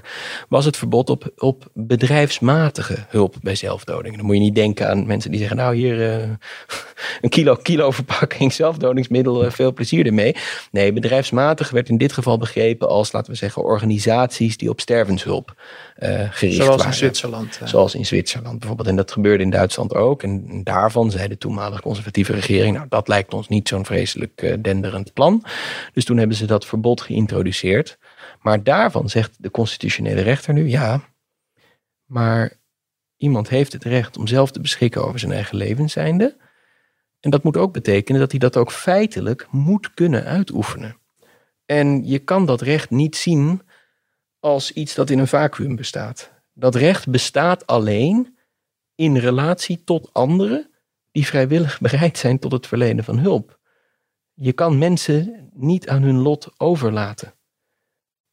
was 0.49 0.65
het 0.65 0.78
verbod 0.78 1.10
op, 1.10 1.32
op 1.38 1.69
bedrijfsmatige 1.73 3.06
hulp 3.08 3.36
bij 3.41 3.56
zelfdoding. 3.56 4.15
Dan 4.15 4.26
moet 4.26 4.36
je 4.36 4.41
niet 4.41 4.56
denken 4.56 4.89
aan 4.89 5.06
mensen 5.06 5.32
die 5.32 5.39
zeggen, 5.39 5.58
nou 5.58 5.76
hier 5.76 6.19
uh, 6.19 6.30
een 7.21 7.30
kilo, 7.30 7.56
kilo 7.56 7.91
verpakking 7.91 8.54
zelfdodingsmiddel, 8.54 9.45
uh, 9.45 9.52
veel 9.52 9.73
plezier 9.73 10.06
ermee. 10.06 10.36
Nee, 10.71 10.93
bedrijfsmatig 10.93 11.69
werd 11.69 11.89
in 11.89 11.97
dit 11.97 12.13
geval 12.13 12.38
begrepen 12.38 12.88
als, 12.88 13.12
laten 13.12 13.32
we 13.32 13.38
zeggen, 13.38 13.63
organisaties 13.63 14.58
die 14.58 14.69
op 14.69 14.80
stervenshulp 14.80 15.56
uh, 15.99 16.10
gericht 16.30 16.56
Zoals 16.56 16.69
waren. 16.69 16.86
in 16.86 16.93
Zwitserland. 16.93 17.60
Zoals 17.63 17.95
in 17.95 18.06
Zwitserland 18.06 18.60
bijvoorbeeld. 18.60 18.88
En 18.88 18.95
dat 18.95 19.12
gebeurde 19.12 19.43
in 19.43 19.49
Duitsland 19.49 19.95
ook. 19.95 20.23
En 20.23 20.63
daarvan 20.63 21.12
zei 21.12 21.28
de 21.28 21.38
toenmalige 21.38 21.82
conservatieve 21.82 22.34
regering, 22.34 22.76
nou 22.76 22.88
dat 22.89 23.08
lijkt 23.08 23.34
ons 23.34 23.47
niet 23.47 23.67
zo'n 23.67 23.86
vreselijk 23.86 24.58
denderend 24.62 25.13
plan. 25.13 25.43
Dus 25.93 26.06
toen 26.06 26.17
hebben 26.17 26.38
ze 26.38 26.45
dat 26.45 26.65
verbod 26.65 27.02
geïntroduceerd. 27.04 27.98
Maar 28.42 28.63
daarvan 28.63 29.10
zegt 29.10 29.44
de 29.44 29.52
constitutionele 29.52 30.22
rechter 30.22 30.54
nu, 30.54 30.70
ja, 30.70 31.02
maar 32.06 32.54
iemand 33.18 33.50
heeft 33.50 33.74
het 33.74 33.84
recht 33.84 34.18
om 34.18 34.28
zelf 34.28 34.52
te 34.52 34.62
beschikken 34.62 35.06
over 35.06 35.20
zijn 35.20 35.32
eigen 35.32 35.58
levenseinde. 35.58 36.38
En 37.20 37.30
dat 37.30 37.44
moet 37.44 37.58
ook 37.58 37.74
betekenen 37.74 38.20
dat 38.20 38.32
hij 38.32 38.39
dat 38.39 38.58
ook 38.58 38.72
feitelijk 38.72 39.48
moet 39.52 39.94
kunnen 39.94 40.24
uitoefenen. 40.24 40.98
En 41.66 42.06
je 42.08 42.20
kan 42.20 42.46
dat 42.46 42.62
recht 42.62 42.89
niet 42.89 43.16
zien 43.16 43.62
als 44.39 44.72
iets 44.72 44.96
dat 44.96 45.10
in 45.10 45.20
een 45.20 45.28
vacuüm 45.28 45.76
bestaat. 45.76 46.32
Dat 46.54 46.76
recht 46.76 47.10
bestaat 47.10 47.68
alleen 47.68 48.38
in 48.96 49.18
relatie 49.18 49.84
tot 49.84 50.13
anderen 50.13 50.70
die 51.12 51.26
vrijwillig 51.26 51.80
bereid 51.80 52.18
zijn 52.18 52.39
tot 52.39 52.52
het 52.52 52.68
verlenen 52.68 53.04
van 53.04 53.20
hulp. 53.20 53.60
Je 54.34 54.54
kan 54.54 54.78
mensen 54.78 55.50
niet 55.54 55.89
aan 55.89 56.02
hun 56.02 56.17
lot 56.17 56.60
overlaten. 56.60 57.34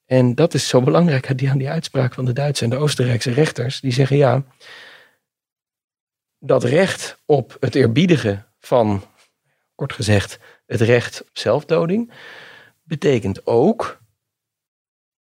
En 0.05 0.35
dat 0.35 0.55
is 0.55 0.69
zo 0.69 0.83
belangrijk 0.83 1.31
aan 1.31 1.37
die, 1.37 1.51
aan 1.51 1.59
die 1.59 1.71
uitspraak 1.71 2.15
van 2.15 2.25
de 2.25 2.33
Duitse 2.33 2.65
en 2.65 2.71
de 2.71 2.77
Oostenrijkse 2.77 3.31
rechters. 3.31 3.81
Die 3.81 3.93
zeggen 3.93 4.17
ja, 4.17 4.45
dat 6.39 6.65
recht 6.65 7.23
op 7.25 7.57
het 7.61 7.75
eerbiedigen 7.75 8.47
van, 8.59 9.03
kort 9.75 9.93
gezegd, 9.93 10.39
het 10.67 10.81
recht 10.81 11.21
op 11.21 11.39
zelfdoding, 11.39 12.13
betekent 12.83 13.47
ook 13.47 14.03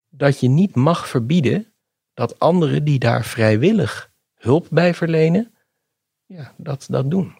dat 0.09 0.39
je 0.39 0.47
niet 0.47 0.75
mag 0.75 1.07
verbieden 1.07 1.73
dat 2.13 2.39
anderen 2.39 2.83
die 2.83 2.99
daar 2.99 3.23
vrijwillig 3.23 4.11
hulp 4.35 4.67
bij 4.71 4.93
verlenen, 4.93 5.55
ja, 6.25 6.53
dat, 6.57 6.85
dat 6.89 7.11
doen. 7.11 7.37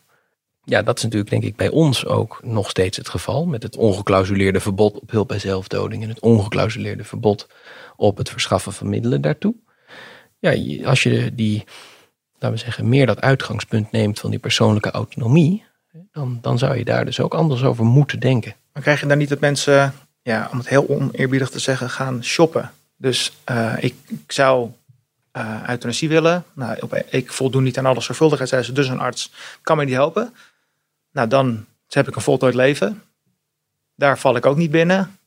Ja, 0.65 0.81
dat 0.81 0.97
is 0.97 1.03
natuurlijk 1.03 1.31
denk 1.31 1.43
ik 1.43 1.55
bij 1.55 1.69
ons 1.69 2.05
ook 2.05 2.39
nog 2.43 2.69
steeds 2.69 2.97
het 2.97 3.09
geval. 3.09 3.45
Met 3.45 3.63
het 3.63 3.77
ongeclausuleerde 3.77 4.59
verbod 4.59 4.99
op 4.99 5.11
hulp 5.11 5.27
bij 5.27 5.39
zelfdoding 5.39 6.03
en 6.03 6.09
het 6.09 6.19
ongeclausuleerde 6.19 7.03
verbod 7.03 7.47
op 7.95 8.17
het 8.17 8.29
verschaffen 8.29 8.73
van 8.73 8.89
middelen 8.89 9.21
daartoe. 9.21 9.55
Ja, 10.39 10.87
als 10.87 11.03
je 11.03 11.35
die, 11.35 11.63
laten 12.33 12.57
we 12.57 12.63
zeggen, 12.63 12.89
meer 12.89 13.05
dat 13.05 13.21
uitgangspunt 13.21 13.91
neemt 13.91 14.19
van 14.19 14.29
die 14.29 14.39
persoonlijke 14.39 14.91
autonomie, 14.91 15.63
dan, 16.11 16.37
dan 16.41 16.57
zou 16.57 16.77
je 16.77 16.85
daar 16.85 17.05
dus 17.05 17.19
ook 17.19 17.33
anders 17.33 17.63
over 17.63 17.85
moeten 17.85 18.19
denken. 18.19 18.55
Maar 18.73 18.83
krijg 18.83 18.99
je 18.99 19.07
dan 19.07 19.17
niet 19.17 19.29
dat 19.29 19.39
mensen, 19.39 19.93
ja, 20.21 20.49
om 20.51 20.57
het 20.57 20.69
heel 20.69 20.89
oneerbiedig 20.89 21.49
te 21.49 21.59
zeggen, 21.59 21.89
gaan 21.89 22.23
shoppen? 22.23 22.71
Dus 22.97 23.31
ik, 23.79 23.95
ik, 24.07 24.31
zou 24.31 24.69
uh, 25.37 25.63
euthanasie 25.67 26.09
willen. 26.09 26.43
Nou, 26.53 26.77
ik 27.09 27.31
voldoen 27.31 27.63
niet 27.63 27.77
aan 27.77 27.85
alle 27.85 28.01
zorgvuldigheid, 28.01 28.75
dus 28.75 28.87
een 28.87 28.99
arts 28.99 29.31
kan 29.61 29.75
mij 29.75 29.85
niet 29.85 29.95
helpen. 29.95 30.33
Nou, 31.15 31.27
dan 31.27 31.65
heb 31.87 32.07
ik 32.07 32.15
een 32.15 32.21
voltooid 32.21 32.53
leven. 32.55 33.01
Daar 33.95 34.19
val 34.19 34.35
ik 34.35 34.45
ook 34.45 34.57
niet 34.57 34.71
binnen. 34.71 35.17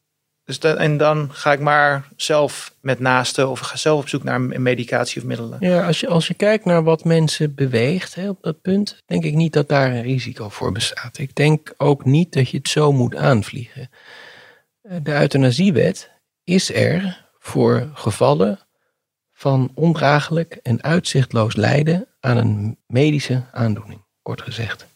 Dus 0.44 0.58
en 0.58 0.96
dan 0.96 1.28
ga 1.32 1.52
ik 1.52 1.60
maar 1.60 2.08
zelf 2.16 2.74
met 2.80 3.00
naasten 3.00 3.48
of 3.48 3.60
ga 3.60 3.76
zelf 3.76 4.00
op 4.00 4.08
zoek 4.08 4.22
naar 4.22 4.40
medicatie 4.40 5.20
of 5.20 5.26
middelen. 5.26 5.56
Ja, 5.60 5.86
als 5.86 6.00
je, 6.00 6.08
als 6.08 6.26
je 6.26 6.34
kijkt 6.34 6.64
naar 6.64 6.82
wat 6.82 7.04
mensen 7.04 7.54
beweegt 7.54 8.14
hè, 8.14 8.28
op 8.28 8.42
dat 8.42 8.60
punt, 8.60 9.02
denk 9.06 9.24
ik 9.24 9.34
niet 9.34 9.52
dat 9.52 9.68
daar 9.68 9.90
een 9.90 10.02
risico 10.02 10.48
voor 10.48 10.72
bestaat. 10.72 11.18
Ik 11.18 11.34
denk 11.34 11.74
ook 11.76 12.04
niet 12.04 12.32
dat 12.32 12.50
je 12.50 12.56
het 12.56 12.68
zo 12.68 12.92
moet 12.92 13.16
aanvliegen. 13.16 13.90
De 15.02 15.20
euthanasiewet 15.20 16.10
is 16.44 16.72
er 16.74 17.26
voor 17.38 17.90
gevallen 17.94 18.58
van 19.32 19.70
ondraaglijk 19.74 20.58
en 20.62 20.82
uitzichtloos 20.82 21.56
lijden 21.56 22.06
aan 22.20 22.36
een 22.36 22.78
medische 22.86 23.42
aandoening, 23.52 24.04
kort 24.22 24.42
gezegd. 24.42 24.86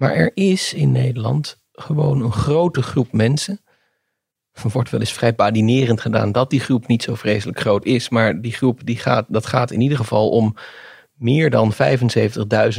Maar 0.00 0.14
er 0.14 0.30
is 0.34 0.74
in 0.74 0.92
Nederland 0.92 1.62
gewoon 1.72 2.22
een 2.22 2.32
grote 2.32 2.82
groep 2.82 3.12
mensen. 3.12 3.60
Er 4.52 4.70
wordt 4.70 4.90
wel 4.90 5.00
eens 5.00 5.12
vrij 5.12 5.34
badinerend 5.34 6.00
gedaan 6.00 6.32
dat 6.32 6.50
die 6.50 6.60
groep 6.60 6.86
niet 6.86 7.02
zo 7.02 7.14
vreselijk 7.14 7.60
groot 7.60 7.84
is. 7.84 8.08
Maar 8.08 8.40
die 8.40 8.52
groep 8.52 8.80
die 8.84 8.96
gaat, 8.96 9.26
dat 9.28 9.46
gaat 9.46 9.70
in 9.70 9.80
ieder 9.80 9.96
geval 9.96 10.30
om 10.30 10.56
meer 11.12 11.50
dan 11.50 11.72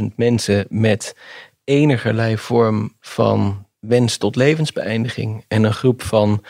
75.000 0.00 0.04
mensen 0.16 0.66
met 0.68 1.16
enigerlei 1.64 2.38
vorm 2.38 2.96
van 3.00 3.66
wens 3.80 4.16
tot 4.16 4.36
levensbeëindiging. 4.36 5.44
En 5.48 5.64
een 5.64 5.74
groep 5.74 6.02
van 6.02 6.44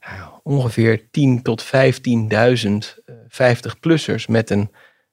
nou, 0.00 0.30
ongeveer 0.42 1.10
10 1.10 1.42
tot 1.42 1.64
15.000 1.64 1.70
50-plussers 3.28 4.26
met 4.26 4.50
een 4.50 4.70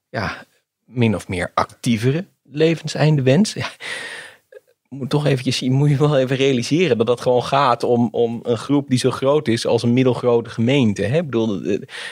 ja, 0.08 0.44
min 0.84 1.14
of 1.14 1.28
meer 1.28 1.50
actievere 1.54 2.26
levenseindewens. 2.42 3.52
Ja, 3.52 3.68
moet 4.92 5.10
toch 5.10 5.26
eventjes, 5.26 5.58
je 5.58 5.70
moet 5.70 5.90
je 5.90 5.96
wel 5.96 6.18
even 6.18 6.36
realiseren 6.36 6.98
dat 6.98 7.06
dat 7.06 7.20
gewoon 7.20 7.42
gaat 7.42 7.82
om, 7.82 8.08
om 8.10 8.40
een 8.42 8.58
groep 8.58 8.88
die 8.88 8.98
zo 8.98 9.10
groot 9.10 9.48
is 9.48 9.66
als 9.66 9.82
een 9.82 9.92
middelgrote 9.92 10.50
gemeente. 10.50 11.02
Hè? 11.02 11.16
Ik 11.16 11.24
bedoel, 11.24 11.62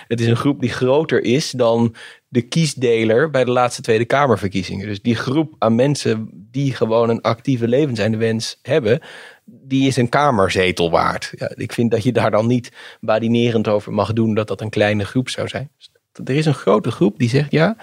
het 0.08 0.20
is 0.20 0.26
een 0.26 0.36
groep 0.36 0.60
die 0.60 0.70
groter 0.70 1.24
is 1.24 1.50
dan 1.50 1.94
de 2.28 2.42
kiesdeler 2.42 3.30
bij 3.30 3.44
de 3.44 3.50
laatste 3.50 3.82
Tweede 3.82 4.04
Kamerverkiezingen. 4.04 4.86
Dus 4.86 5.02
die 5.02 5.14
groep 5.14 5.54
aan 5.58 5.74
mensen 5.74 6.30
die 6.32 6.74
gewoon 6.74 7.08
een 7.08 7.20
actieve 7.20 7.68
levenseindewens 7.68 8.58
hebben, 8.62 9.00
die 9.44 9.86
is 9.86 9.96
een 9.96 10.08
kamerzetel 10.08 10.90
waard. 10.90 11.32
Ja, 11.36 11.52
ik 11.54 11.72
vind 11.72 11.90
dat 11.90 12.02
je 12.02 12.12
daar 12.12 12.30
dan 12.30 12.46
niet 12.46 12.72
badinerend 13.00 13.68
over 13.68 13.92
mag 13.92 14.12
doen 14.12 14.34
dat 14.34 14.48
dat 14.48 14.60
een 14.60 14.70
kleine 14.70 15.04
groep 15.04 15.28
zou 15.28 15.48
zijn. 15.48 15.70
Dus 15.76 15.90
er 16.24 16.36
is 16.36 16.46
een 16.46 16.54
grote 16.54 16.90
groep 16.90 17.18
die 17.18 17.28
zegt 17.28 17.50
ja, 17.50 17.76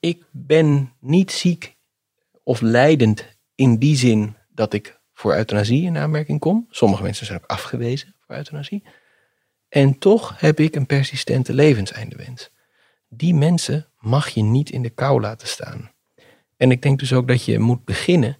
ik 0.00 0.24
ben 0.30 0.92
niet 1.00 1.32
ziek 1.32 1.76
of 2.48 2.60
leidend 2.60 3.26
in 3.54 3.78
die 3.78 3.96
zin 3.96 4.36
dat 4.48 4.72
ik 4.72 5.00
voor 5.12 5.34
euthanasie 5.34 5.82
in 5.82 5.96
aanmerking 5.96 6.40
kom. 6.40 6.66
Sommige 6.70 7.02
mensen 7.02 7.26
zijn 7.26 7.38
ook 7.38 7.50
afgewezen 7.50 8.14
voor 8.20 8.36
euthanasie. 8.36 8.82
En 9.68 9.98
toch 9.98 10.40
heb 10.40 10.60
ik 10.60 10.74
een 10.74 10.86
persistente 10.86 11.54
levenseindewens. 11.54 12.50
Die 13.08 13.34
mensen 13.34 13.86
mag 13.98 14.28
je 14.28 14.42
niet 14.42 14.70
in 14.70 14.82
de 14.82 14.90
kou 14.90 15.20
laten 15.20 15.48
staan. 15.48 15.92
En 16.56 16.70
ik 16.70 16.82
denk 16.82 16.98
dus 16.98 17.12
ook 17.12 17.28
dat 17.28 17.44
je 17.44 17.58
moet 17.58 17.84
beginnen 17.84 18.38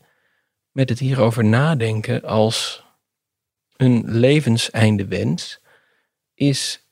met 0.71 0.89
het 0.89 0.99
hierover 0.99 1.45
nadenken 1.45 2.23
als 2.23 2.85
een 3.77 4.03
levenseindewens 4.07 5.61
is 6.35 6.89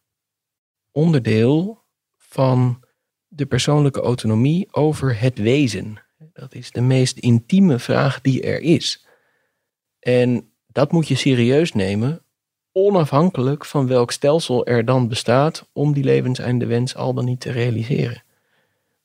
onderdeel 0.93 1.85
van 2.17 2.85
de 3.27 3.47
persoonlijke 3.47 4.01
autonomie 4.01 4.75
over 4.75 5.21
het 5.21 5.39
wezen. 5.39 6.06
Dat 6.37 6.55
is 6.55 6.70
de 6.70 6.80
meest 6.80 7.18
intieme 7.18 7.78
vraag 7.78 8.20
die 8.20 8.43
er 8.43 8.61
is. 8.61 9.07
En 9.99 10.51
dat 10.66 10.93
moet 10.93 11.09
je 11.09 11.14
serieus 11.14 11.72
nemen, 11.72 12.22
onafhankelijk 12.72 13.64
van 13.64 13.87
welk 13.87 14.12
stelsel 14.12 14.66
er 14.66 14.84
dan 14.84 15.09
bestaat 15.09 15.68
om 15.72 15.93
die 15.93 16.05
levenseindewens 16.05 16.95
al 16.95 17.14
dan 17.14 17.24
niet 17.24 17.41
te 17.41 17.51
realiseren. 17.51 18.22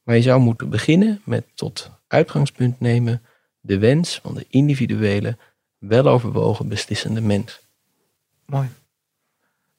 Maar 0.03 0.15
je 0.15 0.21
zou 0.21 0.39
moeten 0.39 0.69
beginnen 0.69 1.21
met 1.25 1.45
tot 1.55 1.91
uitgangspunt 2.07 2.79
nemen 2.79 3.21
de 3.59 3.79
wens 3.79 4.19
van 4.23 4.35
de 4.35 4.45
individuele, 4.49 5.37
weloverwogen 5.77 6.67
beslissende 6.67 7.21
mens. 7.21 7.59
Mooi. 8.45 8.69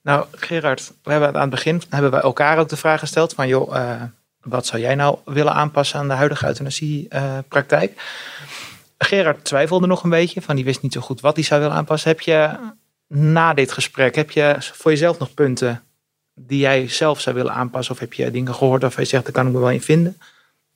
Nou, 0.03 0.27
Gerard, 0.31 0.95
we 1.03 1.11
hebben 1.11 1.35
aan 1.35 1.41
het 1.41 1.51
begin 1.51 1.83
hebben 1.89 2.11
wij 2.11 2.21
elkaar 2.21 2.59
ook 2.59 2.69
de 2.69 2.77
vraag 2.77 3.01
gesteld 3.01 3.33
van 3.33 3.49
joh, 3.49 3.75
uh, 3.75 4.03
wat 4.43 4.67
zou 4.67 4.83
jij 4.83 4.95
nou 4.95 5.19
willen 5.25 5.53
aanpassen 5.53 5.99
aan 5.99 6.09
de 6.09 6.15
huidige 6.15 6.47
euthanasiepraktijk? 6.47 8.03
Gerard 8.99 9.45
twijfelde 9.45 9.87
nog 9.87 10.03
een 10.03 10.11
beetje, 10.11 10.43
van 10.43 10.57
die 10.57 10.65
wist 10.65 10.83
niet 10.83 10.93
zo 10.93 11.01
goed 11.01 11.21
wat 11.21 11.35
hij 11.35 11.45
zou 11.45 11.61
willen 11.61 11.77
aanpassen. 11.77 12.11
Heb 12.11 12.21
je 12.21 12.59
na 13.07 13.55
dit 13.55 13.73
gesprek, 13.73 14.15
heb 14.15 14.31
je 14.31 14.57
voor 14.59 14.91
jezelf 14.91 15.19
nog 15.19 15.35
punten 15.35 15.83
die 16.35 16.59
jij 16.59 16.89
zelf 16.89 17.21
zou 17.21 17.37
willen 17.37 17.53
aanpassen? 17.53 17.95
Of 17.95 18.01
heb 18.01 18.13
je 18.13 18.31
dingen 18.31 18.55
gehoord 18.55 18.83
waarvan 18.83 19.03
je 19.03 19.09
zegt, 19.09 19.25
daar 19.25 19.33
kan 19.33 19.47
ik 19.47 19.53
me 19.53 19.59
wel 19.59 19.71
in 19.71 19.83
vinden? 19.83 20.17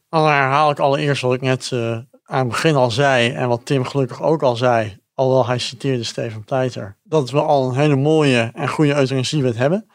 Dan 0.08 0.24
herhaal 0.24 0.70
ik 0.70 0.78
allereerst 0.78 1.22
wat 1.22 1.34
ik 1.34 1.40
net 1.40 1.70
uh, 1.72 1.98
aan 2.24 2.38
het 2.38 2.48
begin 2.48 2.74
al 2.74 2.90
zei 2.90 3.32
en 3.32 3.48
wat 3.48 3.66
Tim 3.66 3.84
gelukkig 3.84 4.22
ook 4.22 4.42
al 4.42 4.56
zei, 4.56 4.98
alhoewel 5.14 5.46
hij 5.46 5.58
citeerde 5.58 6.04
Steven 6.04 6.44
Pleiter, 6.44 6.96
dat 7.02 7.30
we 7.30 7.40
al 7.40 7.68
een 7.68 7.76
hele 7.76 7.96
mooie 7.96 8.50
en 8.54 8.68
goede 8.68 8.94
euthanasiewet 8.94 9.56
hebben. 9.56 9.90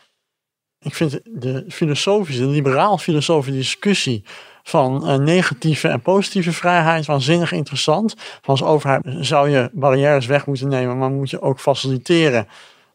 Ik 0.81 0.95
vind 0.95 1.19
de 1.23 1.65
filosofische, 1.69 2.41
de 2.41 2.47
liberaal-filosofische 2.47 3.59
discussie 3.59 4.23
van 4.63 5.09
uh, 5.09 5.15
negatieve 5.15 5.87
en 5.87 6.01
positieve 6.01 6.51
vrijheid 6.51 7.05
waanzinnig 7.05 7.51
interessant. 7.51 8.15
Van 8.17 8.39
als 8.43 8.63
overheid 8.63 9.01
zou 9.19 9.49
je 9.49 9.69
barrières 9.73 10.25
weg 10.25 10.45
moeten 10.45 10.67
nemen, 10.67 10.97
maar 10.97 11.11
moet 11.11 11.29
je 11.29 11.41
ook 11.41 11.59
faciliteren 11.59 12.47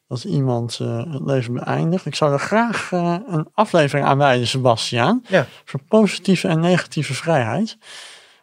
dat 0.09 0.25
iemand 0.25 0.79
uh, 0.83 1.13
het 1.13 1.23
leven 1.25 1.55
beëindigt. 1.55 2.07
Ik 2.07 2.15
zou 2.15 2.33
er 2.33 2.39
graag 2.39 2.91
uh, 2.93 3.17
een 3.27 3.49
aflevering 3.55 4.07
aan 4.07 4.19
wijden, 4.19 4.47
Sebastiaan. 4.47 5.23
Ja. 5.29 5.47
Voor 5.65 5.81
positieve 5.89 6.49
en 6.49 6.61
negatieve 6.61 7.15
vrijheid. 7.15 7.79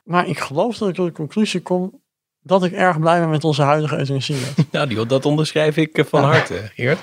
Maar 0.04 0.28
ik 0.28 0.40
geloof 0.40 0.78
dat 0.78 0.90
ik 0.90 0.96
tot 0.96 1.06
de 1.06 1.12
conclusie 1.12 1.62
kom 1.62 2.02
dat 2.42 2.64
ik 2.64 2.72
erg 2.72 3.00
blij 3.00 3.20
ben 3.20 3.30
met 3.30 3.44
onze 3.44 3.62
huidige 3.62 3.98
euthanasiewet. 3.98 4.54
Nou, 4.72 4.88
die, 4.88 5.06
dat 5.06 5.26
onderschrijf 5.26 5.78
ik 5.78 6.06
van 6.08 6.24
harte, 6.24 6.72
Geert. 6.76 7.00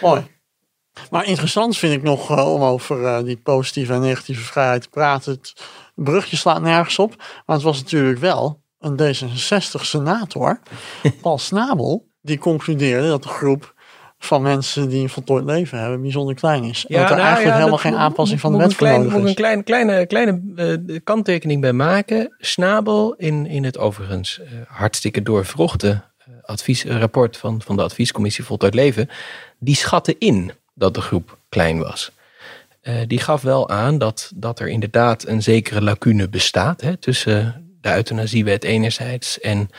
Mooi. 0.00 0.31
Maar 1.10 1.26
interessant 1.26 1.76
vind 1.76 1.92
ik 1.92 2.02
nog 2.02 2.30
uh, 2.30 2.52
om 2.54 2.62
over 2.62 3.00
uh, 3.00 3.22
die 3.22 3.36
positieve 3.36 3.92
en 3.92 4.00
negatieve 4.00 4.42
vrijheid 4.42 4.82
te 4.82 4.88
praten. 4.88 5.32
Het 5.32 5.54
brugje 5.94 6.36
slaat 6.36 6.62
nergens 6.62 6.98
op. 6.98 7.16
Maar 7.46 7.56
het 7.56 7.64
was 7.64 7.78
natuurlijk 7.78 8.18
wel 8.18 8.60
een 8.78 9.00
D66-senator, 9.00 10.60
Paul 11.22 11.38
Snabel, 11.38 12.08
die 12.20 12.38
concludeerde 12.38 13.08
dat 13.08 13.22
de 13.22 13.28
groep 13.28 13.74
van 14.18 14.42
mensen 14.42 14.88
die 14.88 15.02
een 15.02 15.08
voltooid 15.08 15.44
leven 15.44 15.78
hebben 15.78 16.00
bijzonder 16.00 16.34
klein 16.34 16.64
is. 16.64 16.84
Ja, 16.88 16.94
en 16.96 17.00
dat 17.00 17.10
er 17.10 17.16
nou, 17.16 17.26
eigenlijk 17.26 17.54
ja, 17.54 17.58
helemaal 17.58 17.78
geen 17.78 17.96
aanpassing 17.96 18.40
van 18.40 18.52
de 18.52 18.58
wet 18.58 18.74
voor 18.74 18.88
nodig 18.88 19.12
is. 19.12 19.18
Moet 19.18 19.28
een 19.28 19.34
klein, 19.34 19.64
kleine, 19.64 20.06
kleine 20.06 20.42
uh, 20.56 20.98
kanttekening 21.04 21.60
bij 21.60 21.72
maken. 21.72 22.36
Snabel 22.38 23.14
in, 23.14 23.46
in 23.46 23.64
het 23.64 23.78
overigens 23.78 24.40
uh, 24.40 24.46
hartstikke 24.66 25.22
doorvrochte 25.22 25.88
uh, 26.28 26.34
adviesrapport 26.42 27.36
van, 27.36 27.62
van 27.62 27.76
de 27.76 27.82
adviescommissie 27.82 28.44
Voltooid 28.44 28.74
Leven, 28.74 29.08
die 29.58 29.76
schatte 29.76 30.18
in 30.18 30.52
dat 30.82 30.94
de 30.94 31.00
groep 31.00 31.38
klein 31.48 31.78
was. 31.78 32.10
die 33.06 33.20
gaf 33.20 33.42
wel 33.42 33.68
aan 33.68 33.98
dat, 33.98 34.32
dat 34.34 34.60
er 34.60 34.68
inderdaad 34.68 35.26
een 35.26 35.42
zekere 35.42 35.82
lacune 35.82 36.28
bestaat 36.28 36.80
hè, 36.80 36.96
tussen 36.96 37.62
de 37.80 37.94
euthanasiewet 37.94 38.64
enerzijds 38.64 39.40
en 39.40 39.70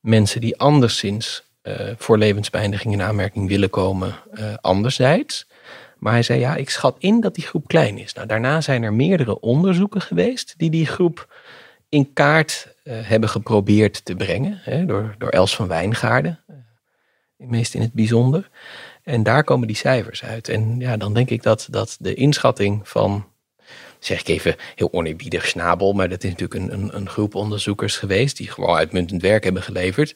mensen 0.00 0.40
die 0.40 0.58
anderszins 0.58 1.42
uh, 1.62 1.74
voor 1.96 2.18
levensbeëindiging 2.18 2.94
in 2.94 3.02
aanmerking 3.02 3.48
willen 3.48 3.70
komen 3.70 4.14
uh, 4.34 4.54
anderzijds. 4.60 5.46
Maar 5.98 6.12
hij 6.12 6.22
zei, 6.22 6.40
ja, 6.40 6.56
ik 6.56 6.70
schat 6.70 6.96
in 6.98 7.20
dat 7.20 7.34
die 7.34 7.44
groep 7.44 7.66
klein 7.66 7.98
is. 7.98 8.12
Nou, 8.12 8.26
daarna 8.26 8.60
zijn 8.60 8.82
er 8.82 8.92
meerdere 8.92 9.40
onderzoeken 9.40 10.00
geweest 10.00 10.54
die 10.56 10.70
die 10.70 10.86
groep 10.86 11.34
in 11.88 12.12
kaart 12.12 12.74
hebben 12.84 13.28
geprobeerd 13.28 14.04
te 14.04 14.14
brengen. 14.14 14.58
Hè, 14.62 14.84
door, 14.84 15.14
door 15.18 15.28
Els 15.28 15.56
van 15.56 15.68
Wijngaarden, 15.68 16.40
meest 17.36 17.74
in 17.74 17.80
het 17.80 17.92
bijzonder. 17.92 18.50
En 19.06 19.22
daar 19.22 19.44
komen 19.44 19.66
die 19.66 19.76
cijfers 19.76 20.24
uit. 20.24 20.48
En 20.48 20.78
ja, 20.78 20.96
dan 20.96 21.14
denk 21.14 21.30
ik 21.30 21.42
dat, 21.42 21.66
dat 21.70 21.96
de 22.00 22.14
inschatting 22.14 22.88
van, 22.88 23.26
zeg 23.98 24.20
ik 24.20 24.28
even 24.28 24.56
heel 24.74 24.92
oneerbiedig 24.92 25.46
snabel, 25.46 25.92
maar 25.92 26.08
dat 26.08 26.24
is 26.24 26.30
natuurlijk 26.30 26.60
een, 26.60 26.72
een, 26.72 26.96
een 26.96 27.08
groep 27.08 27.34
onderzoekers 27.34 27.96
geweest 27.96 28.36
die 28.36 28.50
gewoon 28.50 28.76
uitmuntend 28.76 29.22
werk 29.22 29.44
hebben 29.44 29.62
geleverd 29.62 30.14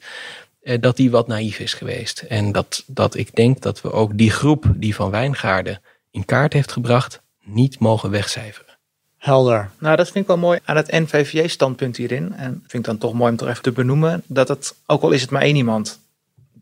dat 0.79 0.95
die 0.95 1.11
wat 1.11 1.27
naïef 1.27 1.59
is 1.59 1.73
geweest. 1.73 2.19
En 2.19 2.51
dat, 2.51 2.83
dat 2.87 3.15
ik 3.15 3.35
denk 3.35 3.61
dat 3.61 3.81
we 3.81 3.91
ook 3.91 4.17
die 4.17 4.31
groep 4.31 4.65
die 4.75 4.95
van 4.95 5.09
Wijngaarden 5.09 5.81
in 6.11 6.25
kaart 6.25 6.53
heeft 6.53 6.71
gebracht, 6.71 7.21
niet 7.43 7.79
mogen 7.79 8.09
wegcijferen. 8.09 8.77
Helder. 9.17 9.69
Nou, 9.79 9.95
dat 9.95 10.05
vind 10.05 10.17
ik 10.17 10.27
wel 10.27 10.37
mooi 10.37 10.59
aan 10.63 10.75
het 10.75 10.91
NVVJ-standpunt 10.91 11.97
hierin. 11.97 12.33
En 12.33 12.51
vind 12.51 12.73
ik 12.73 12.83
dan 12.83 12.97
toch 12.97 13.13
mooi 13.13 13.31
om 13.31 13.37
toch 13.37 13.47
even 13.49 13.61
te 13.61 13.71
benoemen. 13.71 14.23
Dat 14.27 14.47
het, 14.47 14.75
ook 14.85 15.01
al 15.01 15.11
is 15.11 15.21
het 15.21 15.29
maar 15.29 15.41
één 15.41 15.55
iemand, 15.55 15.99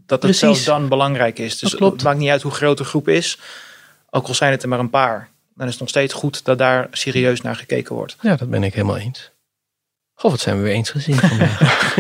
dat 0.09 0.23
het 0.23 0.35
zelfs 0.35 0.63
dan 0.63 0.89
belangrijk 0.89 1.39
is. 1.39 1.59
Dus 1.59 1.71
het 1.71 2.03
maakt 2.03 2.17
niet 2.17 2.29
uit 2.29 2.41
hoe 2.41 2.51
groot 2.51 2.77
de 2.77 2.83
groep 2.83 3.07
is. 3.07 3.39
Ook 4.09 4.27
al 4.27 4.33
zijn 4.33 4.51
het 4.51 4.63
er 4.63 4.69
maar 4.69 4.79
een 4.79 4.89
paar. 4.89 5.29
Dan 5.55 5.65
is 5.65 5.71
het 5.71 5.81
nog 5.81 5.89
steeds 5.89 6.13
goed 6.13 6.45
dat 6.45 6.57
daar 6.57 6.87
serieus 6.91 7.41
naar 7.41 7.55
gekeken 7.55 7.95
wordt. 7.95 8.15
Ja, 8.21 8.35
dat 8.35 8.49
ben 8.49 8.63
ik 8.63 8.73
helemaal 8.73 8.97
eens. 8.97 9.31
Goh, 10.13 10.31
wat 10.31 10.39
zijn 10.39 10.57
we 10.57 10.63
weer 10.63 10.73
eens 10.73 10.89
gezien 10.89 11.15
vandaag. 11.15 11.95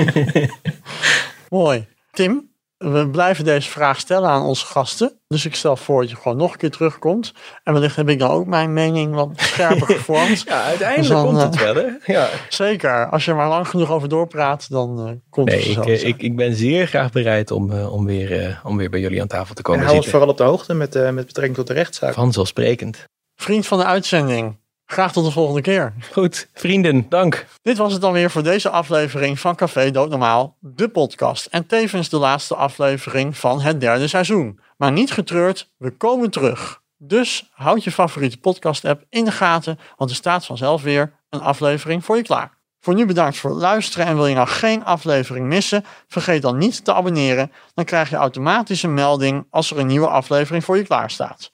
Mooi. 1.49 1.87
Tim, 2.11 2.49
we 2.79 3.09
blijven 3.09 3.43
deze 3.43 3.69
vraag 3.69 3.99
stellen 3.99 4.29
aan 4.29 4.41
onze 4.41 4.65
gasten. 4.65 5.19
Dus 5.27 5.45
ik 5.45 5.55
stel 5.55 5.75
voor 5.75 6.01
dat 6.01 6.09
je 6.09 6.15
gewoon 6.15 6.37
nog 6.37 6.51
een 6.51 6.57
keer 6.57 6.71
terugkomt. 6.71 7.33
En 7.63 7.73
wellicht 7.73 7.95
heb 7.95 8.09
ik 8.09 8.19
dan 8.19 8.29
ook 8.29 8.45
mijn 8.45 8.73
mening 8.73 9.13
wat 9.13 9.29
scherper 9.35 9.87
gevormd. 9.95 10.43
ja, 10.47 10.63
uiteindelijk 10.63 10.97
dus 10.97 11.07
dan, 11.07 11.25
komt 11.25 11.41
het 11.41 11.63
wel, 11.63 11.75
hè? 11.75 12.13
Ja. 12.13 12.29
Zeker. 12.49 13.09
Als 13.09 13.25
je 13.25 13.31
er 13.31 13.37
maar 13.37 13.49
lang 13.49 13.67
genoeg 13.67 13.91
over 13.91 14.09
doorpraat, 14.09 14.69
dan 14.69 15.07
uh, 15.07 15.11
komt 15.29 15.47
nee, 15.47 15.57
het 15.59 15.67
ik, 15.67 15.73
vanzelf. 15.73 16.01
ik, 16.01 16.21
ik 16.21 16.35
ben 16.35 16.55
zeer 16.55 16.87
graag 16.87 17.11
bereid 17.11 17.51
om, 17.51 17.71
uh, 17.71 17.93
om, 17.93 18.05
weer, 18.05 18.47
uh, 18.47 18.65
om 18.65 18.77
weer 18.77 18.89
bij 18.89 18.99
jullie 18.99 19.21
aan 19.21 19.27
tafel 19.27 19.55
te 19.55 19.61
komen 19.61 19.81
en 19.83 19.89
zitten. 19.89 20.11
hou 20.11 20.23
ons 20.23 20.27
vooral 20.27 20.29
op 20.29 20.37
de 20.37 20.43
hoogte 20.43 20.73
met, 20.73 21.13
met 21.13 21.25
betrekking 21.25 21.55
tot 21.55 21.67
de 21.67 21.73
rechtszaak. 21.73 22.13
Vanzelfsprekend. 22.13 23.03
Vriend 23.35 23.67
van 23.67 23.77
de 23.77 23.85
uitzending. 23.85 24.57
Graag 24.91 25.11
tot 25.11 25.25
de 25.25 25.31
volgende 25.31 25.61
keer. 25.61 25.93
Goed, 26.11 26.49
vrienden, 26.53 27.05
dank. 27.09 27.45
Dit 27.61 27.77
was 27.77 27.91
het 27.91 28.01
dan 28.01 28.13
weer 28.13 28.31
voor 28.31 28.43
deze 28.43 28.69
aflevering 28.69 29.39
van 29.39 29.55
Café 29.55 29.91
Doodnormaal, 29.91 30.55
de 30.59 30.89
podcast. 30.89 31.45
En 31.45 31.65
tevens 31.65 32.09
de 32.09 32.17
laatste 32.17 32.55
aflevering 32.55 33.37
van 33.37 33.61
het 33.61 33.81
derde 33.81 34.07
seizoen. 34.07 34.59
Maar 34.77 34.91
niet 34.91 35.11
getreurd, 35.11 35.69
we 35.77 35.91
komen 35.91 36.29
terug. 36.29 36.81
Dus 36.97 37.49
houd 37.53 37.83
je 37.83 37.91
favoriete 37.91 38.39
podcast-app 38.39 39.03
in 39.09 39.25
de 39.25 39.31
gaten, 39.31 39.79
want 39.97 40.09
er 40.09 40.15
staat 40.15 40.45
vanzelf 40.45 40.81
weer 40.81 41.13
een 41.29 41.41
aflevering 41.41 42.05
voor 42.05 42.15
je 42.15 42.23
klaar. 42.23 42.57
Voor 42.79 42.93
nu 42.93 43.05
bedankt 43.05 43.37
voor 43.37 43.49
het 43.49 43.59
luisteren 43.59 44.05
en 44.05 44.15
wil 44.15 44.27
je 44.27 44.35
nou 44.35 44.47
geen 44.47 44.85
aflevering 44.85 45.45
missen, 45.45 45.85
vergeet 46.07 46.41
dan 46.41 46.57
niet 46.57 46.85
te 46.85 46.93
abonneren. 46.93 47.51
Dan 47.73 47.85
krijg 47.85 48.09
je 48.09 48.15
automatisch 48.15 48.83
een 48.83 48.93
melding 48.93 49.47
als 49.49 49.71
er 49.71 49.77
een 49.77 49.87
nieuwe 49.87 50.07
aflevering 50.07 50.63
voor 50.63 50.77
je 50.77 50.83
klaar 50.83 51.11
staat. 51.11 51.51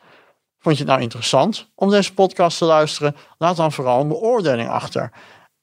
Vond 0.65 0.77
je 0.77 0.83
het 0.83 0.91
nou 0.91 1.03
interessant 1.03 1.71
om 1.75 1.89
deze 1.89 2.13
podcast 2.13 2.57
te 2.57 2.65
luisteren? 2.65 3.15
Laat 3.37 3.55
dan 3.55 3.71
vooral 3.71 4.01
een 4.01 4.07
beoordeling 4.07 4.69
achter. 4.69 5.11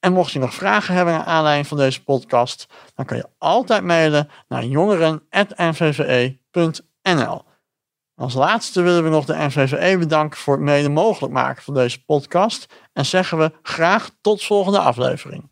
En 0.00 0.12
mocht 0.12 0.32
je 0.32 0.38
nog 0.38 0.55
vragen 0.55 0.94
hebben 0.94 1.14
naar 1.14 1.24
aanleiding 1.24 1.66
van 1.66 1.76
deze 1.76 2.05
podcast, 2.05 2.66
dan 2.94 3.05
kan 3.05 3.16
je 3.16 3.28
altijd 3.38 3.84
mailen 3.84 4.28
naar 4.48 4.64
jongeren.nvve.nl. 4.64 7.44
Als 8.14 8.34
laatste 8.34 8.82
willen 8.82 9.05
we 9.05 9.11
nog 9.11 9.24
de 9.24 9.36
NVVE 9.36 9.98
bedanken 9.98 10.38
voor 10.38 10.55
het 10.55 10.62
mede 10.62 10.88
mogelijk 10.88 11.32
maken 11.32 11.62
van 11.62 11.74
deze 11.74 12.05
podcast 12.05 12.66
en 12.92 13.07
zeggen 13.07 13.38
we 13.38 13.53
graag 13.62 14.11
tot 14.20 14.44
volgende 14.44 14.78
aflevering. 14.78 15.50